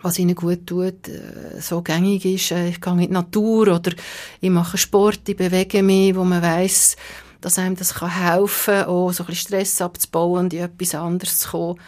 was 0.00 0.18
ihnen 0.18 0.34
gut 0.34 0.66
tut, 0.66 1.08
äh, 1.08 1.60
so 1.60 1.82
gängig 1.82 2.24
ist, 2.24 2.52
äh, 2.52 2.68
ich 2.68 2.80
gehe 2.80 2.92
in 2.92 2.98
die 2.98 3.08
Natur 3.08 3.74
oder 3.74 3.92
ich 4.40 4.50
mache 4.50 4.78
Sport, 4.78 5.28
ich 5.28 5.36
bewege 5.36 5.82
mich, 5.82 6.14
wo 6.16 6.24
man 6.24 6.42
weiß, 6.42 6.96
dass 7.40 7.58
einem 7.58 7.76
das 7.76 7.94
kann 7.94 8.14
helfen 8.14 8.74
kann, 8.74 8.86
auch 8.86 9.12
so 9.12 9.24
ein 9.24 9.26
bisschen 9.26 9.48
Stress 9.48 9.82
abzubauen 9.82 10.44
und 10.44 10.54
in 10.54 10.60
etwas 10.60 10.94
anderes 10.94 11.40
zu 11.40 11.50
kommen. 11.50 11.80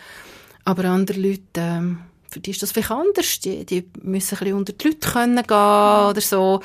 Aber 0.64 0.84
andere 0.84 1.20
Leute, 1.20 1.42
ähm, 1.56 2.00
für 2.28 2.40
die 2.40 2.50
ist 2.50 2.62
das 2.62 2.72
vielleicht 2.72 2.90
anders. 2.90 3.38
Die, 3.40 3.64
die 3.64 3.88
müssen 4.02 4.34
ein 4.34 4.38
bisschen 4.40 4.56
unter 4.56 4.72
die 4.72 4.88
Leute 4.88 5.10
können 5.10 5.36
gehen 5.36 5.56
oder 5.56 6.20
so. 6.20 6.60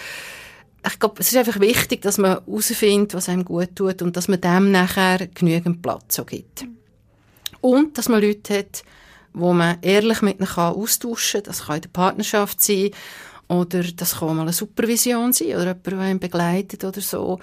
Ich 0.86 0.98
glaube, 0.98 1.16
es 1.20 1.28
ist 1.28 1.38
einfach 1.38 1.60
wichtig, 1.60 2.02
dass 2.02 2.18
man 2.18 2.40
herausfindet, 2.46 3.14
was 3.14 3.30
einem 3.30 3.46
gut 3.46 3.76
tut 3.76 4.02
und 4.02 4.16
dass 4.18 4.28
man 4.28 4.42
dem 4.42 4.72
nachher 4.72 5.28
genügend 5.28 5.82
Platz 5.82 6.18
auch 6.20 6.26
gibt. 6.26 6.66
Und 7.62 7.98
dass 7.98 8.10
man 8.10 8.22
Leute 8.22 8.58
hat, 8.58 8.84
wo 9.34 9.54
man 9.54 9.78
ehrlich 9.82 10.22
mit 10.22 10.40
ihnen 10.40 10.50
austauschen 10.50 11.44
kann. 11.44 11.48
Das 11.48 11.66
kann 11.66 11.76
in 11.78 11.82
der 11.82 11.90
Partnerschaft 11.90 12.62
sein 12.62 12.92
oder 13.48 13.84
das 13.84 14.20
kann 14.20 14.36
mal 14.36 14.44
eine 14.44 14.54
Supervision 14.54 15.34
sein 15.34 15.56
oder 15.56 15.68
jemand, 15.68 15.88
der 15.88 16.00
einen 16.00 16.20
begleitet 16.20 16.84
oder 16.84 17.02
so 17.02 17.40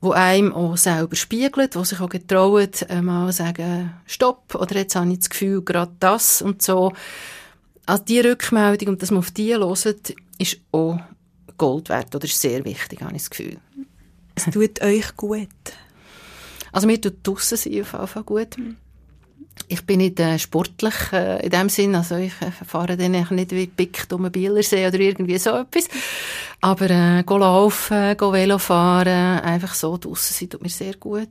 wo 0.00 0.12
einem 0.12 0.52
auch 0.52 0.76
selber 0.76 1.16
spiegelt, 1.16 1.74
wo 1.74 1.84
sich 1.84 2.00
auch 2.00 2.08
getraut, 2.08 2.82
äh, 2.88 3.00
mal 3.00 3.32
sagen, 3.32 3.94
stopp, 4.06 4.54
oder 4.54 4.76
jetzt 4.76 4.94
habe 4.94 5.10
ich 5.10 5.18
das 5.18 5.30
Gefühl, 5.30 5.62
gerade 5.62 5.92
das 5.98 6.42
und 6.42 6.62
so. 6.62 6.92
Also 7.86 8.04
die 8.04 8.20
Rückmeldung 8.20 8.90
und 8.90 9.02
dass 9.02 9.10
man 9.10 9.18
auf 9.18 9.30
die 9.30 9.54
hört, 9.54 10.14
ist 10.38 10.58
auch 10.72 11.00
Gold 11.56 11.88
wert 11.88 12.14
oder 12.14 12.24
ist 12.24 12.40
sehr 12.40 12.64
wichtig, 12.64 13.00
habe 13.00 13.16
ich 13.16 13.22
das 13.22 13.30
Gefühl. 13.30 13.58
Es 14.34 14.44
tut 14.44 14.82
euch 14.82 15.16
gut? 15.16 15.48
Also 16.72 16.86
mir 16.86 17.00
tut 17.00 17.26
draussen 17.26 17.56
sein 17.56 17.80
auf 17.80 17.92
jeden 17.92 18.06
Fall 18.06 18.22
gut. 18.24 18.56
Ich 19.68 19.84
bin 19.84 19.98
nicht 19.98 20.20
äh, 20.20 20.38
sportlich 20.38 20.94
äh, 21.12 21.44
in 21.44 21.50
dem 21.50 21.68
Sinn, 21.68 21.94
also 21.94 22.16
ich 22.16 22.32
äh, 22.40 22.52
fahre 22.64 22.96
dann 22.96 23.12
nicht 23.12 23.50
wie 23.50 23.66
Pick 23.66 24.06
um 24.12 24.30
Bielersee 24.30 24.86
oder 24.86 25.00
irgendwie 25.00 25.38
so 25.38 25.50
etwas. 25.50 25.88
Aber 26.60 26.90
äh, 26.90 27.22
go 27.24 27.38
laufen, 27.38 28.16
go 28.16 28.32
Velo 28.32 28.58
fahren, 28.58 29.40
einfach 29.40 29.74
so 29.74 29.96
draussen 29.96 30.34
sein 30.34 30.50
tut 30.50 30.62
mir 30.62 30.68
sehr 30.68 30.94
gut. 30.94 31.28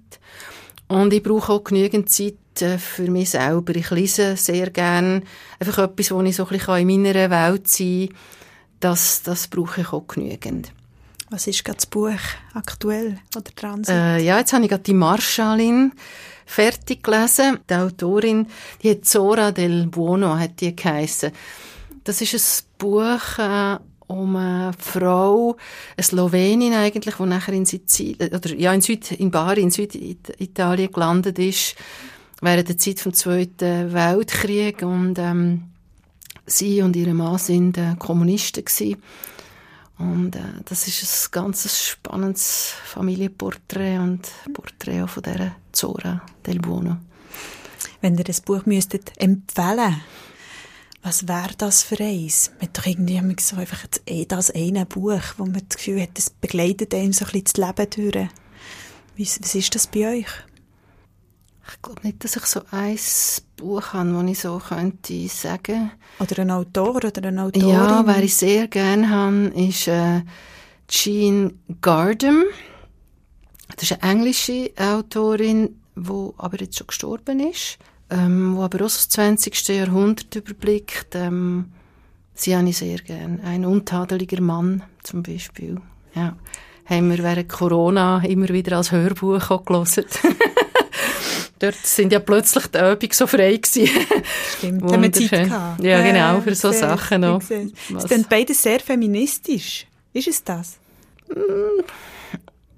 Und 0.88 1.14
ich 1.14 1.24
brauche 1.24 1.54
auch 1.54 1.64
genügend 1.64 2.10
Zeit 2.10 2.62
äh, 2.62 2.78
für 2.78 3.10
mich 3.10 3.32
selber. 3.32 3.76
Ich 3.76 3.90
lese 3.92 4.36
sehr 4.36 4.70
gern 4.70 5.24
einfach 5.60 5.78
etwas, 5.80 6.12
wo 6.12 6.22
ich 6.22 6.36
so 6.36 6.44
ein 6.44 6.50
bisschen 6.50 6.90
in 6.90 7.04
meiner 7.04 7.30
Welt 7.30 7.68
sein 7.68 8.10
kann. 8.10 8.18
Das, 8.82 9.24
das 9.24 9.48
brauche 9.48 9.82
ich 9.82 9.94
auch 9.94 10.08
genügend. 10.08 10.72
Was 11.36 11.48
ist 11.48 11.66
gerade 11.66 11.76
das 11.76 11.86
Buch 11.86 12.18
aktuell 12.54 13.20
oder 13.36 13.52
dran? 13.54 13.84
Äh, 13.90 14.24
ja, 14.24 14.38
jetzt 14.38 14.54
habe 14.54 14.64
ich 14.64 14.70
gerade 14.70 14.84
die 14.84 14.94
Marschallin 14.94 15.92
fertig 16.46 17.04
gelesen. 17.04 17.60
Die 17.70 17.74
Autorin, 17.74 18.48
die 18.82 18.92
hat 18.92 19.04
Zora 19.04 19.52
del 19.52 19.88
Buono, 19.88 20.40
hat 20.40 20.62
die 20.62 20.74
geheissen. 20.74 21.34
Das 22.06 22.22
ist 22.22 22.34
ein 22.36 22.66
Buch 22.78 23.38
äh, 23.38 23.78
um 24.08 24.38
eine 24.38 24.72
Frau, 24.80 25.58
eine 25.98 26.04
Slowenin 26.06 26.74
eigentlich, 26.74 27.16
die 27.16 27.24
nachher 27.24 27.54
in 27.54 27.66
Sizilien, 27.66 28.34
oder 28.34 28.56
ja, 28.56 28.74
in 28.74 28.80
Süd, 28.80 29.12
in 29.12 29.30
Bari, 29.30 29.60
in 29.60 29.72
Süditalien 29.72 30.90
gelandet 30.90 31.38
ist, 31.38 31.76
während 32.40 32.70
der 32.70 32.78
Zeit 32.78 33.02
vom 33.02 33.14
Zweiten 33.14 33.92
Weltkrieg 33.92 34.84
und 34.84 35.20
ähm, 35.20 35.64
sie 36.46 36.82
und 36.82 36.96
ihre 36.96 37.14
Mann 37.14 37.40
sind 37.40 37.78
äh, 37.78 37.96
Kommunisten 38.00 38.64
gewesen. 38.64 38.96
Und 39.98 40.36
äh, 40.36 40.40
das 40.66 40.88
ist 40.88 41.04
ein 41.04 41.32
ganz 41.32 41.88
spannendes 41.88 42.74
Familienporträt 42.86 43.98
und 44.00 44.30
Porträt 44.54 45.04
auch 45.04 45.10
von 45.10 45.24
dieser 45.24 45.56
Zora 45.72 46.22
del 46.46 46.60
Buono. 46.60 46.98
Wenn 48.02 48.18
ihr 48.18 48.24
das 48.24 48.42
Buch 48.42 48.66
müsstet 48.66 49.14
empfehlen 49.18 50.02
was 51.06 51.28
wäre 51.28 51.54
das 51.56 51.84
für 51.84 52.00
eins? 52.00 52.50
Man 52.58 52.68
hat 52.68 52.80
doch 52.80 52.88
irgendwie 52.88 53.22
so 53.40 53.58
einfach 53.58 53.86
das 54.28 54.50
eine 54.50 54.88
Buch, 54.88 55.22
wo 55.38 55.46
man 55.46 55.62
das 55.70 55.78
Gefühl 55.78 56.02
hat, 56.02 56.18
das 56.18 56.32
begleitet 56.32 56.96
einem 56.96 57.14
so 57.14 57.26
ein 57.26 57.32
bisschen 57.32 57.76
das 57.76 57.94
Leben 57.94 58.12
durch. 58.12 58.30
Was 59.16 59.54
ist 59.54 59.76
das 59.76 59.86
bei 59.86 60.18
euch? 60.18 60.26
Ich 61.72 61.82
glaube 61.82 62.02
nicht, 62.04 62.24
dass 62.24 62.36
ich 62.36 62.46
so 62.46 62.62
ein 62.72 62.98
Buch 63.58 63.94
habe, 63.94 64.12
das 64.12 64.32
ich 64.32 64.40
so 64.40 64.60
könnte 64.60 65.28
sagen. 65.28 65.92
Oder 66.20 66.40
ein 66.40 66.52
Autor 66.52 66.96
oder 66.96 67.12
eine 67.24 67.44
Autorin? 67.44 67.70
Ja, 67.70 68.06
wer 68.06 68.24
ich 68.24 68.36
sehr 68.36 68.68
gerne 68.68 69.10
habe, 69.10 69.48
ist 69.56 69.88
äh, 69.88 70.22
Jean 70.88 71.60
Gardem. 71.82 72.44
Das 73.76 73.84
ist 73.84 74.04
eine 74.04 74.12
englische 74.12 74.72
Autorin, 74.78 75.82
die 75.96 76.30
aber 76.38 76.60
jetzt 76.60 76.78
schon 76.78 76.88
gestorben 76.88 77.40
ist, 77.40 77.78
ähm, 78.10 78.56
die 78.56 78.62
aber 78.62 78.78
auch 78.78 78.90
das 78.90 79.10
20. 79.10 79.68
Jahrhundert 79.70 80.36
überblickt. 80.36 81.16
Ähm, 81.16 81.72
sie 82.36 82.56
habe 82.56 82.70
ich 82.70 82.78
sehr 82.78 83.00
gerne. 83.00 83.40
Ein 83.44 83.66
untadeliger 83.66 84.42
Mann 84.42 84.84
zum 85.04 85.24
Beispiel. 85.24 85.82
Ja. 86.14 86.36
Haben 86.86 87.10
wir 87.10 87.24
während 87.24 87.50
Corona 87.50 88.24
immer 88.24 88.50
wieder 88.50 88.78
als 88.78 88.92
Hörbuch 88.92 89.50
auch 89.50 89.66
gelesen. 89.66 90.06
dort 91.66 91.86
sind 91.86 92.12
ja 92.12 92.20
plötzlich 92.20 92.68
die 92.68 92.78
Übungen 92.78 93.12
so 93.12 93.28
frei 93.28 93.58
gewesen. 93.58 93.90
Stimmt, 94.58 94.84
haben 94.92 95.04
wir 95.04 95.12
Zeit 95.12 95.32
gehabt. 95.32 95.84
Ja, 95.84 96.02
genau, 96.02 96.42
für 96.42 96.56
so 96.56 96.72
sehr, 96.72 96.80
Sachen 96.82 97.22
noch. 97.22 97.42
Ist 97.42 98.10
denn 98.10 98.26
beides 98.30 98.62
sehr 98.62 98.80
feministisch? 98.80 99.88
Ist 100.14 100.28
es 100.28 100.44
das? 100.44 100.78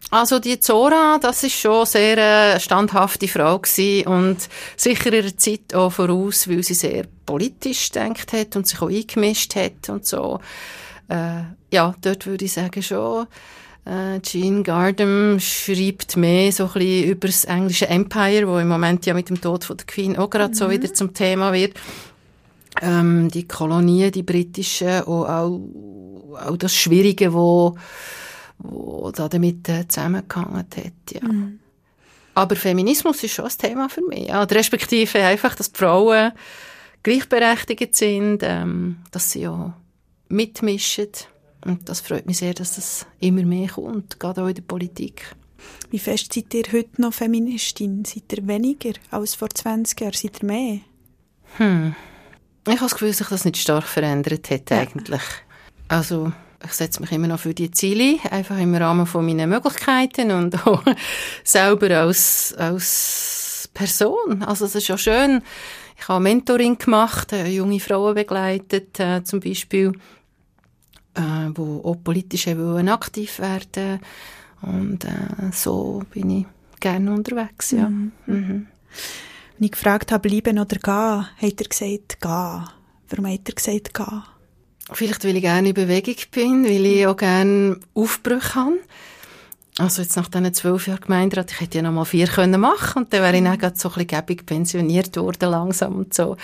Also 0.09 0.39
die 0.39 0.59
Zora, 0.59 1.19
das 1.21 1.43
ist 1.43 1.59
schon 1.59 1.85
sehr 1.85 2.17
äh, 2.17 2.59
standhafte 2.59 3.27
Frau 3.27 3.59
gewesen 3.59 4.07
und 4.07 4.37
sicher 4.77 5.11
ihrer 5.11 5.35
Zeit 5.35 5.73
auch 5.73 5.91
voraus, 5.91 6.47
weil 6.47 6.63
sie 6.63 6.75
sehr 6.75 7.05
politisch 7.25 7.91
denkt 7.91 8.31
hat 8.31 8.55
und 8.55 8.65
sich 8.65 8.81
auch 8.81 8.89
eingemischt 8.89 9.55
hat 9.55 9.89
und 9.89 10.05
so. 10.05 10.39
Äh, 11.09 11.41
ja, 11.73 11.93
dort 12.01 12.25
würde 12.25 12.45
ich 12.45 12.53
sagen 12.53 12.81
schon 12.81 13.27
Äh, 13.87 14.19
Jean 14.19 14.63
Gardam 14.63 15.39
schreibt 15.39 16.17
mehr 16.17 16.51
so 16.51 16.65
ein 16.65 16.73
bisschen 16.73 17.09
über 17.09 17.27
das 17.27 17.45
englische 17.45 17.87
Empire, 17.87 18.45
wo 18.47 18.57
im 18.57 18.67
Moment 18.67 19.05
ja 19.05 19.13
mit 19.13 19.29
dem 19.29 19.39
Tod 19.39 19.63
von 19.63 19.77
der 19.77 19.85
Queen 19.85 20.17
auch 20.17 20.29
gerade 20.29 20.49
mhm. 20.49 20.55
so 20.55 20.69
wieder 20.69 20.93
zum 20.93 21.13
Thema 21.13 21.53
wird. 21.53 21.73
Ähm, 22.81 23.31
die 23.31 23.47
Kolonien, 23.47 24.11
die 24.11 24.23
britischen, 24.23 25.03
und 25.03 25.25
auch, 25.25 25.61
auch 26.45 26.57
das 26.57 26.75
Schwierige, 26.75 27.33
wo, 27.33 27.77
wo 28.57 29.11
da 29.11 29.29
damit 29.29 29.69
äh, 29.69 29.87
zusammengehangen 29.87 30.57
hat, 30.57 30.75
ja. 31.13 31.25
Mhm. 31.25 31.59
Aber 32.35 32.55
Feminismus 32.55 33.23
ist 33.23 33.33
schon 33.33 33.45
ein 33.45 33.57
Thema 33.57 33.89
für 33.89 34.01
mich, 34.01 34.27
ja. 34.27 34.43
respektive 34.43 35.19
einfach, 35.19 35.55
dass 35.55 35.71
die 35.71 35.79
Frauen 35.79 36.33
gleichberechtigt 37.03 37.95
sind, 37.95 38.39
ähm, 38.43 38.97
dass 39.11 39.31
sie 39.31 39.41
ja 39.41 39.73
mitmischen. 40.27 41.07
Und 41.65 41.89
das 41.89 42.01
freut 42.01 42.25
mich 42.25 42.37
sehr, 42.37 42.53
dass 42.53 42.75
das 42.75 43.05
immer 43.19 43.43
mehr 43.43 43.69
kommt, 43.69 44.19
gerade 44.19 44.43
auch 44.43 44.47
in 44.47 44.55
der 44.55 44.61
Politik. 44.61 45.35
Wie 45.89 45.99
fest 45.99 46.33
seid 46.33 46.53
ihr 46.53 46.65
heute 46.71 47.01
noch 47.01 47.13
Feministin? 47.13 48.05
Seid 48.05 48.31
ihr 48.33 48.47
weniger 48.47 48.93
als 49.11 49.35
vor 49.35 49.49
20 49.49 49.99
Jahren? 50.01 50.13
Seid 50.13 50.43
ihr 50.43 50.45
mehr? 50.45 50.79
Hm. 51.57 51.95
Ich 52.67 52.73
habe 52.73 52.81
das 52.81 52.93
Gefühl, 52.93 53.09
dass 53.09 53.17
sich 53.17 53.27
das 53.27 53.45
nicht 53.45 53.57
stark 53.57 53.85
verändert 53.85 54.49
hat, 54.49 54.69
ja. 54.69 54.79
eigentlich. 54.79 55.21
Also, 55.87 56.33
ich 56.63 56.73
setze 56.73 56.99
mich 56.99 57.11
immer 57.11 57.27
noch 57.27 57.39
für 57.39 57.53
die 57.53 57.71
Ziele, 57.71 58.19
einfach 58.29 58.57
im 58.57 58.75
Rahmen 58.75 59.05
von 59.05 59.25
meinen 59.25 59.49
Möglichkeiten 59.49 60.31
und 60.31 60.67
auch 60.67 60.83
selber 61.43 61.97
als, 61.97 62.53
als 62.57 63.69
Person. 63.73 64.43
Also, 64.43 64.65
es 64.65 64.75
ist 64.75 64.89
ja 64.89 64.97
schön. 64.97 65.41
Ich 65.99 66.07
habe 66.09 66.21
Mentoring 66.21 66.77
gemacht, 66.77 67.33
äh, 67.33 67.47
junge 67.47 67.79
Frauen 67.79 68.13
begleitet, 68.15 68.99
äh, 68.99 69.23
zum 69.23 69.39
Beispiel 69.39 69.93
äh, 71.17 71.51
wo 71.55 71.81
auch 71.83 72.03
politisch 72.03 72.47
wollen 72.47 72.89
aktiv 72.89 73.39
werden 73.39 73.99
und 74.61 75.05
äh, 75.05 75.51
so 75.51 76.03
bin 76.11 76.29
ich 76.29 76.45
gerne 76.79 77.11
unterwegs, 77.11 77.71
ja. 77.71 77.89
Mhm. 77.89 78.11
Mhm. 78.25 78.67
Wenn 79.57 79.65
ich 79.65 79.71
gefragt 79.71 80.11
habe, 80.11 80.29
bleiben 80.29 80.59
oder 80.59 80.77
gehen, 80.77 81.51
hat 81.51 81.61
er 81.61 81.67
gesagt, 81.67 82.21
gehen. 82.21 82.69
Warum 83.09 83.27
hat 83.27 83.47
er 83.47 83.55
gesagt, 83.55 83.93
gehen? 83.93 84.23
Vielleicht, 84.93 85.25
weil 85.25 85.35
ich 85.35 85.41
gerne 85.41 85.69
in 85.69 85.73
Bewegung 85.73 86.15
bin, 86.31 86.63
weil 86.63 86.85
ich 86.85 87.07
auch 87.07 87.17
gerne 87.17 87.79
Aufbrüche 87.93 88.55
habe. 88.55 88.79
Also 89.79 90.01
jetzt 90.01 90.15
nach 90.15 90.27
diesen 90.27 90.53
zwölf 90.53 90.87
Jahren 90.87 91.01
Gemeinderat, 91.01 91.51
ich 91.51 91.61
hätte 91.61 91.77
ja 91.77 91.83
noch 91.83 91.91
mal 91.91 92.05
vier 92.05 92.27
können 92.27 92.59
machen 92.59 93.03
und 93.03 93.13
dann 93.13 93.21
wäre 93.21 93.37
ich 93.37 93.43
dann 93.43 93.57
gerade 93.59 93.77
so 93.77 93.89
ein 93.89 93.93
bisschen 93.93 94.07
gäbig 94.07 94.45
pensioniert 94.45 95.15
worden 95.17 95.51
langsam 95.51 95.95
und 95.97 96.13
so. 96.13 96.35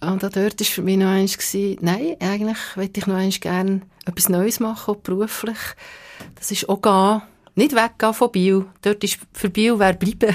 Und 0.00 0.22
dort 0.22 0.36
war 0.36 0.50
für 0.60 0.82
mich 0.82 0.98
noch 0.98 1.06
eins, 1.06 1.36
nein, 1.80 2.16
eigentlich 2.20 2.58
möchte 2.76 3.00
ich 3.00 3.06
noch 3.06 3.16
eins 3.16 3.40
gerne 3.40 3.80
etwas 4.08 4.28
Neues 4.28 4.60
machen, 4.60 4.94
auch 4.94 4.98
beruflich. 4.98 5.58
Das 6.34 6.50
ist 6.50 6.68
auch 6.68 6.82
gehen, 6.82 7.22
nicht 7.54 7.74
weggehen 7.74 8.14
von 8.14 8.32
Bio. 8.32 8.66
Dort 8.82 9.04
ist 9.04 9.18
für 9.32 9.50
Bio 9.50 9.78
wer 9.78 9.94
bleiben 9.94 10.34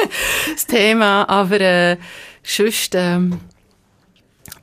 das 0.54 0.66
Thema, 0.66 1.28
aber 1.28 1.60
äh, 1.60 1.96
sonst, 2.42 2.94
ähm, 2.94 3.40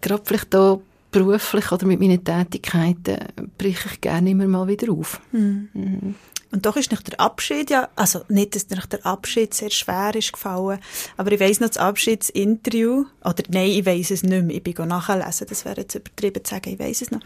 gerade 0.01 0.23
vielleicht 0.25 0.55
auch 0.55 0.81
beruflich 1.11 1.71
oder 1.71 1.85
mit 1.85 1.99
meinen 1.99 2.23
Tätigkeiten 2.23 3.17
breche 3.57 3.89
ich 3.91 4.01
gerne 4.01 4.29
immer 4.29 4.47
mal 4.47 4.67
wieder 4.67 4.91
auf. 4.91 5.21
Mhm. 5.31 5.69
Mhm. 5.73 6.15
Und 6.51 6.65
doch 6.65 6.77
ist 6.77 6.91
nicht 6.91 7.07
der 7.07 7.19
Abschied 7.19 7.69
ja, 7.69 7.89
also 7.95 8.21
nicht, 8.29 8.55
dass 8.55 8.69
nicht 8.69 8.91
der 8.91 9.05
Abschied 9.05 9.53
sehr 9.53 9.69
schwer 9.69 10.15
ist 10.15 10.31
gefallen, 10.31 10.79
aber 11.17 11.31
ich 11.31 11.39
weiss 11.39 11.59
noch 11.59 11.67
das 11.67 11.77
Abschiedsinterview, 11.77 13.05
oder 13.23 13.43
nein, 13.49 13.71
ich 13.71 13.85
weiss 13.85 14.11
es 14.11 14.23
nicht 14.23 14.43
mehr, 14.43 14.55
ich 14.55 14.63
bin 14.63 14.87
nachlesen, 14.87 15.47
das 15.49 15.65
wäre 15.65 15.81
jetzt 15.81 15.95
übertrieben 15.95 16.43
zu 16.43 16.51
sagen, 16.51 16.69
ich 16.69 16.79
weiss 16.79 17.01
es 17.01 17.11
noch. 17.11 17.19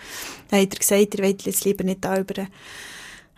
Dann 0.49 0.61
hat 0.61 0.73
er 0.73 0.79
gesagt, 0.79 1.15
ihr 1.15 1.23
wollt 1.23 1.41
jetzt 1.43 1.65
lieber 1.65 1.83
nicht 1.83 2.03
da 2.03 2.17
über 2.17 2.33
den 2.33 2.47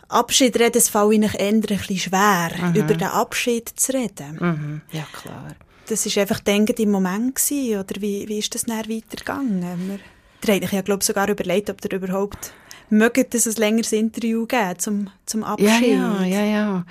Abschied 0.07 0.57
reden, 0.57 0.77
es 0.77 0.89
fällt 0.89 1.13
Ihnen 1.13 1.33
eher 1.33 1.47
ein 1.47 1.61
bisschen 1.61 1.97
schwer, 1.97 2.51
mhm. 2.61 2.75
über 2.75 2.93
den 2.93 3.07
Abschied 3.07 3.69
zu 3.69 3.93
reden. 3.93 4.37
Mhm. 4.39 4.81
Ja, 4.91 5.05
klar. 5.11 5.55
Das 5.87 6.05
war 6.05 6.21
einfach 6.21 6.39
denkend 6.39 6.79
im 6.79 6.91
Moment 6.91 7.35
gewesen, 7.35 7.79
oder 7.79 8.01
wie, 8.01 8.27
wie 8.29 8.39
ist 8.39 8.55
das 8.55 8.63
dann 8.63 8.89
weitergegangen? 8.89 9.99
Ihr 10.45 10.53
habt 10.53 10.63
euch 10.63 10.73
ja, 10.73 10.81
glaube 10.81 11.01
ich, 11.01 11.07
sogar 11.07 11.29
überlegt, 11.29 11.69
ob 11.69 11.83
ihr 11.83 11.91
überhaupt 11.91 12.53
mögt 12.93 13.35
es 13.35 13.47
ein 13.47 13.55
längeres 13.55 13.91
Interview 13.91 14.45
geben 14.45 14.79
zum, 14.79 15.09
zum 15.25 15.43
Abschied. 15.43 15.69
Ja, 15.69 16.23
ja, 16.23 16.25
ja, 16.25 16.43
ja. 16.43 16.85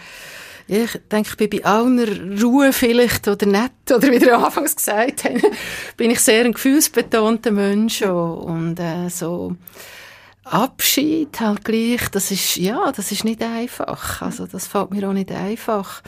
Ich 0.69 0.99
denke, 1.11 1.31
ich 1.31 1.37
bin 1.37 1.51
bei 1.51 1.65
aller 1.65 2.41
Ruhe 2.41 2.73
vielleicht 2.73 3.29
oder 3.29 3.47
nett, 3.47 3.73
oder 3.91 4.11
wie 4.11 4.17
ihr 4.17 4.39
anfangs 4.39 4.77
gesagt 4.77 5.25
habt, 5.25 5.43
bin 5.97 6.11
ich 6.11 6.21
sehr 6.21 6.45
ein 6.45 6.53
gefühlsbetonter 6.53 7.51
Mensch 7.51 8.03
und 8.03 8.79
äh, 8.79 9.09
so 9.09 9.57
Abschied 10.45 11.41
halt 11.41 11.65
gleich, 11.65 12.09
das 12.11 12.31
ist, 12.31 12.57
ja, 12.57 12.93
das 12.93 13.13
ist 13.13 13.25
nicht 13.25 13.43
einfach. 13.43 14.23
Also 14.23 14.47
das 14.47 14.67
fällt 14.67 14.91
mir 14.91 15.09
auch 15.09 15.13
nicht 15.13 15.31
einfach. 15.31 16.03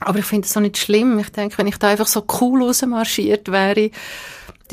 Aber 0.00 0.18
ich 0.18 0.24
finde 0.24 0.46
es 0.46 0.56
auch 0.56 0.60
nicht 0.60 0.78
schlimm. 0.78 1.18
Ich 1.18 1.30
denke, 1.30 1.58
wenn 1.58 1.66
ich 1.66 1.78
da 1.78 1.88
einfach 1.88 2.06
so 2.06 2.24
cool 2.40 2.62
rausmarschiert 2.62 3.50
wäre, 3.50 3.90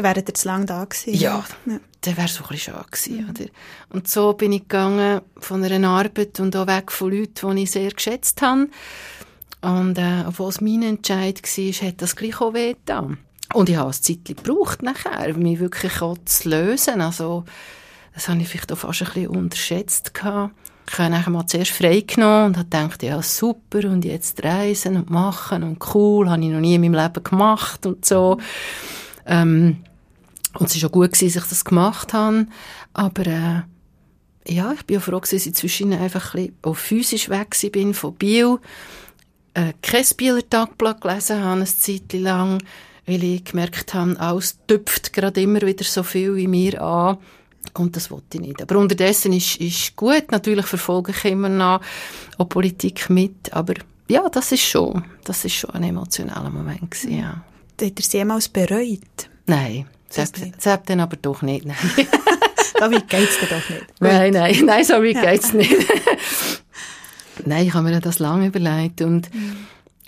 dann 0.01 0.15
wäret 0.15 0.29
ihr 0.29 0.33
zu 0.33 0.47
lange 0.47 0.65
da 0.65 0.85
gewesen. 0.85 1.13
Ja, 1.13 1.43
ja. 1.65 1.79
dann 2.01 2.17
wäre 2.17 2.27
es 2.27 2.35
so 2.35 2.43
ein 2.43 2.49
bisschen 2.49 2.73
schade 2.73 2.89
gewesen, 2.89 3.29
oder? 3.29 3.49
Und 3.89 4.07
so 4.07 4.33
bin 4.33 4.51
ich 4.51 4.61
gegangen 4.61 5.21
von 5.37 5.63
einer 5.63 5.89
Arbeit 5.89 6.39
und 6.39 6.55
auch 6.55 6.67
weg 6.67 6.91
von 6.91 7.11
Leuten, 7.11 7.55
die 7.55 7.63
ich 7.63 7.71
sehr 7.71 7.91
geschätzt 7.91 8.41
habe. 8.41 8.69
Und 9.61 9.97
äh, 9.97 10.23
obwohl 10.27 10.49
es 10.49 10.61
mein 10.61 10.81
Entscheid 10.81 11.41
war, 11.41 11.87
hat 11.87 12.01
das 12.01 12.15
gleich 12.15 12.41
auch 12.41 12.53
weh 12.53 12.73
getan. 12.73 13.19
Und 13.53 13.69
ich 13.69 13.75
habe 13.75 13.89
eine 13.89 13.99
Zeit 13.99 14.25
gebraucht 14.25 14.81
nachher, 14.81 15.33
mich 15.35 15.59
wirklich 15.59 16.01
auch 16.01 16.17
zu 16.25 16.49
lösen. 16.49 17.01
Also, 17.01 17.43
das 18.13 18.27
habe 18.27 18.41
ich 18.41 18.47
vielleicht 18.47 18.71
auch 18.71 18.77
fast 18.77 19.01
ein 19.01 19.07
bisschen 19.07 19.27
unterschätzt 19.27 20.13
gehabt. 20.13 20.55
Ich 20.89 20.97
habe 20.97 21.09
nachher 21.09 21.29
mal 21.29 21.45
zuerst 21.45 21.71
frei 21.71 22.01
genommen 22.01 22.47
und 22.47 22.57
habe 22.57 22.65
gedacht, 22.65 23.03
ja, 23.03 23.21
super, 23.21 23.85
und 23.85 24.03
jetzt 24.03 24.43
reisen 24.43 24.97
und 24.97 25.09
machen 25.09 25.63
und 25.63 25.93
cool, 25.93 26.29
habe 26.29 26.41
ich 26.41 26.49
noch 26.49 26.59
nie 26.59 26.75
in 26.75 26.81
meinem 26.81 26.95
Leben 26.95 27.23
gemacht 27.23 27.85
und 27.85 28.03
so. 28.03 28.37
Ähm, 29.25 29.83
und 30.57 30.69
es 30.69 30.81
war 30.81 30.89
auch 30.89 30.93
gut, 30.93 31.13
gewesen, 31.13 31.33
dass 31.33 31.43
ich 31.43 31.49
das 31.49 31.65
gemacht 31.65 32.13
habe. 32.13 32.47
Aber 32.93 33.27
äh, 33.27 33.61
ja, 34.47 34.73
ich 34.73 34.85
bin 34.85 34.97
auch 34.97 35.03
froh, 35.03 35.19
dass 35.19 35.33
ich 35.33 35.53
zwischen 35.55 35.93
einfach 35.93 36.33
ein 36.33 36.47
bisschen 36.47 36.57
auch 36.63 36.75
physisch 36.75 37.29
weg 37.29 37.55
bin 37.71 37.93
von 37.93 38.15
Bio. 38.15 38.59
Äh, 39.53 39.73
kein 39.81 40.05
Bieler 40.17 40.47
Tagblatt 40.47 41.01
gelesen 41.01 41.41
habe, 41.41 41.53
eine 41.53 41.65
Zeit 41.65 42.13
lang, 42.13 42.61
weil 43.05 43.23
ich 43.23 43.43
gemerkt 43.43 43.93
habe, 43.93 44.19
alles 44.19 44.57
tüpft 44.67 45.13
gerade 45.13 45.41
immer 45.41 45.61
wieder 45.61 45.83
so 45.83 46.03
viel 46.03 46.37
in 46.37 46.51
mir 46.51 46.81
an. 46.81 47.17
Und 47.73 47.95
das 47.95 48.11
wollte 48.11 48.37
ich 48.37 48.41
nicht. 48.41 48.61
Aber 48.61 48.77
unterdessen 48.77 49.33
ist, 49.33 49.57
ist 49.57 49.95
gut. 49.95 50.31
Natürlich 50.31 50.65
verfolge 50.65 51.11
ich 51.11 51.25
immer 51.25 51.49
noch 51.49 51.81
auch 52.37 52.49
Politik 52.49 53.09
mit. 53.09 53.53
Aber 53.53 53.75
ja, 54.07 54.27
das 54.29 54.51
ist 54.51 54.63
schon, 54.63 55.03
das 55.23 55.45
ist 55.45 55.53
schon 55.53 55.71
ein 55.71 55.83
emotionaler 55.83 56.49
Moment 56.49 56.91
gewesen, 56.91 57.17
ja. 57.17 57.45
Hat 57.81 57.99
er 57.99 58.03
sie 58.03 58.17
jemals 58.17 58.47
bereut? 58.47 59.29
Nein, 59.47 59.87
selbst 60.12 60.89
dann 60.89 60.99
aber 60.99 61.18
doch 61.18 61.41
nicht. 61.41 61.66
Nein. 61.66 61.78
so 61.95 62.91
weit 62.91 63.07
geht 63.07 63.30
es 63.30 63.39
doch 63.39 63.70
nicht. 63.70 63.86
Nein, 63.99 64.34
nein, 64.34 64.66
nein, 64.66 64.84
so 64.84 64.95
weit 64.95 65.16
ja. 65.16 65.32
geht 65.32 65.43
es 65.43 65.53
nicht. 65.53 65.72
nein, 67.45 67.68
ich 67.68 67.74
habe 67.74 67.89
mir 67.89 67.99
das 67.99 68.20
lange 68.20 68.47
überlegt 68.47 69.01
und 69.01 69.34
mhm. 69.34 69.57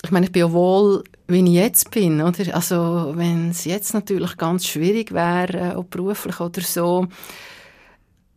ich 0.03 0.11
meine, 0.11 0.25
ich 0.25 0.31
bin 0.31 0.41
ja 0.41 0.51
wohl, 0.51 1.03
wie 1.27 1.43
ich 1.43 1.49
jetzt 1.49 1.91
bin, 1.91 2.21
oder? 2.21 2.55
Also, 2.55 3.13
wenn 3.15 3.51
es 3.51 3.65
jetzt 3.65 3.93
natürlich 3.93 4.37
ganz 4.37 4.65
schwierig 4.67 5.13
wäre, 5.13 5.77
auch 5.77 5.85
beruflich 5.85 6.39
oder 6.39 6.61
so, 6.61 7.07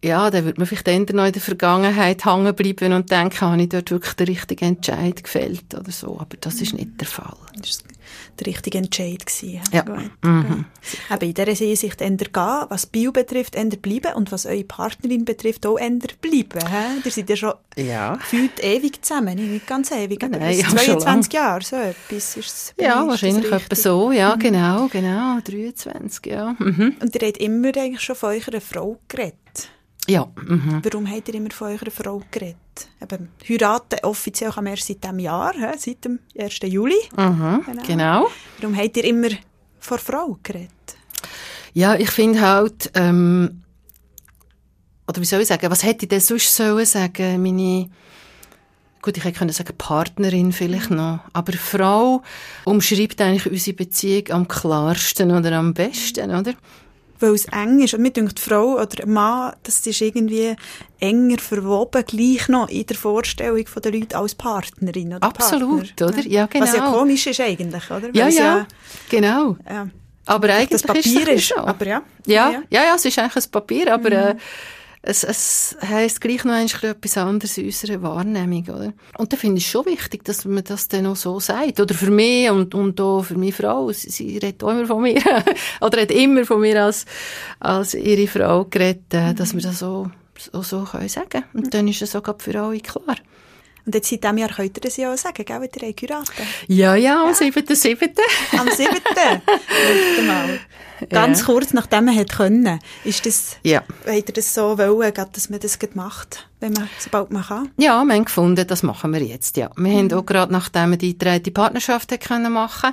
ja, 0.05 0.31
dann 0.31 0.45
würde 0.45 0.61
man 0.61 0.67
vielleicht 0.67 0.87
eher 0.87 1.01
noch 1.15 1.27
in 1.27 1.33
der 1.33 1.43
Vergangenheit 1.43 2.25
hängen 2.25 2.55
bleiben 2.55 2.93
und 2.93 3.11
denken, 3.11 3.41
habe 3.41 3.63
ich 3.63 3.69
dort 3.71 3.91
wirklich 3.91 4.15
den 4.15 4.29
richtigen 4.29 4.77
Entscheid 4.77 5.23
gefällt 5.23 5.75
oder 5.75 5.91
so. 5.91 6.19
Aber 6.21 6.37
das 6.41 6.61
ist 6.61 6.75
nicht 6.75 7.01
der 7.01 7.09
Fall. 7.09 7.37
Das 7.61 7.83
war 7.83 7.96
der 8.39 8.47
richtige 8.47 8.79
Entscheid. 8.79 9.25
Gewesen, 9.25 9.61
ja. 9.73 9.85
Mhm. 10.23 10.65
Aber 11.09 11.23
in 11.23 11.35
dieser 11.35 11.53
Hinsicht 11.53 12.01
ändern 12.01 12.29
gehen, 12.33 12.67
was 12.69 12.87
Bio 12.87 13.13
betrifft, 13.13 13.55
ändern 13.55 13.81
bleiben 13.81 14.15
und 14.15 14.33
was 14.33 14.47
eure 14.47 14.65
Partnerin 14.65 15.25
betrifft, 15.25 15.67
auch 15.67 15.77
ändern 15.77 16.17
bleiben. 16.21 16.61
He? 16.67 17.01
Ihr 17.05 17.11
seid 17.11 17.31
ja 17.31 17.37
schon 17.37 17.55
ja. 17.77 18.17
gefühlt 18.17 18.63
ewig 18.63 19.05
zusammen, 19.05 19.37
nicht 19.37 19.67
ganz 19.67 19.91
ewig, 19.91 20.23
aber 20.23 20.39
Nein, 20.39 20.59
22 20.59 21.33
Jahre, 21.33 21.63
so 21.63 21.77
etwas 21.77 22.37
ist 22.37 22.75
Ja, 22.79 23.07
wahrscheinlich 23.07 23.51
etwa 23.51 23.75
so, 23.75 24.13
ja, 24.13 24.35
mhm. 24.35 24.41
genau, 24.41 24.89
genau, 24.89 25.39
23, 25.45 26.27
ja. 26.27 26.55
Mhm. 26.59 26.97
Und 27.01 27.15
ihr 27.15 27.27
habt 27.27 27.39
immer 27.39 27.69
eigentlich 27.69 28.01
schon 28.01 28.17
von 28.17 28.31
eurer 28.31 28.61
Frau 28.61 28.99
geredet. 29.09 29.35
Ja. 30.09 30.29
Mhm. 30.37 30.81
Warum 30.83 31.11
habt 31.11 31.29
ihr 31.29 31.35
immer 31.35 31.51
von 31.51 31.69
eurer 31.69 31.91
Frau 31.91 32.23
geredet? 32.31 32.57
Eben, 33.03 33.29
heiraten 33.49 33.99
offiziell 34.03 34.51
kann 34.51 34.65
man 34.65 34.75
erst 34.75 34.87
seit 34.87 35.03
diesem 35.03 35.19
Jahr, 35.19 35.53
he? 35.55 35.79
seit 35.79 36.05
dem 36.05 36.21
1. 36.39 36.61
Juli. 36.65 36.95
Mhm, 37.17 37.65
genau. 37.67 37.83
genau. 37.87 38.29
Warum 38.61 38.77
habt 38.77 38.97
ihr 38.97 39.05
immer 39.05 39.29
von 39.81 39.99
Frau 39.99 40.39
geredet? 40.43 40.71
Ja, 41.73 41.95
ich 41.95 42.11
finde 42.11 42.41
halt, 42.41 42.91
ähm, 42.95 43.63
oder 45.09 45.21
wie 45.21 45.27
soll 45.27 45.43
ich 45.43 45.49
sagen, 45.49 45.71
was 45.71 45.85
hätte 45.85 46.05
ich 46.05 46.09
denn 46.09 46.21
sonst 46.21 46.55
sollen 46.55 46.87
sagen, 46.87 47.43
meine, 47.43 47.91
gut, 49.03 49.17
ich 49.17 49.25
hätte 49.25 49.53
sagen 49.53 49.77
Partnerin 49.77 50.53
vielleicht 50.53 50.91
mhm. 50.91 50.97
noch, 50.97 51.21
aber 51.33 51.53
Frau 51.53 52.23
umschreibt 52.65 53.21
eigentlich 53.21 53.51
unsere 53.51 53.77
Beziehung 53.77 54.31
am 54.31 54.49
klarsten 54.49 55.31
oder 55.31 55.53
am 55.53 55.75
besten, 55.75 56.31
oder? 56.31 56.55
Weil 57.21 57.35
es 57.35 57.45
eng 57.47 57.81
ist. 57.81 57.95
Und 57.95 58.03
mir 58.03 58.11
denkt, 58.11 58.39
Frau 58.41 58.81
oder 58.81 59.07
Mann, 59.07 59.53
das 59.63 59.87
ist 59.87 60.01
irgendwie 60.01 60.55
enger 61.01 61.39
verwoben, 61.39 62.05
gleich 62.07 62.49
noch 62.49 62.69
in 62.69 62.87
der 62.87 62.97
Vorstellung 62.97 63.65
der 63.85 63.93
Leute 63.93 64.17
als 64.17 64.35
Partnerin 64.35 65.15
oder 65.15 65.23
Absolut, 65.27 65.95
Partner. 65.97 66.19
oder? 66.19 66.29
Ja, 66.29 66.47
genau. 66.47 66.65
Was 66.65 66.75
ja 66.75 66.91
komisch 66.91 67.27
ist 67.27 67.41
eigentlich, 67.41 67.91
oder? 67.91 68.09
Ja, 68.13 68.29
es 68.29 68.37
ja, 68.39 68.67
genau. 69.09 69.57
ja, 69.69 69.89
Aber 70.27 70.49
eigentlich 70.49 70.69
das 70.71 70.83
Papier 70.83 71.23
ist, 71.23 71.29
ist, 71.29 71.43
es 71.43 71.49
so. 71.49 71.57
aber 71.57 71.87
ja. 71.87 72.03
Ja, 72.27 72.51
ja, 72.71 72.85
ja, 72.85 72.95
es 72.97 73.05
ist 73.05 73.19
eigentlich 73.19 73.45
ein 73.45 73.51
Papier, 73.51 73.93
aber 73.95 74.11
Mhm. 74.11 74.17
äh, 74.17 74.37
es, 75.07 75.23
es 75.23 75.77
heisst 75.81 76.21
gleich 76.21 76.45
noch 76.45 76.83
etwas 76.83 77.17
anderes 77.17 77.57
in 77.59 77.67
unserer 77.67 78.03
Wahrnehmung, 78.03 78.65
oder? 78.69 78.93
Und 79.17 79.33
da 79.33 79.37
finde 79.37 79.59
ich 79.59 79.65
es 79.65 79.71
schon 79.71 79.87
wichtig, 79.87 80.25
dass 80.25 80.45
man 80.45 80.65
das 80.65 80.89
dann 80.89 81.07
auch 81.07 81.15
so 81.15 81.39
sagt. 81.39 81.79
Oder 81.79 81.95
für 81.95 82.11
mich 82.11 82.51
und, 82.51 82.75
und 82.75 83.01
auch 83.01 83.23
für 83.23 83.39
meine 83.39 83.53
Frau. 83.53 83.93
Sie, 83.93 84.11
sie 84.11 84.39
redet 84.39 84.65
auch 84.65 84.71
immer 84.71 84.87
von 84.87 85.03
mir. 85.03 85.23
oder 85.81 86.03
hat 86.03 86.11
immer 86.11 86.45
von 86.45 86.61
mir 86.61 86.83
als, 86.83 87.07
als 87.61 87.95
ihre 87.95 88.27
Frau 88.27 88.65
geredet, 88.65 89.15
äh, 89.15 89.33
dass 89.33 89.55
wir 89.55 89.63
das 89.63 89.79
so, 89.79 90.11
so, 90.37 90.63
so 90.63 90.83
können 90.83 91.09
sagen 91.09 91.45
Und 91.55 91.73
dann 91.73 91.87
ist 91.87 92.03
es 92.03 92.11
sogar 92.11 92.35
für 92.39 92.61
alle 92.61 92.81
klar. 92.81 93.17
Und 93.87 93.95
jetzt 93.95 94.11
seit 94.11 94.25
diesem 94.25 94.39
Jahr 94.39 94.49
könnt 94.51 94.77
ihr 94.77 94.81
das 94.81 94.97
ja 94.97 95.13
auch 95.13 95.17
sagen, 95.17 95.45
gell, 95.45 95.61
wenn 95.61 95.71
ihr 95.87 95.93
geheiratet 95.93 96.35
Ja, 96.67 96.95
ja, 96.97 97.23
am 97.25 97.33
7.7. 97.33 98.11
Am 98.59 98.69
7. 98.69 98.89
Schaut 98.95 100.27
mal. 100.27 100.59
Ganz 101.11 101.41
Ja. 101.41 101.47
kurz, 101.47 101.73
nachdem 101.73 102.07
man 102.07 102.17
hat 102.19 102.33
können, 102.33 102.81
ist 103.05 103.27
das, 103.27 103.57
Ja. 103.63 103.83
habt 104.07 104.29
ihr 104.29 104.35
das 104.35 104.53
so 104.55 104.77
wollen, 104.79 105.13
dass 105.15 105.51
man 105.51 105.61
das 105.61 105.79
macht, 105.95 106.49
wenn 106.61 106.73
man, 106.73 106.89
sobald 106.99 107.31
man 107.31 107.45
kann? 107.45 107.71
Ja, 107.77 108.03
wir 108.03 108.15
haben 108.15 108.25
gefunden, 108.25 108.67
das 108.67 108.83
machen 108.83 109.13
wir 109.13 109.23
jetzt, 109.23 109.57
ja. 109.57 109.71
Wir 109.77 109.93
haben 109.99 110.13
auch 110.15 110.25
gerade, 110.25 110.53
nachdem 110.53 110.91
wir 110.91 110.97
die 110.97 111.17
getreute 111.17 111.51
Partnerschaft 111.51 112.19
können 112.21 112.53
machen 112.53 112.93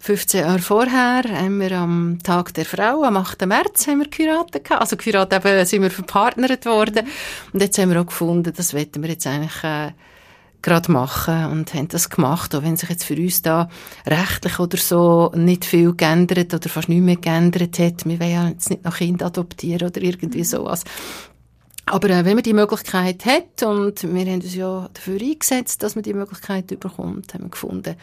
15 0.00 0.40
Jahre 0.40 0.58
vorher 0.60 1.22
haben 1.24 1.58
wir 1.60 1.72
am 1.72 2.18
Tag 2.22 2.52
der 2.54 2.64
Frau, 2.64 3.02
am 3.02 3.16
8. 3.16 3.44
März, 3.46 3.86
haben 3.86 3.98
wir 4.00 4.08
geheiratet. 4.08 4.62
gehabt. 4.64 4.80
Also 4.82 4.96
geheiratet 4.96 5.44
eben, 5.44 5.64
sind 5.66 5.82
wir 5.82 5.90
verpartnert 5.90 6.64
worden. 6.66 7.06
Und 7.52 7.60
jetzt 7.60 7.78
haben 7.78 7.90
wir 7.90 8.00
auch 8.00 8.06
gefunden, 8.06 8.52
das 8.56 8.72
wollten 8.74 9.02
wir 9.02 9.10
jetzt 9.10 9.26
eigentlich 9.26 9.64
äh, 9.64 9.92
gerade 10.62 10.90
machen 10.90 11.46
und 11.46 11.74
haben 11.74 11.88
das 11.88 12.10
gemacht, 12.10 12.54
auch 12.54 12.62
wenn 12.62 12.76
sich 12.76 12.88
jetzt 12.88 13.04
für 13.04 13.16
uns 13.16 13.42
da 13.42 13.68
rechtlich 14.06 14.58
oder 14.58 14.76
so 14.76 15.32
nicht 15.34 15.64
viel 15.64 15.94
geändert 15.94 16.52
oder 16.54 16.68
fast 16.68 16.88
nichts 16.88 17.04
mehr 17.04 17.16
geändert 17.16 17.78
hat. 17.78 18.04
Wir 18.04 18.18
wollen 18.18 18.32
ja 18.32 18.48
jetzt 18.48 18.70
nicht 18.70 18.84
noch 18.84 18.96
Kind 18.96 19.22
adoptieren 19.22 19.88
oder 19.88 20.02
irgendwie 20.02 20.44
sowas. 20.44 20.84
Aber 21.86 22.10
äh, 22.10 22.24
wenn 22.24 22.34
man 22.34 22.42
die 22.42 22.52
Möglichkeit 22.52 23.24
hat, 23.24 23.62
und 23.62 24.02
wir 24.02 24.26
haben 24.26 24.42
uns 24.42 24.54
ja 24.54 24.90
dafür 24.92 25.20
eingesetzt, 25.20 25.82
dass 25.82 25.94
man 25.94 26.02
die 26.02 26.14
Möglichkeit 26.14 26.70
überkommt, 26.72 27.32
haben 27.32 27.44
wir 27.44 27.50
gefunden, 27.50 27.94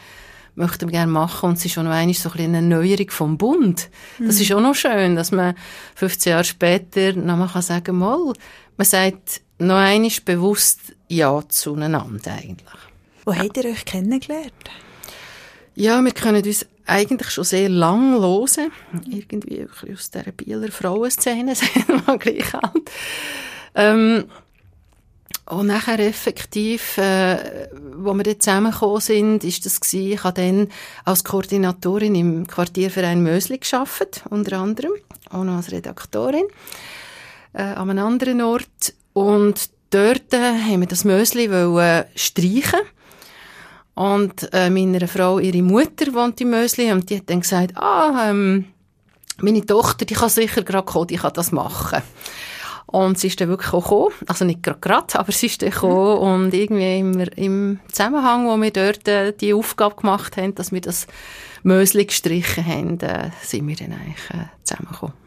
möchten 0.54 0.88
wir 0.88 0.92
gerne 0.92 1.12
machen. 1.12 1.50
Und 1.50 1.58
es 1.58 1.66
ist 1.66 1.76
noch 1.76 1.84
einmal 1.84 2.14
so 2.14 2.30
ein 2.30 2.32
bisschen 2.32 2.54
eine 2.54 2.74
Erneuerung 2.74 3.10
vom 3.10 3.36
Bund. 3.36 3.90
Das 4.18 4.40
ist 4.40 4.52
auch 4.52 4.60
noch 4.60 4.74
schön, 4.74 5.16
dass 5.16 5.32
man 5.32 5.54
15 5.96 6.30
Jahre 6.30 6.44
später 6.44 7.12
noch 7.12 7.36
mal 7.36 7.48
kann 7.48 7.62
sagen 7.62 7.98
mal, 7.98 8.32
man 8.76 8.86
sagt 8.86 9.42
noch 9.58 9.76
einmal 9.76 10.10
bewusst 10.24 10.80
Ja 11.14 11.42
zueinander 11.48 12.32
eigentlich. 12.32 12.80
Wo 13.24 13.34
habt 13.34 13.56
ihr 13.56 13.66
euch 13.66 13.84
kennengelernt? 13.84 14.52
Ja, 15.76 16.02
wir 16.02 16.12
können 16.12 16.44
uns 16.44 16.66
eigentlich 16.86 17.30
schon 17.30 17.44
sehr 17.44 17.68
lang 17.68 18.20
hören. 18.20 18.72
Irgendwie 19.08 19.66
aus 19.92 20.10
dieser 20.10 20.32
Bieler 20.32 20.70
Frauenszene, 20.70 21.54
sind 21.54 21.88
wir 21.88 22.02
mal 22.06 22.18
gleich 22.18 22.52
alt. 22.54 22.90
Ähm, 23.74 24.24
und 25.46 25.66
nachher 25.66 25.98
effektiv, 26.00 26.96
äh, 26.98 27.68
wo 27.96 28.14
wir 28.14 28.24
dann 28.24 28.40
zusammengekommen 28.40 29.00
sind, 29.00 29.44
ist 29.44 29.66
das 29.66 29.80
gewesen, 29.80 30.12
ich 30.12 30.24
habe 30.24 30.40
dann 30.40 30.68
als 31.04 31.22
Koordinatorin 31.22 32.14
im 32.14 32.46
Quartierverein 32.46 33.22
Mösli 33.22 33.58
gearbeitet, 33.58 34.24
unter 34.30 34.58
anderem, 34.58 34.92
auch 35.30 35.44
noch 35.44 35.56
als 35.56 35.70
Redaktorin, 35.70 36.46
äh, 37.52 37.62
an 37.62 37.90
einem 37.90 38.06
anderen 38.06 38.40
Ort. 38.40 38.94
Und 39.12 39.70
dort 39.94 40.32
äh, 40.32 40.38
haben 40.38 40.80
wir 40.80 40.88
das 40.88 41.04
Mösli 41.04 41.50
wollen 41.50 42.04
streichen 42.16 42.80
und 43.94 44.52
äh, 44.52 44.70
meiner 44.70 45.06
Frau, 45.06 45.38
ihre 45.38 45.62
Mutter 45.62 46.12
wohnt 46.12 46.40
in 46.40 46.50
Mösli 46.50 46.90
und 46.90 47.08
die 47.08 47.18
hat 47.18 47.30
dann 47.30 47.40
gesagt, 47.40 47.76
ah, 47.76 48.28
ähm, 48.30 48.66
meine 49.38 49.64
Tochter, 49.64 50.04
die 50.04 50.14
kann 50.14 50.28
sicher 50.28 50.62
gerade 50.62 50.84
kommen, 50.84 51.06
die 51.06 51.16
kann 51.16 51.32
das 51.34 51.52
machen. 51.52 52.02
Und 52.86 53.18
sie 53.18 53.28
ist 53.28 53.40
dann 53.40 53.48
wirklich 53.48 53.70
gekommen, 53.70 54.12
also 54.26 54.44
nicht 54.44 54.62
gerade 54.62 54.78
gerade, 54.80 55.18
aber 55.18 55.32
sie 55.32 55.46
ist 55.46 55.62
dann 55.62 55.70
gekommen 55.70 56.18
und 56.18 56.54
irgendwie 56.54 56.98
im, 56.98 57.20
im 57.36 57.80
Zusammenhang, 57.90 58.46
wo 58.46 58.60
wir 58.60 58.70
dort 58.70 59.08
äh, 59.08 59.32
die 59.32 59.54
Aufgabe 59.54 59.96
gemacht 59.96 60.36
haben, 60.36 60.54
dass 60.54 60.70
wir 60.70 60.80
das 60.80 61.06
Mösli 61.62 62.04
gestrichen 62.04 62.64
haben, 62.66 63.00
äh, 63.00 63.30
sind 63.42 63.66
wir 63.66 63.76
dann 63.76 63.92
eigentlich 63.92 64.30
äh, 64.30 64.46
zusammengekommen. 64.62 65.23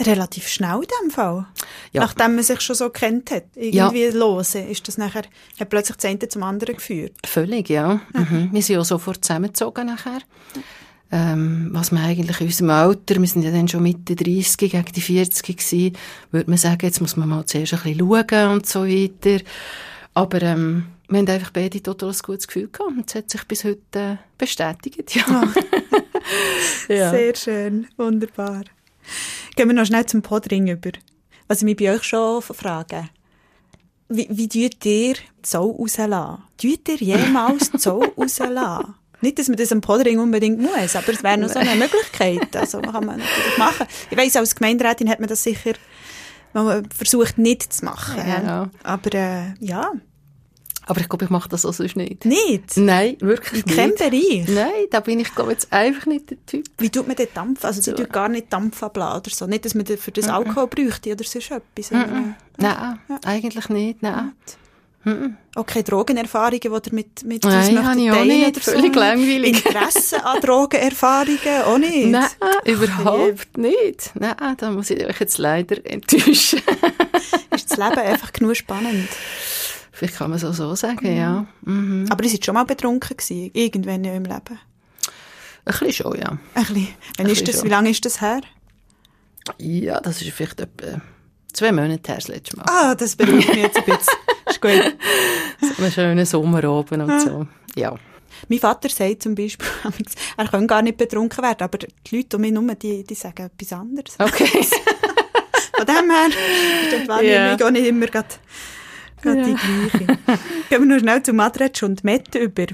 Relativ 0.00 0.48
schnell 0.48 0.76
in 0.76 0.88
dem 1.02 1.10
Fall. 1.10 1.46
Ja. 1.92 2.02
Nachdem 2.02 2.34
man 2.34 2.44
sich 2.44 2.60
schon 2.60 2.74
so 2.74 2.90
kennt 2.90 3.30
hat. 3.30 3.44
Irgendwie 3.54 4.06
lose, 4.06 4.58
ist 4.58 4.88
das 4.88 4.98
nachher, 4.98 5.22
hat 5.58 5.68
plötzlich 5.68 5.96
das 5.96 6.04
eine 6.06 6.28
zum 6.28 6.42
anderen 6.42 6.76
geführt. 6.76 7.12
Völlig, 7.24 7.68
ja. 7.68 8.00
Mhm. 8.12 8.48
Wir 8.52 8.62
sind 8.62 8.78
auch 8.78 8.84
sofort 8.84 9.24
zusammengezogen 9.24 9.86
nachher. 9.86 10.20
Ähm, 11.12 11.68
was 11.72 11.92
man 11.92 12.02
eigentlich 12.02 12.40
in 12.40 12.46
unserem 12.48 12.70
Alter, 12.70 13.20
wir 13.20 13.28
sind 13.28 13.42
ja 13.42 13.52
dann 13.52 13.68
schon 13.68 13.84
Mitte 13.84 14.16
30, 14.16 14.56
gegen 14.56 14.84
die 14.84 15.00
40 15.00 15.56
gewesen, 15.56 15.96
würde 16.32 16.50
man 16.50 16.58
sagen, 16.58 16.84
jetzt 16.86 17.00
muss 17.00 17.16
man 17.16 17.28
mal 17.28 17.44
zuerst 17.44 17.74
ein 17.74 17.80
bisschen 17.82 17.98
schauen 18.00 18.50
und 18.50 18.66
so 18.66 18.84
weiter. 18.84 19.44
Aber 20.14 20.42
ähm, 20.42 20.86
wir 21.08 21.18
haben 21.18 21.28
einfach 21.28 21.50
beide 21.50 21.82
total 21.82 22.10
ein 22.10 22.18
gutes 22.20 22.48
Gefühl 22.48 22.68
gehabt 22.68 22.90
und 22.90 23.08
es 23.08 23.14
hat 23.14 23.30
sich 23.30 23.44
bis 23.44 23.62
heute 23.62 24.18
bestätigt, 24.38 25.14
ja. 25.14 25.52
ja. 26.88 27.10
Sehr 27.12 27.36
schön, 27.36 27.86
wunderbar. 27.96 28.62
Gehen 29.56 29.68
wir 29.68 29.74
noch 29.74 29.86
schnell 29.86 30.06
zum 30.06 30.22
Podring 30.22 30.68
über. 30.68 30.90
Was 31.48 31.58
ich 31.58 31.64
mich 31.64 31.76
bei 31.76 31.94
euch 31.94 32.02
schon 32.04 32.42
frage. 32.42 33.08
Wie, 34.08 34.26
wie 34.30 34.48
tut 34.48 34.84
ihr 34.84 35.14
Zoll 35.42 35.70
rauslassen? 35.70 36.42
Tut 36.58 36.88
ihr 36.88 36.96
jemals 36.96 37.70
Zoll 37.72 38.12
rauslassen? 38.16 38.94
Nicht, 39.20 39.38
dass 39.38 39.48
man 39.48 39.56
das 39.56 39.72
am 39.72 39.80
Podring 39.80 40.18
unbedingt 40.18 40.60
muss, 40.60 40.96
aber 40.96 41.08
es 41.08 41.22
wäre 41.22 41.38
noch 41.38 41.48
so 41.48 41.58
eine 41.58 41.76
Möglichkeit. 41.76 42.54
Also 42.54 42.82
kann 42.82 43.06
man 43.06 43.18
natürlich 43.20 43.58
machen. 43.58 43.86
Ich 44.10 44.18
weiss, 44.18 44.36
als 44.36 44.54
Gemeinderätin 44.54 45.08
hat 45.08 45.20
man 45.20 45.28
das 45.28 45.42
sicher 45.42 45.72
man 46.54 46.88
versucht 46.90 47.36
nicht 47.38 47.72
zu 47.72 47.84
machen. 47.84 48.22
Ja. 48.26 48.70
Aber 48.82 49.14
äh, 49.14 49.54
ja, 49.60 49.92
Aber 50.86 51.00
ich 51.00 51.08
glaube, 51.08 51.24
ich 51.24 51.30
mache 51.30 51.48
das 51.48 51.64
auch 51.64 51.72
sonst 51.72 51.96
nicht. 51.96 52.24
nicht. 52.24 52.76
Nein, 52.76 53.16
wirklich 53.20 53.64
In 53.66 53.74
keinem 53.74 53.90
nicht. 53.90 53.98
Bereich. 53.98 54.48
Nein, 54.48 54.84
da 54.90 55.00
bin 55.00 55.18
ich, 55.20 55.34
glaube 55.34 55.52
jetzt 55.52 55.72
einfach 55.72 56.06
nicht 56.06 56.30
der 56.30 56.36
Typ. 56.46 56.66
Wie 56.78 56.90
tut 56.90 57.06
man 57.06 57.16
den 57.16 57.28
Dampf? 57.32 57.64
Also, 57.64 57.80
So. 57.80 57.92
tut 57.92 58.12
gar 58.12 58.28
nicht 58.28 58.52
Dampf 58.52 58.82
abladen 58.82 59.20
oder 59.20 59.30
so. 59.30 59.46
Nicht, 59.46 59.64
dass 59.64 59.74
man 59.74 59.86
für 59.86 60.12
das 60.12 60.28
Alkohol 60.28 60.66
bräuchte 60.66 61.12
oder 61.12 61.24
sonst 61.24 61.50
etwas. 61.50 61.88
sondern- 61.88 62.36
Nein, 62.58 62.98
eigentlich 63.24 63.68
nicht, 63.70 64.02
nein. 64.02 64.32
Auch 65.54 65.66
keine 65.66 65.84
Drogenerfahrungen, 65.84 66.60
die 66.60 66.66
ihr 66.68 66.94
mit, 66.94 67.24
mit 67.24 67.44
Nein, 67.44 67.58
uns 67.58 67.70
möchtet 67.72 67.84
habe 67.84 68.00
ich 68.00 68.10
auch 68.10 68.24
nicht. 68.24 68.46
oder 68.56 68.60
so? 68.64 68.70
Völlig 68.70 68.94
langweilig. 68.94 69.64
Interesse 69.66 70.24
an 70.24 70.40
Drogenerfahrungen 70.40 71.62
auch 71.66 71.76
nicht? 71.78 72.06
Nein, 72.10 72.28
überhaupt 72.64 73.58
nicht. 73.58 74.12
Nein, 74.14 74.34
da 74.56 74.70
muss 74.70 74.88
ich 74.88 75.04
euch 75.04 75.20
jetzt 75.20 75.36
leider 75.36 75.76
enttäuschen. 75.84 76.62
Ist 77.54 77.70
das 77.70 77.76
Leben 77.78 77.98
einfach 78.00 78.32
genug 78.32 78.56
spannend? 78.56 79.08
Vielleicht 80.04 80.18
kann 80.18 80.28
man 80.28 80.36
es 80.36 80.44
auch 80.44 80.52
so 80.52 80.74
sagen, 80.74 81.16
ja. 81.16 81.46
Mhm. 81.62 82.04
Aber 82.10 82.22
ihr 82.24 82.28
seid 82.28 82.44
schon 82.44 82.52
mal 82.52 82.64
betrunken 82.64 83.16
gewesen, 83.16 83.50
irgendwann 83.54 84.04
in 84.04 84.10
eurem 84.10 84.24
Leben? 84.24 84.58
Ein 85.64 85.78
bisschen 85.78 85.92
schon, 85.94 86.18
ja. 86.18 86.36
Ein 86.54 86.64
bisschen. 86.66 86.88
Ein 87.16 87.26
bisschen 87.26 87.46
das, 87.46 87.54
schon. 87.56 87.64
wie 87.64 87.68
lange 87.70 87.88
ist 87.88 88.04
das 88.04 88.20
her? 88.20 88.42
Ja, 89.56 90.00
das 90.02 90.20
ist 90.20 90.30
vielleicht 90.32 90.60
etwa 90.60 91.00
zwei 91.54 91.72
Monate 91.72 92.06
her 92.06 92.16
das 92.16 92.28
letzte 92.28 92.54
Mal. 92.58 92.66
Ah, 92.68 92.94
das 92.94 93.16
beruhigt 93.16 93.48
mich 93.48 93.56
jetzt 93.62 93.78
ein 93.78 93.84
bisschen. 93.84 94.14
Ist 94.46 94.60
gut. 94.60 94.94
So 95.74 95.82
einen 95.82 95.92
schönen 95.92 96.26
Sommer 96.26 96.64
oben 96.70 97.00
und 97.00 97.20
so. 97.22 97.46
Ja. 97.74 97.94
Mein 98.50 98.58
Vater 98.58 98.90
sagt 98.90 99.22
zum 99.22 99.34
Beispiel, 99.34 99.66
er 100.36 100.48
kann 100.48 100.66
gar 100.66 100.82
nicht 100.82 100.98
betrunken 100.98 101.42
werden, 101.42 101.62
aber 101.62 101.78
die 101.78 102.16
Leute 102.16 102.36
um 102.36 102.42
mich 102.42 102.52
herum, 102.52 102.70
die, 102.78 103.04
die 103.04 103.14
sagen 103.14 103.46
etwas 103.46 103.72
anderes. 103.72 104.16
Okay. 104.18 104.48
Von 105.76 105.86
dem 105.86 106.10
her 106.10 106.26
ist 106.28 106.92
die 106.92 107.08
Wahrnehmung 107.08 107.58
Ja. 107.58 107.66
auch 107.66 107.70
nicht 107.70 107.86
immer 107.86 108.06
gerade, 108.06 108.28
gerade 109.24 109.44
die 109.44 109.54
gleiche. 109.54 110.06
Gehen 110.68 110.80
wir 110.82 110.86
noch 110.86 110.98
schnell 110.98 111.22
zu 111.22 111.32
Madretsch 111.32 111.82
und 111.82 112.04
Met 112.04 112.34
über. 112.34 112.66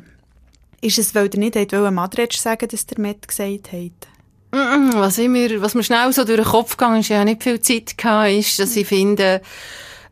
Ist 0.80 0.98
es, 0.98 1.14
weil 1.14 1.30
ihr 1.32 1.38
nicht 1.38 1.56
wollt, 1.56 1.94
Madretsch 1.94 2.38
sagen, 2.38 2.68
dass 2.68 2.86
der 2.86 3.00
Met 3.00 3.26
gesagt 3.26 3.72
hat? 3.72 4.08
Was, 4.52 5.18
ich 5.18 5.28
mir, 5.28 5.62
was 5.62 5.74
mir 5.74 5.84
schnell 5.84 6.12
so 6.12 6.24
durch 6.24 6.40
den 6.40 6.46
Kopf 6.46 6.76
gegangen 6.76 7.00
ist, 7.00 7.06
ich 7.06 7.10
ja 7.10 7.24
nicht 7.24 7.42
viel 7.42 7.60
Zeit 7.60 7.96
gehabt, 7.96 8.30
ist, 8.30 8.58
dass 8.58 8.74
ich 8.76 8.86
finde, 8.86 9.42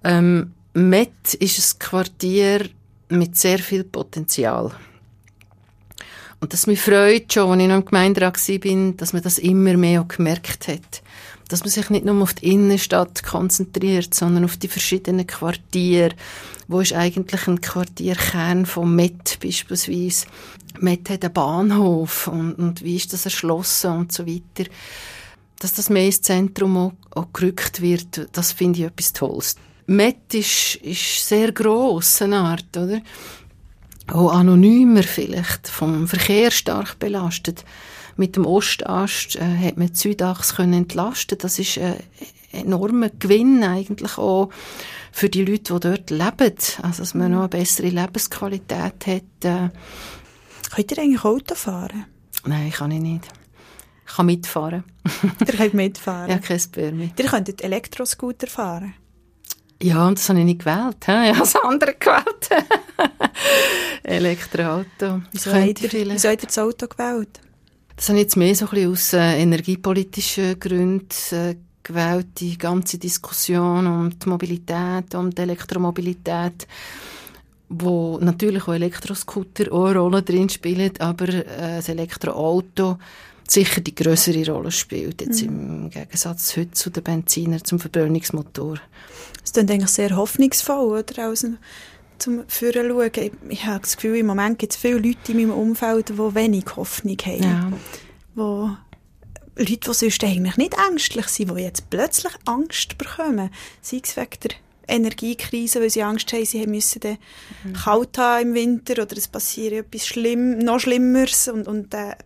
ähm, 0.04 0.52
Met 0.74 1.34
ist 1.40 1.58
ein 1.58 1.78
Quartier 1.78 2.68
mit 3.08 3.36
sehr 3.36 3.58
viel 3.58 3.84
Potenzial. 3.84 4.70
Und 6.40 6.52
das 6.52 6.68
mich 6.68 6.80
freut 6.80 7.32
schon, 7.32 7.50
als 7.50 7.60
ich 7.60 7.68
noch 7.68 7.76
im 7.76 7.84
Gemeinderat 7.84 8.36
war, 8.36 8.92
dass 8.92 9.12
man 9.12 9.22
das 9.22 9.38
immer 9.38 9.76
mehr 9.76 10.02
auch 10.02 10.08
gemerkt 10.08 10.68
hat. 10.68 11.02
Dass 11.48 11.60
man 11.60 11.70
sich 11.70 11.88
nicht 11.90 12.04
nur 12.04 12.22
auf 12.22 12.34
die 12.34 12.52
Innenstadt 12.52 13.22
konzentriert, 13.22 14.14
sondern 14.14 14.44
auf 14.44 14.56
die 14.56 14.68
verschiedenen 14.68 15.26
Quartiere. 15.26 16.14
Wo 16.68 16.80
ist 16.80 16.92
eigentlich 16.92 17.46
ein 17.48 17.60
Quartierkern 17.60 18.66
von 18.66 18.94
Met 18.94 19.38
beispielsweise? 19.42 20.26
Met 20.78 21.08
hat 21.08 21.24
einen 21.24 21.32
Bahnhof 21.32 22.26
und, 22.26 22.54
und 22.54 22.82
wie 22.82 22.96
ist 22.96 23.12
das 23.12 23.24
erschlossen 23.24 23.92
und 23.92 24.12
so 24.12 24.26
weiter. 24.26 24.70
dass 25.58 25.72
das 25.72 25.90
mehr 25.90 26.06
ins 26.06 26.22
Zentrum 26.22 26.76
auch, 26.76 26.92
auch 27.10 27.32
gerückt 27.32 27.80
wird, 27.80 28.28
das 28.32 28.52
finde 28.52 28.80
ich 28.80 28.84
etwas 28.86 29.12
Tolles. 29.12 29.56
Met 29.86 30.34
ist, 30.34 30.76
ist 30.76 31.26
sehr 31.26 31.52
gross, 31.52 32.22
eine 32.22 32.38
Art, 32.38 32.76
oder? 32.76 33.00
Auch 34.08 34.32
anonymer 34.32 35.02
vielleicht, 35.02 35.68
vom 35.68 36.06
Verkehr 36.06 36.50
stark 36.50 36.98
belastet. 36.98 37.64
Mit 38.18 38.34
dem 38.34 38.46
Ostast 38.46 39.36
äh, 39.36 39.66
hat 39.66 39.76
man 39.76 39.86
die 39.86 39.94
Südachse 39.94 40.56
können 40.56 40.72
entlasten. 40.72 41.38
Das 41.38 41.58
ist 41.60 41.78
ein 41.78 41.96
enormer 42.50 43.10
Gewinn 43.10 43.62
eigentlich 43.62 44.18
auch 44.18 44.50
für 45.12 45.28
die 45.28 45.44
Leute, 45.44 45.74
die 45.74 45.80
dort 45.80 46.10
leben. 46.10 46.56
Also, 46.82 47.02
dass 47.02 47.14
man 47.14 47.30
noch 47.30 47.40
eine 47.40 47.48
bessere 47.48 47.90
Lebensqualität 47.90 49.06
hat. 49.06 49.44
Äh. 49.44 49.70
Könnt 50.74 50.90
ihr 50.90 50.98
eigentlich 50.98 51.24
Auto 51.24 51.54
fahren? 51.54 52.06
Nein, 52.44 52.72
kann 52.72 52.90
ich 52.90 53.00
nicht. 53.00 53.28
Ich 54.04 54.14
kann 54.16 54.26
mitfahren. 54.26 54.82
ihr 55.40 55.54
könnt 55.54 55.74
mitfahren? 55.74 56.30
Ja, 56.30 56.38
kein 56.38 56.60
Permit. 56.72 57.20
Ihr 57.20 57.26
könntet 57.26 57.62
Elektroscooter 57.62 58.48
fahren? 58.48 58.94
Ja, 59.80 60.08
und 60.08 60.18
das 60.18 60.28
habe 60.28 60.40
ich 60.40 60.44
nicht 60.44 60.58
gewählt. 60.58 60.96
Ich 61.02 61.08
habe 61.08 61.38
das 61.38 61.54
andere 61.54 61.94
gewählt. 61.94 62.48
Elektroauto. 64.02 65.22
Wieso, 65.30 65.52
habt 65.52 65.82
ihr, 65.82 65.92
wieso 66.10 66.28
habt 66.28 66.42
ihr 66.42 66.48
das 66.48 66.58
Auto 66.58 66.88
gewählt? 66.88 67.40
Das 67.98 68.08
habe 68.08 68.18
ich 68.18 68.26
jetzt 68.26 68.36
mehr 68.36 68.54
so 68.54 68.66
ein 68.66 68.70
bisschen 68.70 68.92
aus 68.92 69.12
äh, 69.12 69.42
energiepolitischen 69.42 70.58
Gründen 70.60 71.08
äh, 71.32 71.56
gewählt. 71.82 72.28
Die 72.38 72.56
ganze 72.56 72.96
Diskussion 72.96 73.86
um 73.88 74.16
die 74.16 74.28
Mobilität, 74.28 75.14
um 75.16 75.30
die 75.30 75.42
Elektromobilität 75.42 76.66
wo 77.68 78.18
natürlich 78.18 78.66
auch 78.66 78.72
Elektroscooter 78.72 79.70
auch 79.72 79.86
eine 79.86 79.98
Rolle 79.98 80.22
drin 80.22 80.48
spielen, 80.48 80.92
aber 81.00 81.28
äh, 81.28 81.76
das 81.76 81.88
Elektroauto 81.88 82.98
sicher 83.46 83.80
die 83.80 83.94
größere 83.94 84.50
Rolle 84.50 84.70
spielt, 84.70 85.20
jetzt 85.20 85.42
mhm. 85.42 85.48
im 85.48 85.90
Gegensatz 85.90 86.56
heute 86.56 86.70
zu 86.72 86.90
den 86.90 87.02
Benziner, 87.02 87.62
zum 87.62 87.78
Verbrennungsmotor. 87.78 88.78
Das 89.42 89.52
klingt 89.52 89.70
eigentlich 89.70 89.90
sehr 89.90 90.16
hoffnungsvoll, 90.16 91.00
oder? 91.00 91.28
Also, 91.28 91.48
zum 92.18 92.48
Führen 92.48 92.88
schauen. 92.88 93.30
Ich, 93.48 93.66
habe 93.66 93.80
das 93.80 93.96
Gefühl, 93.96 94.16
im 94.16 94.26
Moment 94.26 94.58
gibt 94.58 94.72
es 94.72 94.78
viele 94.78 94.98
Leute 94.98 95.32
in 95.32 95.36
meinem 95.38 95.52
Umfeld, 95.52 96.10
die 96.10 96.34
wenig 96.34 96.64
Hoffnung 96.76 97.16
haben. 97.24 97.42
Ja. 97.42 97.72
Wo 98.34 98.70
Leute, 99.56 99.76
die 99.76 99.92
sonst 99.92 100.22
eigentlich 100.22 100.56
nicht 100.56 100.76
ängstlich 100.88 101.26
sind, 101.28 101.56
die 101.56 101.62
jetzt 101.62 101.90
plötzlich 101.90 102.32
Angst 102.44 102.96
bekommen. 102.96 103.50
Sei 103.82 104.00
es 104.02 104.16
wegen 104.16 104.38
der 104.44 104.50
Energiekrise, 104.88 105.80
weil 105.80 105.90
sie 105.90 106.02
Angst 106.02 106.32
haben, 106.32 106.44
sie 106.44 106.66
müssen 106.66 107.00
dann 107.00 107.18
mhm. 107.64 107.72
kalt 107.74 108.18
haben 108.18 108.48
im 108.48 108.54
Winter 108.54 109.02
oder 109.02 109.16
es 109.16 109.28
passiert 109.28 109.72
etwas 109.72 110.06
Schlimm, 110.06 110.58
noch 110.58 110.80
Schlimmeres 110.80 111.48
und, 111.48 111.68
und 111.68 111.92
der, 111.92 112.16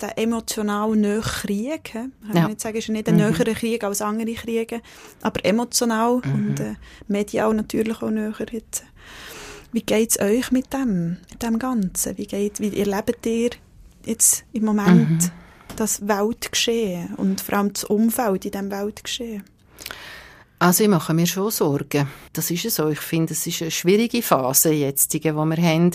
der 0.00 0.18
emotional 0.18 0.94
nahe 0.96 1.20
Krieg, 1.20 1.94
ich 1.94 2.34
ja. 2.34 2.48
nicht 2.48 2.60
sagen, 2.60 2.76
es 2.76 2.84
ist 2.84 2.90
nicht 2.90 3.08
ein 3.08 3.14
mhm. 3.14 3.30
näherer 3.30 3.54
Krieg 3.54 3.82
als 3.84 4.02
andere 4.02 4.34
Kriege, 4.34 4.82
aber 5.22 5.44
emotional 5.44 6.20
mhm. 6.24 6.32
und 6.32 6.60
äh, 6.60 6.74
medial 7.08 7.54
natürlich 7.54 8.02
auch 8.02 8.10
näher 8.10 8.34
jetzt. 8.50 8.84
Wie 9.72 9.82
geht 9.82 10.10
es 10.10 10.20
euch 10.20 10.50
mit 10.50 10.72
dem, 10.72 11.18
mit 11.30 11.42
dem 11.42 11.58
Ganzen? 11.58 12.18
Wie, 12.18 12.26
geht, 12.26 12.60
wie 12.60 12.78
erlebt 12.78 13.24
ihr 13.26 13.50
jetzt 14.04 14.44
im 14.52 14.64
Moment 14.64 15.10
mhm. 15.10 15.30
das 15.76 16.06
Weltgeschehen 16.06 17.14
und 17.14 17.40
vor 17.40 17.58
allem 17.58 17.72
das 17.72 17.84
Umfeld 17.84 18.44
in 18.46 18.50
diesem 18.50 18.70
Weltgeschehen? 18.70 19.44
Also 20.58 20.84
ich 20.84 20.90
mache 20.90 21.14
mir 21.14 21.26
schon 21.26 21.50
Sorgen. 21.50 22.08
Das 22.32 22.50
ist 22.50 22.64
es 22.66 22.74
so. 22.74 22.88
Ich 22.88 23.00
finde, 23.00 23.32
es 23.32 23.46
ist 23.46 23.62
eine 23.62 23.70
schwierige 23.70 24.22
Phase 24.22 24.72
jetzt, 24.72 25.14
die 25.14 25.24
wir 25.24 25.34
haben. 25.34 25.90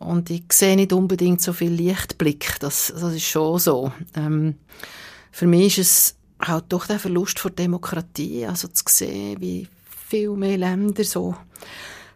Und 0.00 0.30
ich 0.30 0.44
sehe 0.52 0.76
nicht 0.76 0.92
unbedingt 0.92 1.40
so 1.40 1.52
viel 1.52 1.72
Lichtblick. 1.72 2.56
Das, 2.60 2.92
das 2.94 3.14
ist 3.14 3.24
schon 3.24 3.58
so. 3.58 3.92
Ähm, 4.14 4.56
für 5.30 5.46
mich 5.46 5.78
ist 5.78 5.78
es 5.78 6.16
halt 6.40 6.64
doch 6.70 6.86
der 6.86 6.98
Verlust 6.98 7.38
von 7.38 7.54
Demokratie, 7.54 8.46
also 8.46 8.68
zu 8.68 8.84
sehen, 8.88 9.40
wie 9.40 9.68
viel 10.08 10.30
mehr 10.30 10.58
Länder 10.58 11.04
so, 11.04 11.36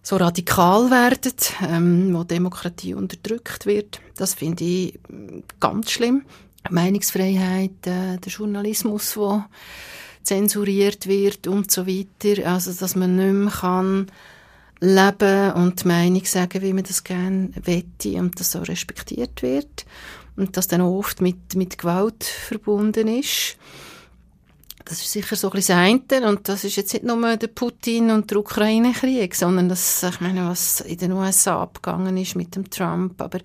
so 0.05 0.17
radikal 0.17 0.91
werden, 0.91 1.33
ähm, 1.67 2.15
wo 2.15 2.25
Demokratie 2.25 2.95
unterdrückt 2.95 3.65
wird. 3.65 4.01
Das 4.17 4.35
finde 4.35 4.63
ich 4.63 4.99
ganz 5.59 5.91
schlimm. 5.91 6.27
Meinungsfreiheit, 6.71 7.87
äh, 7.87 8.19
der 8.19 8.33
Journalismus, 8.33 9.17
wo 9.17 9.43
zensuriert 10.23 11.07
wird 11.07 11.47
und 11.47 11.71
so 11.71 11.87
weiter. 11.87 12.47
Also, 12.47 12.73
dass 12.73 12.97
man 12.97 13.17
nicht 13.17 13.33
mehr 13.33 13.51
kann 13.51 14.07
leben 14.81 15.53
und 15.53 15.83
die 15.83 15.89
Meinung 15.89 16.25
sagen, 16.27 16.61
wie 16.61 16.75
man 16.75 16.85
das 16.85 17.03
gerne 17.03 17.51
wette 17.63 18.19
und 18.19 18.39
das 18.39 18.53
so 18.53 18.61
respektiert 18.61 19.43
wird. 19.43 19.87
Und 20.37 20.57
das 20.57 20.69
dann 20.69 20.83
oft 20.83 21.23
mit, 21.23 21.55
mit 21.55 21.79
Gewalt 21.79 22.25
verbunden 22.25 23.09
ist. 23.09 23.57
Das 24.85 25.01
ist 25.01 25.13
sicher 25.13 25.35
so 25.37 25.49
ein 25.49 25.55
bisschen 25.55 26.01
das 26.09 26.19
eine. 26.19 26.29
Und 26.29 26.49
das 26.49 26.65
ist 26.65 26.77
jetzt 26.77 26.93
nicht 26.93 27.05
nur 27.05 27.37
der 27.37 27.47
Putin 27.49 28.11
und 28.11 28.31
der 28.31 28.39
Ukraine-Krieg, 28.39 29.35
sondern 29.35 29.69
das, 29.69 30.03
ich 30.03 30.21
meine, 30.21 30.47
was 30.47 30.81
in 30.83 30.99
den 30.99 31.13
USA 31.13 31.63
abgegangen 31.63 32.17
ist 32.17 32.37
mit 32.37 32.55
dem 32.55 32.69
Trump, 32.69 33.21
aber 33.21 33.41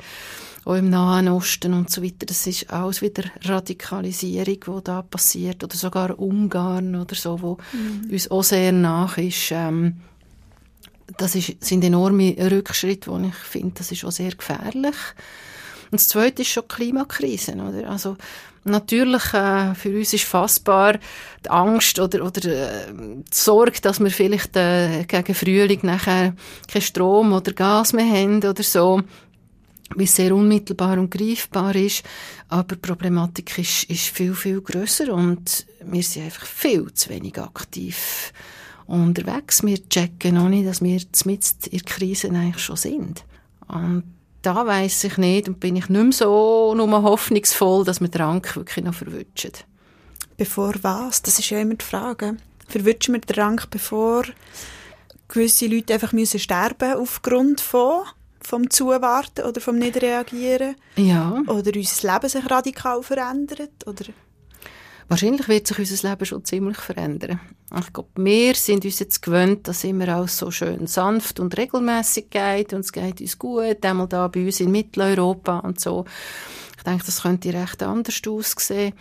auch 0.66 0.76
im 0.76 0.90
Nahen 0.90 1.30
Osten 1.30 1.74
und 1.74 1.90
so 1.90 2.04
weiter. 2.04 2.26
Das 2.26 2.46
ist 2.46 2.70
alles 2.70 3.02
wieder 3.02 3.24
Radikalisierung, 3.44 4.60
die 4.60 4.84
da 4.84 5.02
passiert. 5.02 5.64
Oder 5.64 5.76
sogar 5.76 6.20
Ungarn 6.20 6.96
oder 6.96 7.16
so, 7.16 7.42
wo 7.42 7.58
mhm. 7.72 8.12
uns 8.12 8.30
auch 8.30 8.44
sehr 8.44 8.72
nach 8.72 9.18
ist. 9.18 9.52
Ähm, 9.52 10.02
das 11.18 11.36
ist, 11.36 11.64
sind 11.64 11.84
enorme 11.84 12.36
Rückschritte, 12.38 13.10
wo 13.10 13.18
ich 13.18 13.34
finde, 13.36 13.76
das 13.78 13.92
ist 13.92 14.06
auch 14.06 14.12
sehr 14.12 14.32
gefährlich. 14.32 14.96
Und 15.92 16.00
das 16.00 16.08
Zweite 16.08 16.44
ist 16.44 16.50
schon 16.50 16.64
die 16.70 16.76
Klimakrise. 16.76 17.54
Oder? 17.54 17.90
Also, 17.90 18.16
natürlich, 18.64 19.34
äh, 19.34 19.74
für 19.76 19.96
uns 19.98 20.14
ist 20.14 20.26
fassbar 20.26 21.00
die 21.46 21.50
Angst 21.50 22.00
oder, 22.00 22.26
oder 22.26 22.46
äh, 22.46 22.94
die 22.94 23.24
Sorge, 23.32 23.80
dass 23.82 24.00
wir 24.00 24.12
vielleicht 24.12 24.56
äh, 24.56 25.04
gegen 25.06 25.36
Frühling 25.36 25.80
nachher 25.84 26.36
keinen 26.68 26.82
Strom 26.82 27.34
oder 27.34 27.54
Gas 27.54 27.94
mehr 27.94 28.10
haben 28.10 28.38
oder 28.38 28.64
so 28.64 29.02
wie 29.96 30.06
sehr 30.06 30.36
unmittelbar 30.36 31.00
und 31.00 31.10
greifbar 31.10 31.76
ist. 31.76 32.04
Aber 32.48 32.76
die 32.76 32.82
Problematik 32.88 33.58
ist, 33.58 33.86
ist 33.86 34.10
viel, 34.10 34.36
viel 34.36 34.62
grösser 34.62 35.14
und 35.14 35.66
wir 35.84 36.04
sind 36.04 36.26
einfach 36.26 36.46
viel 36.46 36.94
zu 36.94 37.10
wenig 37.10 37.40
aktiv 37.40 38.32
unterwegs. 38.86 39.64
Wir 39.64 39.88
checken 39.90 40.36
noch 40.36 40.50
nicht, 40.50 40.68
dass 40.68 40.84
wir 40.84 41.00
mit 41.26 41.68
in 41.68 41.78
der 41.80 41.86
Krise 41.86 42.30
eigentlich 42.30 42.64
schon 42.64 42.76
sind. 42.76 43.24
Und 43.68 44.04
da 44.42 44.66
weiss 44.66 45.04
ich 45.04 45.18
nicht 45.18 45.48
und 45.48 45.60
bin 45.60 45.76
ich 45.76 45.90
nicht 45.90 46.04
mehr 46.04 46.12
so 46.12 46.74
nur 46.76 47.04
hoffnungsvoll, 47.04 47.84
dass 47.84 48.02
wir 48.02 48.08
den 48.08 48.22
Rank 48.22 48.56
wirklich 48.56 48.86
noch 48.86 48.94
verwünschen. 48.94 49.52
Bevor 50.38 50.74
was? 50.82 51.22
Das 51.22 51.40
ist 51.40 51.50
ja 51.50 51.60
immer 51.60 51.76
die 51.76 51.86
Frage. 51.86 52.38
Verwünschen 52.68 53.14
wir 53.14 53.22
den 53.22 53.36
Rank, 53.36 53.70
bevor 53.70 54.24
gewisse 55.28 55.68
Leute 55.68 55.94
einfach 55.94 56.14
müssen 56.14 56.40
sterben 56.40 56.94
aufgrund 56.94 57.62
von 57.62 58.04
vom 58.42 58.70
Zuwarten 58.70 59.46
oder 59.46 59.62
vom 59.62 59.78
Nicht-Reagieren? 59.78 60.76
Ja. 60.96 61.42
Oder 61.48 61.72
unser 61.76 62.14
Leben 62.14 62.30
sich 62.30 62.50
radikal 62.50 63.04
verändert? 63.04 63.86
Oder? 63.86 64.06
Wahrscheinlich 65.10 65.48
wird 65.48 65.66
sich 65.66 65.80
unser 65.80 66.10
Leben 66.10 66.26
schon 66.26 66.46
ziemlich 66.46 66.78
verändern. 66.78 67.40
Ich 67.80 67.92
glaube, 67.92 68.10
wir 68.16 68.54
sind 68.54 68.86
uns 68.86 69.00
jetzt 69.00 69.24
gewöhnt, 69.24 69.68
dass 69.68 69.84
immer 69.84 70.08
alles 70.08 70.38
so 70.38 70.52
schön 70.52 70.86
sanft 70.86 71.40
und 71.40 71.58
regelmäßig 71.58 72.30
geht 72.30 72.74
und 72.74 72.82
es 72.82 72.92
geht 72.92 73.20
uns 73.20 73.40
gut, 73.40 73.84
einmal 73.84 74.08
da 74.08 74.28
bei 74.28 74.46
uns 74.46 74.60
in 74.60 74.70
Mitteleuropa 74.70 75.60
und 75.60 75.80
so. 75.80 76.06
Ich 76.78 76.84
denke, 76.84 77.06
das 77.06 77.24
könnte 77.24 77.52
recht 77.52 77.82
anders 77.82 78.22
aussehen. 78.28 78.94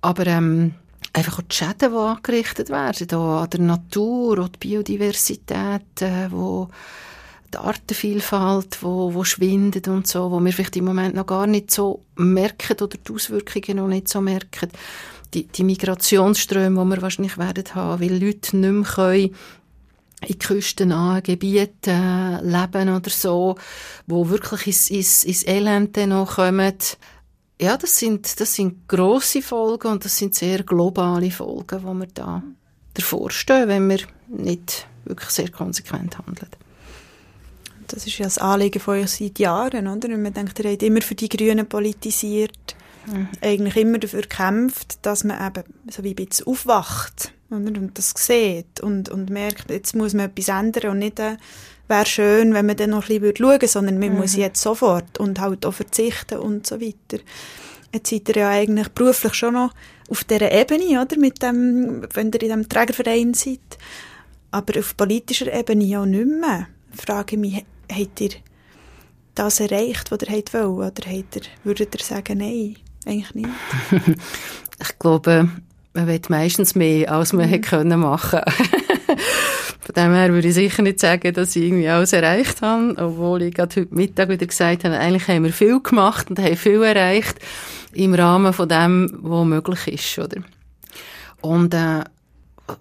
Aber 0.00 0.26
ähm, 0.26 0.74
einfach 1.12 1.38
auch 1.38 1.42
die 1.42 1.54
Schäden, 1.54 1.92
die 1.92 1.96
angerichtet 1.96 2.70
werden, 2.70 3.08
da 3.08 3.42
an 3.42 3.50
der 3.50 3.60
Natur 3.60 4.38
und 4.38 4.54
die 4.54 4.68
Biodiversität, 4.68 6.00
äh, 6.00 6.30
wo 6.30 6.70
die 7.52 7.58
Artenvielfalt, 7.58 8.82
wo, 8.82 9.12
wo 9.12 9.24
schwindet 9.24 9.88
und 9.88 10.06
so, 10.06 10.30
wo 10.30 10.40
wir 10.40 10.52
vielleicht 10.52 10.76
im 10.76 10.86
Moment 10.86 11.14
noch 11.14 11.26
gar 11.26 11.46
nicht 11.46 11.70
so 11.70 12.02
merken 12.16 12.76
oder 12.80 12.96
die 12.96 13.12
Auswirkungen 13.12 13.76
noch 13.76 13.88
nicht 13.88 14.08
so 14.08 14.20
merken. 14.20 14.70
Die, 15.34 15.46
die 15.46 15.64
Migrationsströme, 15.64 16.82
die 16.82 16.90
wir 16.90 17.02
wahrscheinlich 17.02 17.38
werden 17.38 17.64
haben, 17.74 18.00
weil 18.00 18.22
Leute 18.22 18.56
nicht 18.56 18.72
mehr 18.72 18.84
können 18.84 19.34
in 20.26 20.38
küstennahen 20.38 21.22
Gebieten 21.22 21.90
äh, 21.90 22.42
leben 22.42 22.94
oder 22.94 23.10
so, 23.10 23.56
wo 24.06 24.28
wirklich 24.28 24.66
ins, 24.66 24.90
ins, 24.90 25.24
ins 25.24 25.46
Elend 25.46 25.96
noch 25.96 26.36
kommen. 26.36 26.76
Ja, 27.60 27.76
das 27.76 27.98
sind, 27.98 28.40
das 28.40 28.54
sind 28.54 28.88
grosse 28.88 29.42
Folgen 29.42 29.88
und 29.88 30.04
das 30.04 30.16
sind 30.16 30.34
sehr 30.34 30.62
globale 30.62 31.30
Folgen, 31.30 31.80
die 31.80 32.00
wir 32.00 32.08
da 32.12 32.42
davor 32.94 33.30
stehen, 33.30 33.68
wenn 33.68 33.88
wir 33.88 34.00
nicht 34.28 34.86
wirklich 35.04 35.30
sehr 35.30 35.50
konsequent 35.50 36.18
handeln. 36.18 36.50
Das 37.86 38.06
ist 38.06 38.18
ja 38.18 38.24
das 38.24 38.38
Anliegen 38.38 38.80
von 38.80 38.98
euch 38.98 39.10
seit 39.10 39.38
Jahren, 39.38 39.88
oder? 39.88 40.08
Und 40.08 40.22
man 40.22 40.32
denkt, 40.32 40.58
ihr 40.60 40.70
habt 40.70 40.82
immer 40.82 41.02
für 41.02 41.14
die 41.14 41.28
Grünen 41.28 41.68
politisiert. 41.68 42.76
Eigentlich 43.40 43.76
immer 43.76 43.98
dafür 43.98 44.22
gekämpft, 44.22 44.98
dass 45.02 45.24
man 45.24 45.46
eben 45.46 45.64
so 45.90 46.04
wie 46.04 46.10
ein 46.10 46.16
bisschen 46.16 46.46
aufwacht 46.46 47.32
oder? 47.50 47.80
und 47.80 47.98
das 47.98 48.14
sieht 48.16 48.80
und, 48.80 49.08
und 49.08 49.30
merkt, 49.30 49.70
jetzt 49.70 49.94
muss 49.94 50.14
man 50.14 50.26
etwas 50.26 50.48
ändern 50.48 50.92
und 50.92 50.98
nicht, 50.98 51.18
äh, 51.18 51.36
wäre 51.88 52.06
schön, 52.06 52.54
wenn 52.54 52.66
man 52.66 52.76
dann 52.76 52.90
noch 52.90 53.08
ein 53.08 53.20
bisschen 53.20 53.36
schauen 53.36 53.50
würde, 53.50 53.68
sondern 53.68 53.98
man 53.98 54.12
mhm. 54.12 54.18
muss 54.18 54.36
jetzt 54.36 54.62
sofort 54.62 55.18
und 55.18 55.40
halt 55.40 55.66
auch 55.66 55.74
verzichten 55.74 56.38
und 56.38 56.66
so 56.66 56.80
weiter. 56.80 57.22
Jetzt 57.92 58.10
seid 58.10 58.28
ihr 58.28 58.36
ja 58.36 58.48
eigentlich 58.48 58.88
beruflich 58.90 59.34
schon 59.34 59.54
noch 59.54 59.74
auf 60.08 60.24
dieser 60.24 60.52
Ebene, 60.52 61.02
oder? 61.02 61.18
Mit 61.18 61.42
dem, 61.42 62.06
wenn 62.14 62.28
ihr 62.28 62.34
in 62.34 62.38
diesem 62.40 62.68
Trägerverein 62.68 63.34
seid. 63.34 63.58
Aber 64.52 64.78
auf 64.78 64.96
politischer 64.96 65.52
Ebene 65.52 65.84
ja 65.84 66.06
nicht 66.06 66.26
mehr. 66.26 66.68
Frage 66.92 67.36
mich, 67.36 67.64
habt 67.90 68.20
ihr 68.20 68.30
das 69.34 69.60
erreicht, 69.60 70.10
was 70.10 70.22
ihr 70.22 70.42
wollt? 70.52 70.98
Oder 70.98 71.10
habt 71.10 71.36
ihr, 71.36 71.42
würdet 71.64 71.94
ihr 71.94 72.04
sagen, 72.04 72.38
nein, 72.38 72.76
eigentlich 73.06 73.34
nicht? 73.34 73.48
ich 74.80 74.98
glaube, 74.98 75.48
man 75.94 76.06
will 76.06 76.20
meistens 76.28 76.74
mehr, 76.74 77.12
als 77.12 77.32
man 77.32 77.46
mhm. 77.46 77.50
hätte 77.50 77.68
können 77.68 78.00
machen 78.00 78.40
Von 79.80 79.94
dem 79.94 80.14
her 80.14 80.32
würde 80.32 80.48
ich 80.48 80.54
sicher 80.54 80.82
nicht 80.82 81.00
sagen, 81.00 81.32
dass 81.34 81.56
ich 81.56 81.64
irgendwie 81.64 81.88
alles 81.88 82.12
erreicht 82.12 82.62
habe, 82.62 82.94
obwohl 82.96 83.42
ich 83.42 83.54
gerade 83.54 83.80
heute 83.80 83.94
Mittag 83.94 84.28
wieder 84.28 84.46
gesagt 84.46 84.84
habe, 84.84 84.96
eigentlich 84.96 85.26
haben 85.26 85.44
wir 85.44 85.52
viel 85.52 85.80
gemacht 85.80 86.30
und 86.30 86.38
haben 86.38 86.56
viel 86.56 86.82
erreicht 86.82 87.38
im 87.92 88.14
Rahmen 88.14 88.52
von 88.52 88.68
dem, 88.68 89.18
was 89.22 89.46
möglich 89.46 89.88
ist, 89.88 90.18
oder? 90.18 90.42
Und 91.40 91.74
äh, 91.74 92.04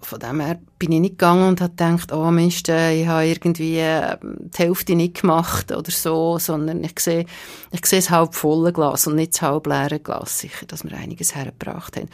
von 0.02 0.20
dem 0.20 0.40
her 0.40 0.60
bin 0.78 0.92
ich 0.92 1.00
nicht 1.00 1.18
gegangen 1.18 1.48
und 1.48 1.62
habe 1.62 1.72
gedacht, 1.72 2.12
oh 2.12 2.32
Mist, 2.32 2.70
äh, 2.70 3.02
ich 3.02 3.08
habe 3.08 3.28
irgendwie 3.28 3.78
äh, 3.78 4.18
die 4.22 4.58
Hälfte 4.58 4.96
nicht 4.96 5.22
gemacht 5.22 5.72
oder 5.72 5.92
so, 5.92 6.40
sondern 6.40 6.84
ich 6.84 7.00
sehe, 7.00 7.26
ich 7.72 7.86
sehe 7.86 8.00
das 8.00 8.10
halb 8.10 8.36
volle 8.36 8.74
Glas 8.74 9.08
und 9.08 9.16
nicht 9.16 9.34
das 9.34 9.42
halb 9.42 9.68
leere 9.68 10.00
Glas, 10.00 10.40
sicher, 10.40 10.66
dass 10.66 10.84
wir 10.84 10.96
einiges 10.98 11.36
hergebracht 11.36 11.98
haben. 11.98 12.10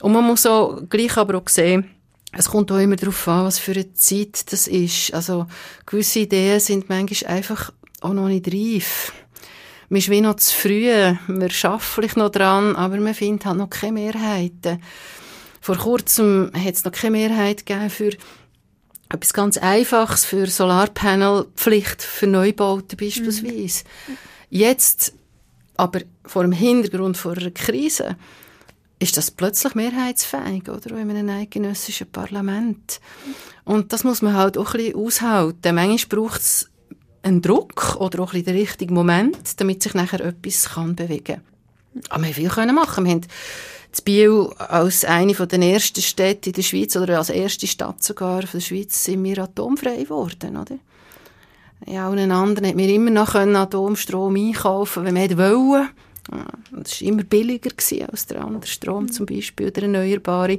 Und 0.00 0.12
man 0.12 0.24
muss 0.24 0.46
auch 0.46 0.80
gleich 0.88 1.16
aber 1.16 1.38
auch 1.38 1.48
sehen, 1.48 1.90
es 2.36 2.48
kommt 2.48 2.72
auch 2.72 2.78
immer 2.78 2.96
darauf 2.96 3.28
an, 3.28 3.44
was 3.44 3.58
für 3.58 3.72
eine 3.72 3.92
Zeit 3.94 4.52
das 4.52 4.66
ist. 4.66 5.14
Also 5.14 5.46
gewisse 5.86 6.20
Ideen 6.20 6.60
sind 6.60 6.88
manchmal 6.88 7.36
einfach 7.36 7.72
auch 8.00 8.12
noch 8.12 8.28
nicht 8.28 8.48
reif. 8.48 9.12
Man 9.88 9.98
ist 9.98 10.10
wie 10.10 10.20
noch 10.20 10.36
zu 10.36 10.54
früh, 10.54 10.90
man 11.26 11.50
arbeitet 11.62 12.16
noch 12.16 12.30
dran, 12.30 12.74
aber 12.74 12.96
man 12.96 13.14
findet 13.14 13.46
halt 13.46 13.58
noch 13.58 13.70
keine 13.70 13.92
Mehrheiten. 13.92 14.80
Vor 15.64 15.78
kurzem 15.78 16.50
hat 16.54 16.74
es 16.74 16.84
noch 16.84 16.92
keine 16.92 17.12
Mehrheit 17.12 17.64
gegeben 17.64 17.88
für 17.88 18.10
etwas 19.08 19.32
ganz 19.32 19.56
Einfaches, 19.56 20.26
für 20.26 20.46
Solarpanelpflicht 20.46 22.02
für 22.02 22.26
Neubauten 22.26 22.98
beispielsweise. 22.98 23.84
Mhm. 24.06 24.16
Jetzt, 24.50 25.14
aber 25.78 26.00
vor 26.26 26.42
dem 26.42 26.52
Hintergrund 26.52 27.16
von 27.16 27.38
einer 27.38 27.50
Krise, 27.50 28.18
ist 28.98 29.16
das 29.16 29.30
plötzlich 29.30 29.74
mehrheitsfähig, 29.74 30.68
oder? 30.68 30.98
In 30.98 31.10
einem 31.10 31.30
eidgenössischen 31.30 32.12
Parlament. 32.12 33.00
Und 33.64 33.94
das 33.94 34.04
muss 34.04 34.20
man 34.20 34.34
halt 34.34 34.58
auch 34.58 34.74
ein 34.74 34.80
bisschen 34.80 34.96
aushalten. 34.96 35.74
Manchmal 35.76 36.20
braucht 36.20 36.42
es 36.42 36.70
einen 37.22 37.40
Druck 37.40 37.96
oder 37.98 38.20
auch 38.22 38.34
ein 38.34 38.42
bisschen 38.42 38.54
den 38.54 38.56
richtigen 38.56 38.92
Moment, 38.92 39.58
damit 39.58 39.82
sich 39.82 39.94
nachher 39.94 40.20
etwas 40.20 40.74
kann 40.74 40.94
bewegen 40.94 41.24
kann. 41.24 41.53
Aber 42.08 42.22
wir 42.22 42.34
haben 42.34 42.50
viel 42.50 42.72
machen. 42.72 43.04
Wir 43.04 43.12
haben 43.12 43.26
Biel 44.04 44.50
als 44.58 45.04
eine 45.04 45.34
der 45.34 45.60
ersten 45.60 46.02
Städte 46.02 46.50
in 46.50 46.54
der 46.54 46.62
Schweiz 46.62 46.96
oder 46.96 47.18
als 47.18 47.30
erste 47.30 47.66
Stadt 47.66 48.02
sogar 48.02 48.42
von 48.42 48.58
der 48.58 48.66
Schweiz 48.66 49.04
sind 49.04 49.22
wir 49.24 49.38
atomfrei 49.38 50.02
geworden, 50.02 50.56
oder? 50.56 50.78
Ja, 51.86 52.08
und 52.08 52.18
anderen 52.30 52.68
hat 52.68 52.76
mir 52.76 52.88
immer 52.88 53.10
noch 53.10 53.34
Atomstrom 53.34 54.36
einkaufen, 54.36 55.04
wenn 55.04 55.16
wir 55.16 55.36
wollen. 55.36 55.90
Das 56.72 57.00
war 57.00 57.08
immer 57.08 57.24
billiger 57.24 57.70
als 58.10 58.26
der 58.26 58.42
andere 58.42 58.66
Strom 58.66 59.12
zum 59.12 59.26
Beispiel, 59.26 59.70
der 59.70 59.84
erneuerbare. 59.84 60.58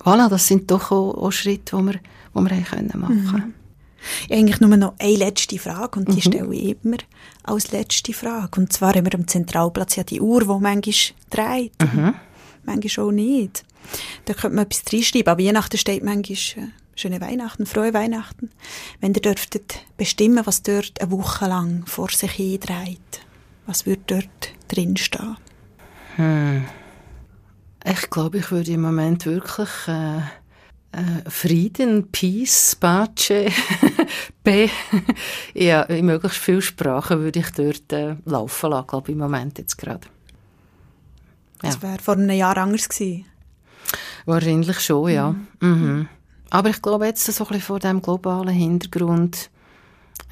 Voilà, 0.00 0.28
das 0.28 0.46
sind 0.46 0.70
doch 0.70 0.90
auch, 0.90 1.14
auch 1.14 1.30
Schritte, 1.30 1.76
die 1.76 1.82
wir, 1.84 1.92
die 1.92 2.00
wir 2.34 2.42
machen 2.42 2.64
können. 2.64 3.44
Mhm. 3.46 3.54
Eigentlich 4.30 4.60
nur 4.60 4.76
noch 4.76 4.94
eine 4.98 5.16
letzte 5.16 5.58
Frage 5.58 6.00
und 6.00 6.08
die 6.08 6.16
mhm. 6.16 6.20
stelle 6.20 6.54
ich 6.54 6.76
immer 6.82 6.98
als 7.42 7.72
letzte 7.72 8.12
Frage. 8.12 8.60
Und 8.60 8.72
zwar 8.72 8.94
haben 8.94 9.06
wir 9.06 9.14
am 9.14 9.26
Zentralplatz 9.26 9.96
ja 9.96 10.04
die 10.04 10.20
Uhr, 10.20 10.40
die 10.40 10.46
manchmal 10.46 10.94
dreht, 11.30 11.72
mhm. 11.82 12.14
manchmal 12.64 13.06
auch 13.06 13.12
nicht. 13.12 13.64
Da 14.24 14.34
könnte 14.34 14.56
man 14.56 14.66
etwas 14.66 14.84
reinschreiben, 14.92 15.32
aber 15.32 15.42
Weihnachten 15.42 15.78
steht 15.78 16.04
manchmal 16.04 16.64
äh, 16.64 16.68
schöne 16.94 17.20
Weihnachten, 17.20 17.66
frohe 17.66 17.94
Weihnachten. 17.94 18.50
Wenn 19.00 19.14
ihr 19.14 19.22
dürftet 19.22 19.84
bestimmen, 19.96 20.44
was 20.44 20.62
dort 20.62 21.00
eine 21.00 21.10
Woche 21.10 21.46
lang 21.46 21.84
vor 21.86 22.10
sich 22.10 22.32
hin 22.32 22.60
dreht, 22.60 23.20
was 23.66 23.86
würde 23.86 24.02
dort 24.06 24.52
drin 24.68 24.96
stehen? 24.96 25.36
Hm. 26.16 26.64
Ich 27.84 28.10
glaube, 28.10 28.38
ich 28.38 28.50
würde 28.50 28.72
im 28.72 28.82
Moment 28.82 29.24
wirklich... 29.26 29.70
Äh, 29.88 30.20
Frieden, 31.28 32.08
Peace, 32.10 32.74
Pace, 32.74 33.52
B. 34.42 34.68
ja, 35.54 35.82
in 35.82 36.06
möglichst 36.06 36.38
viele 36.38 36.62
Sprachen 36.62 37.20
würde 37.20 37.38
ich 37.38 37.50
dort 37.50 37.92
äh, 37.92 38.16
laufen 38.24 38.70
lassen, 38.70 38.86
glaube 38.88 39.10
ich, 39.10 39.12
im 39.12 39.20
Moment 39.20 39.58
jetzt 39.58 39.78
gerade. 39.78 40.08
Ja. 41.62 41.70
Das 41.70 41.82
wäre 41.82 41.98
vor 41.98 42.14
einem 42.14 42.30
Jahr 42.30 42.56
anders 42.56 42.88
gewesen. 42.88 43.26
Wahrscheinlich 44.26 44.80
schon, 44.80 45.10
ja. 45.10 45.34
Mhm. 45.60 45.68
Mhm. 45.68 46.08
Aber 46.50 46.70
ich 46.70 46.82
glaube 46.82 47.06
jetzt 47.06 47.24
so 47.24 47.44
ein 47.44 47.48
bisschen 47.48 47.62
vor 47.62 47.78
dem 47.78 48.02
globalen 48.02 48.54
Hintergrund 48.54 49.50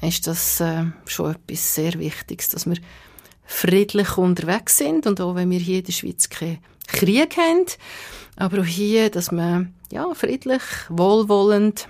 ist 0.01 0.27
das 0.27 0.59
äh, 0.59 0.85
schon 1.05 1.31
etwas 1.31 1.75
sehr 1.75 1.93
Wichtiges, 1.99 2.49
dass 2.49 2.65
wir 2.65 2.77
friedlich 3.45 4.17
unterwegs 4.17 4.77
sind 4.77 5.07
und 5.07 5.19
auch 5.21 5.35
wenn 5.35 5.49
wir 5.49 5.59
hier 5.59 5.79
in 5.79 5.85
der 5.85 5.91
Schweiz 5.91 6.29
keinen 6.29 6.59
Krieg 6.87 7.37
haben, 7.37 7.65
aber 8.39 8.61
auch 8.61 8.65
hier, 8.65 9.11
dass 9.11 9.31
man 9.31 9.73
ja, 9.91 10.11
friedlich, 10.15 10.61
wohlwollend, 10.89 11.87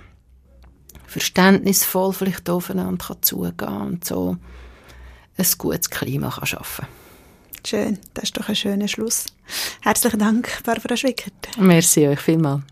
verständnisvoll 1.06 2.12
vielleicht 2.12 2.50
aufeinander 2.50 3.04
kann 3.04 3.22
zugehen 3.22 3.80
und 3.80 4.04
so 4.04 4.36
ein 5.36 5.46
gutes 5.56 5.88
Klima 5.88 6.30
kann 6.30 6.46
schaffen 6.46 6.86
Schön, 7.66 7.98
das 8.14 8.24
ist 8.24 8.38
doch 8.38 8.48
ein 8.48 8.56
schöner 8.56 8.88
Schluss. 8.88 9.26
Herzlichen 9.82 10.18
Dank, 10.18 10.62
Barbara 10.64 10.96
Schwickert. 10.96 11.34
Merci 11.58 12.08
euch 12.08 12.20
vielmals. 12.20 12.62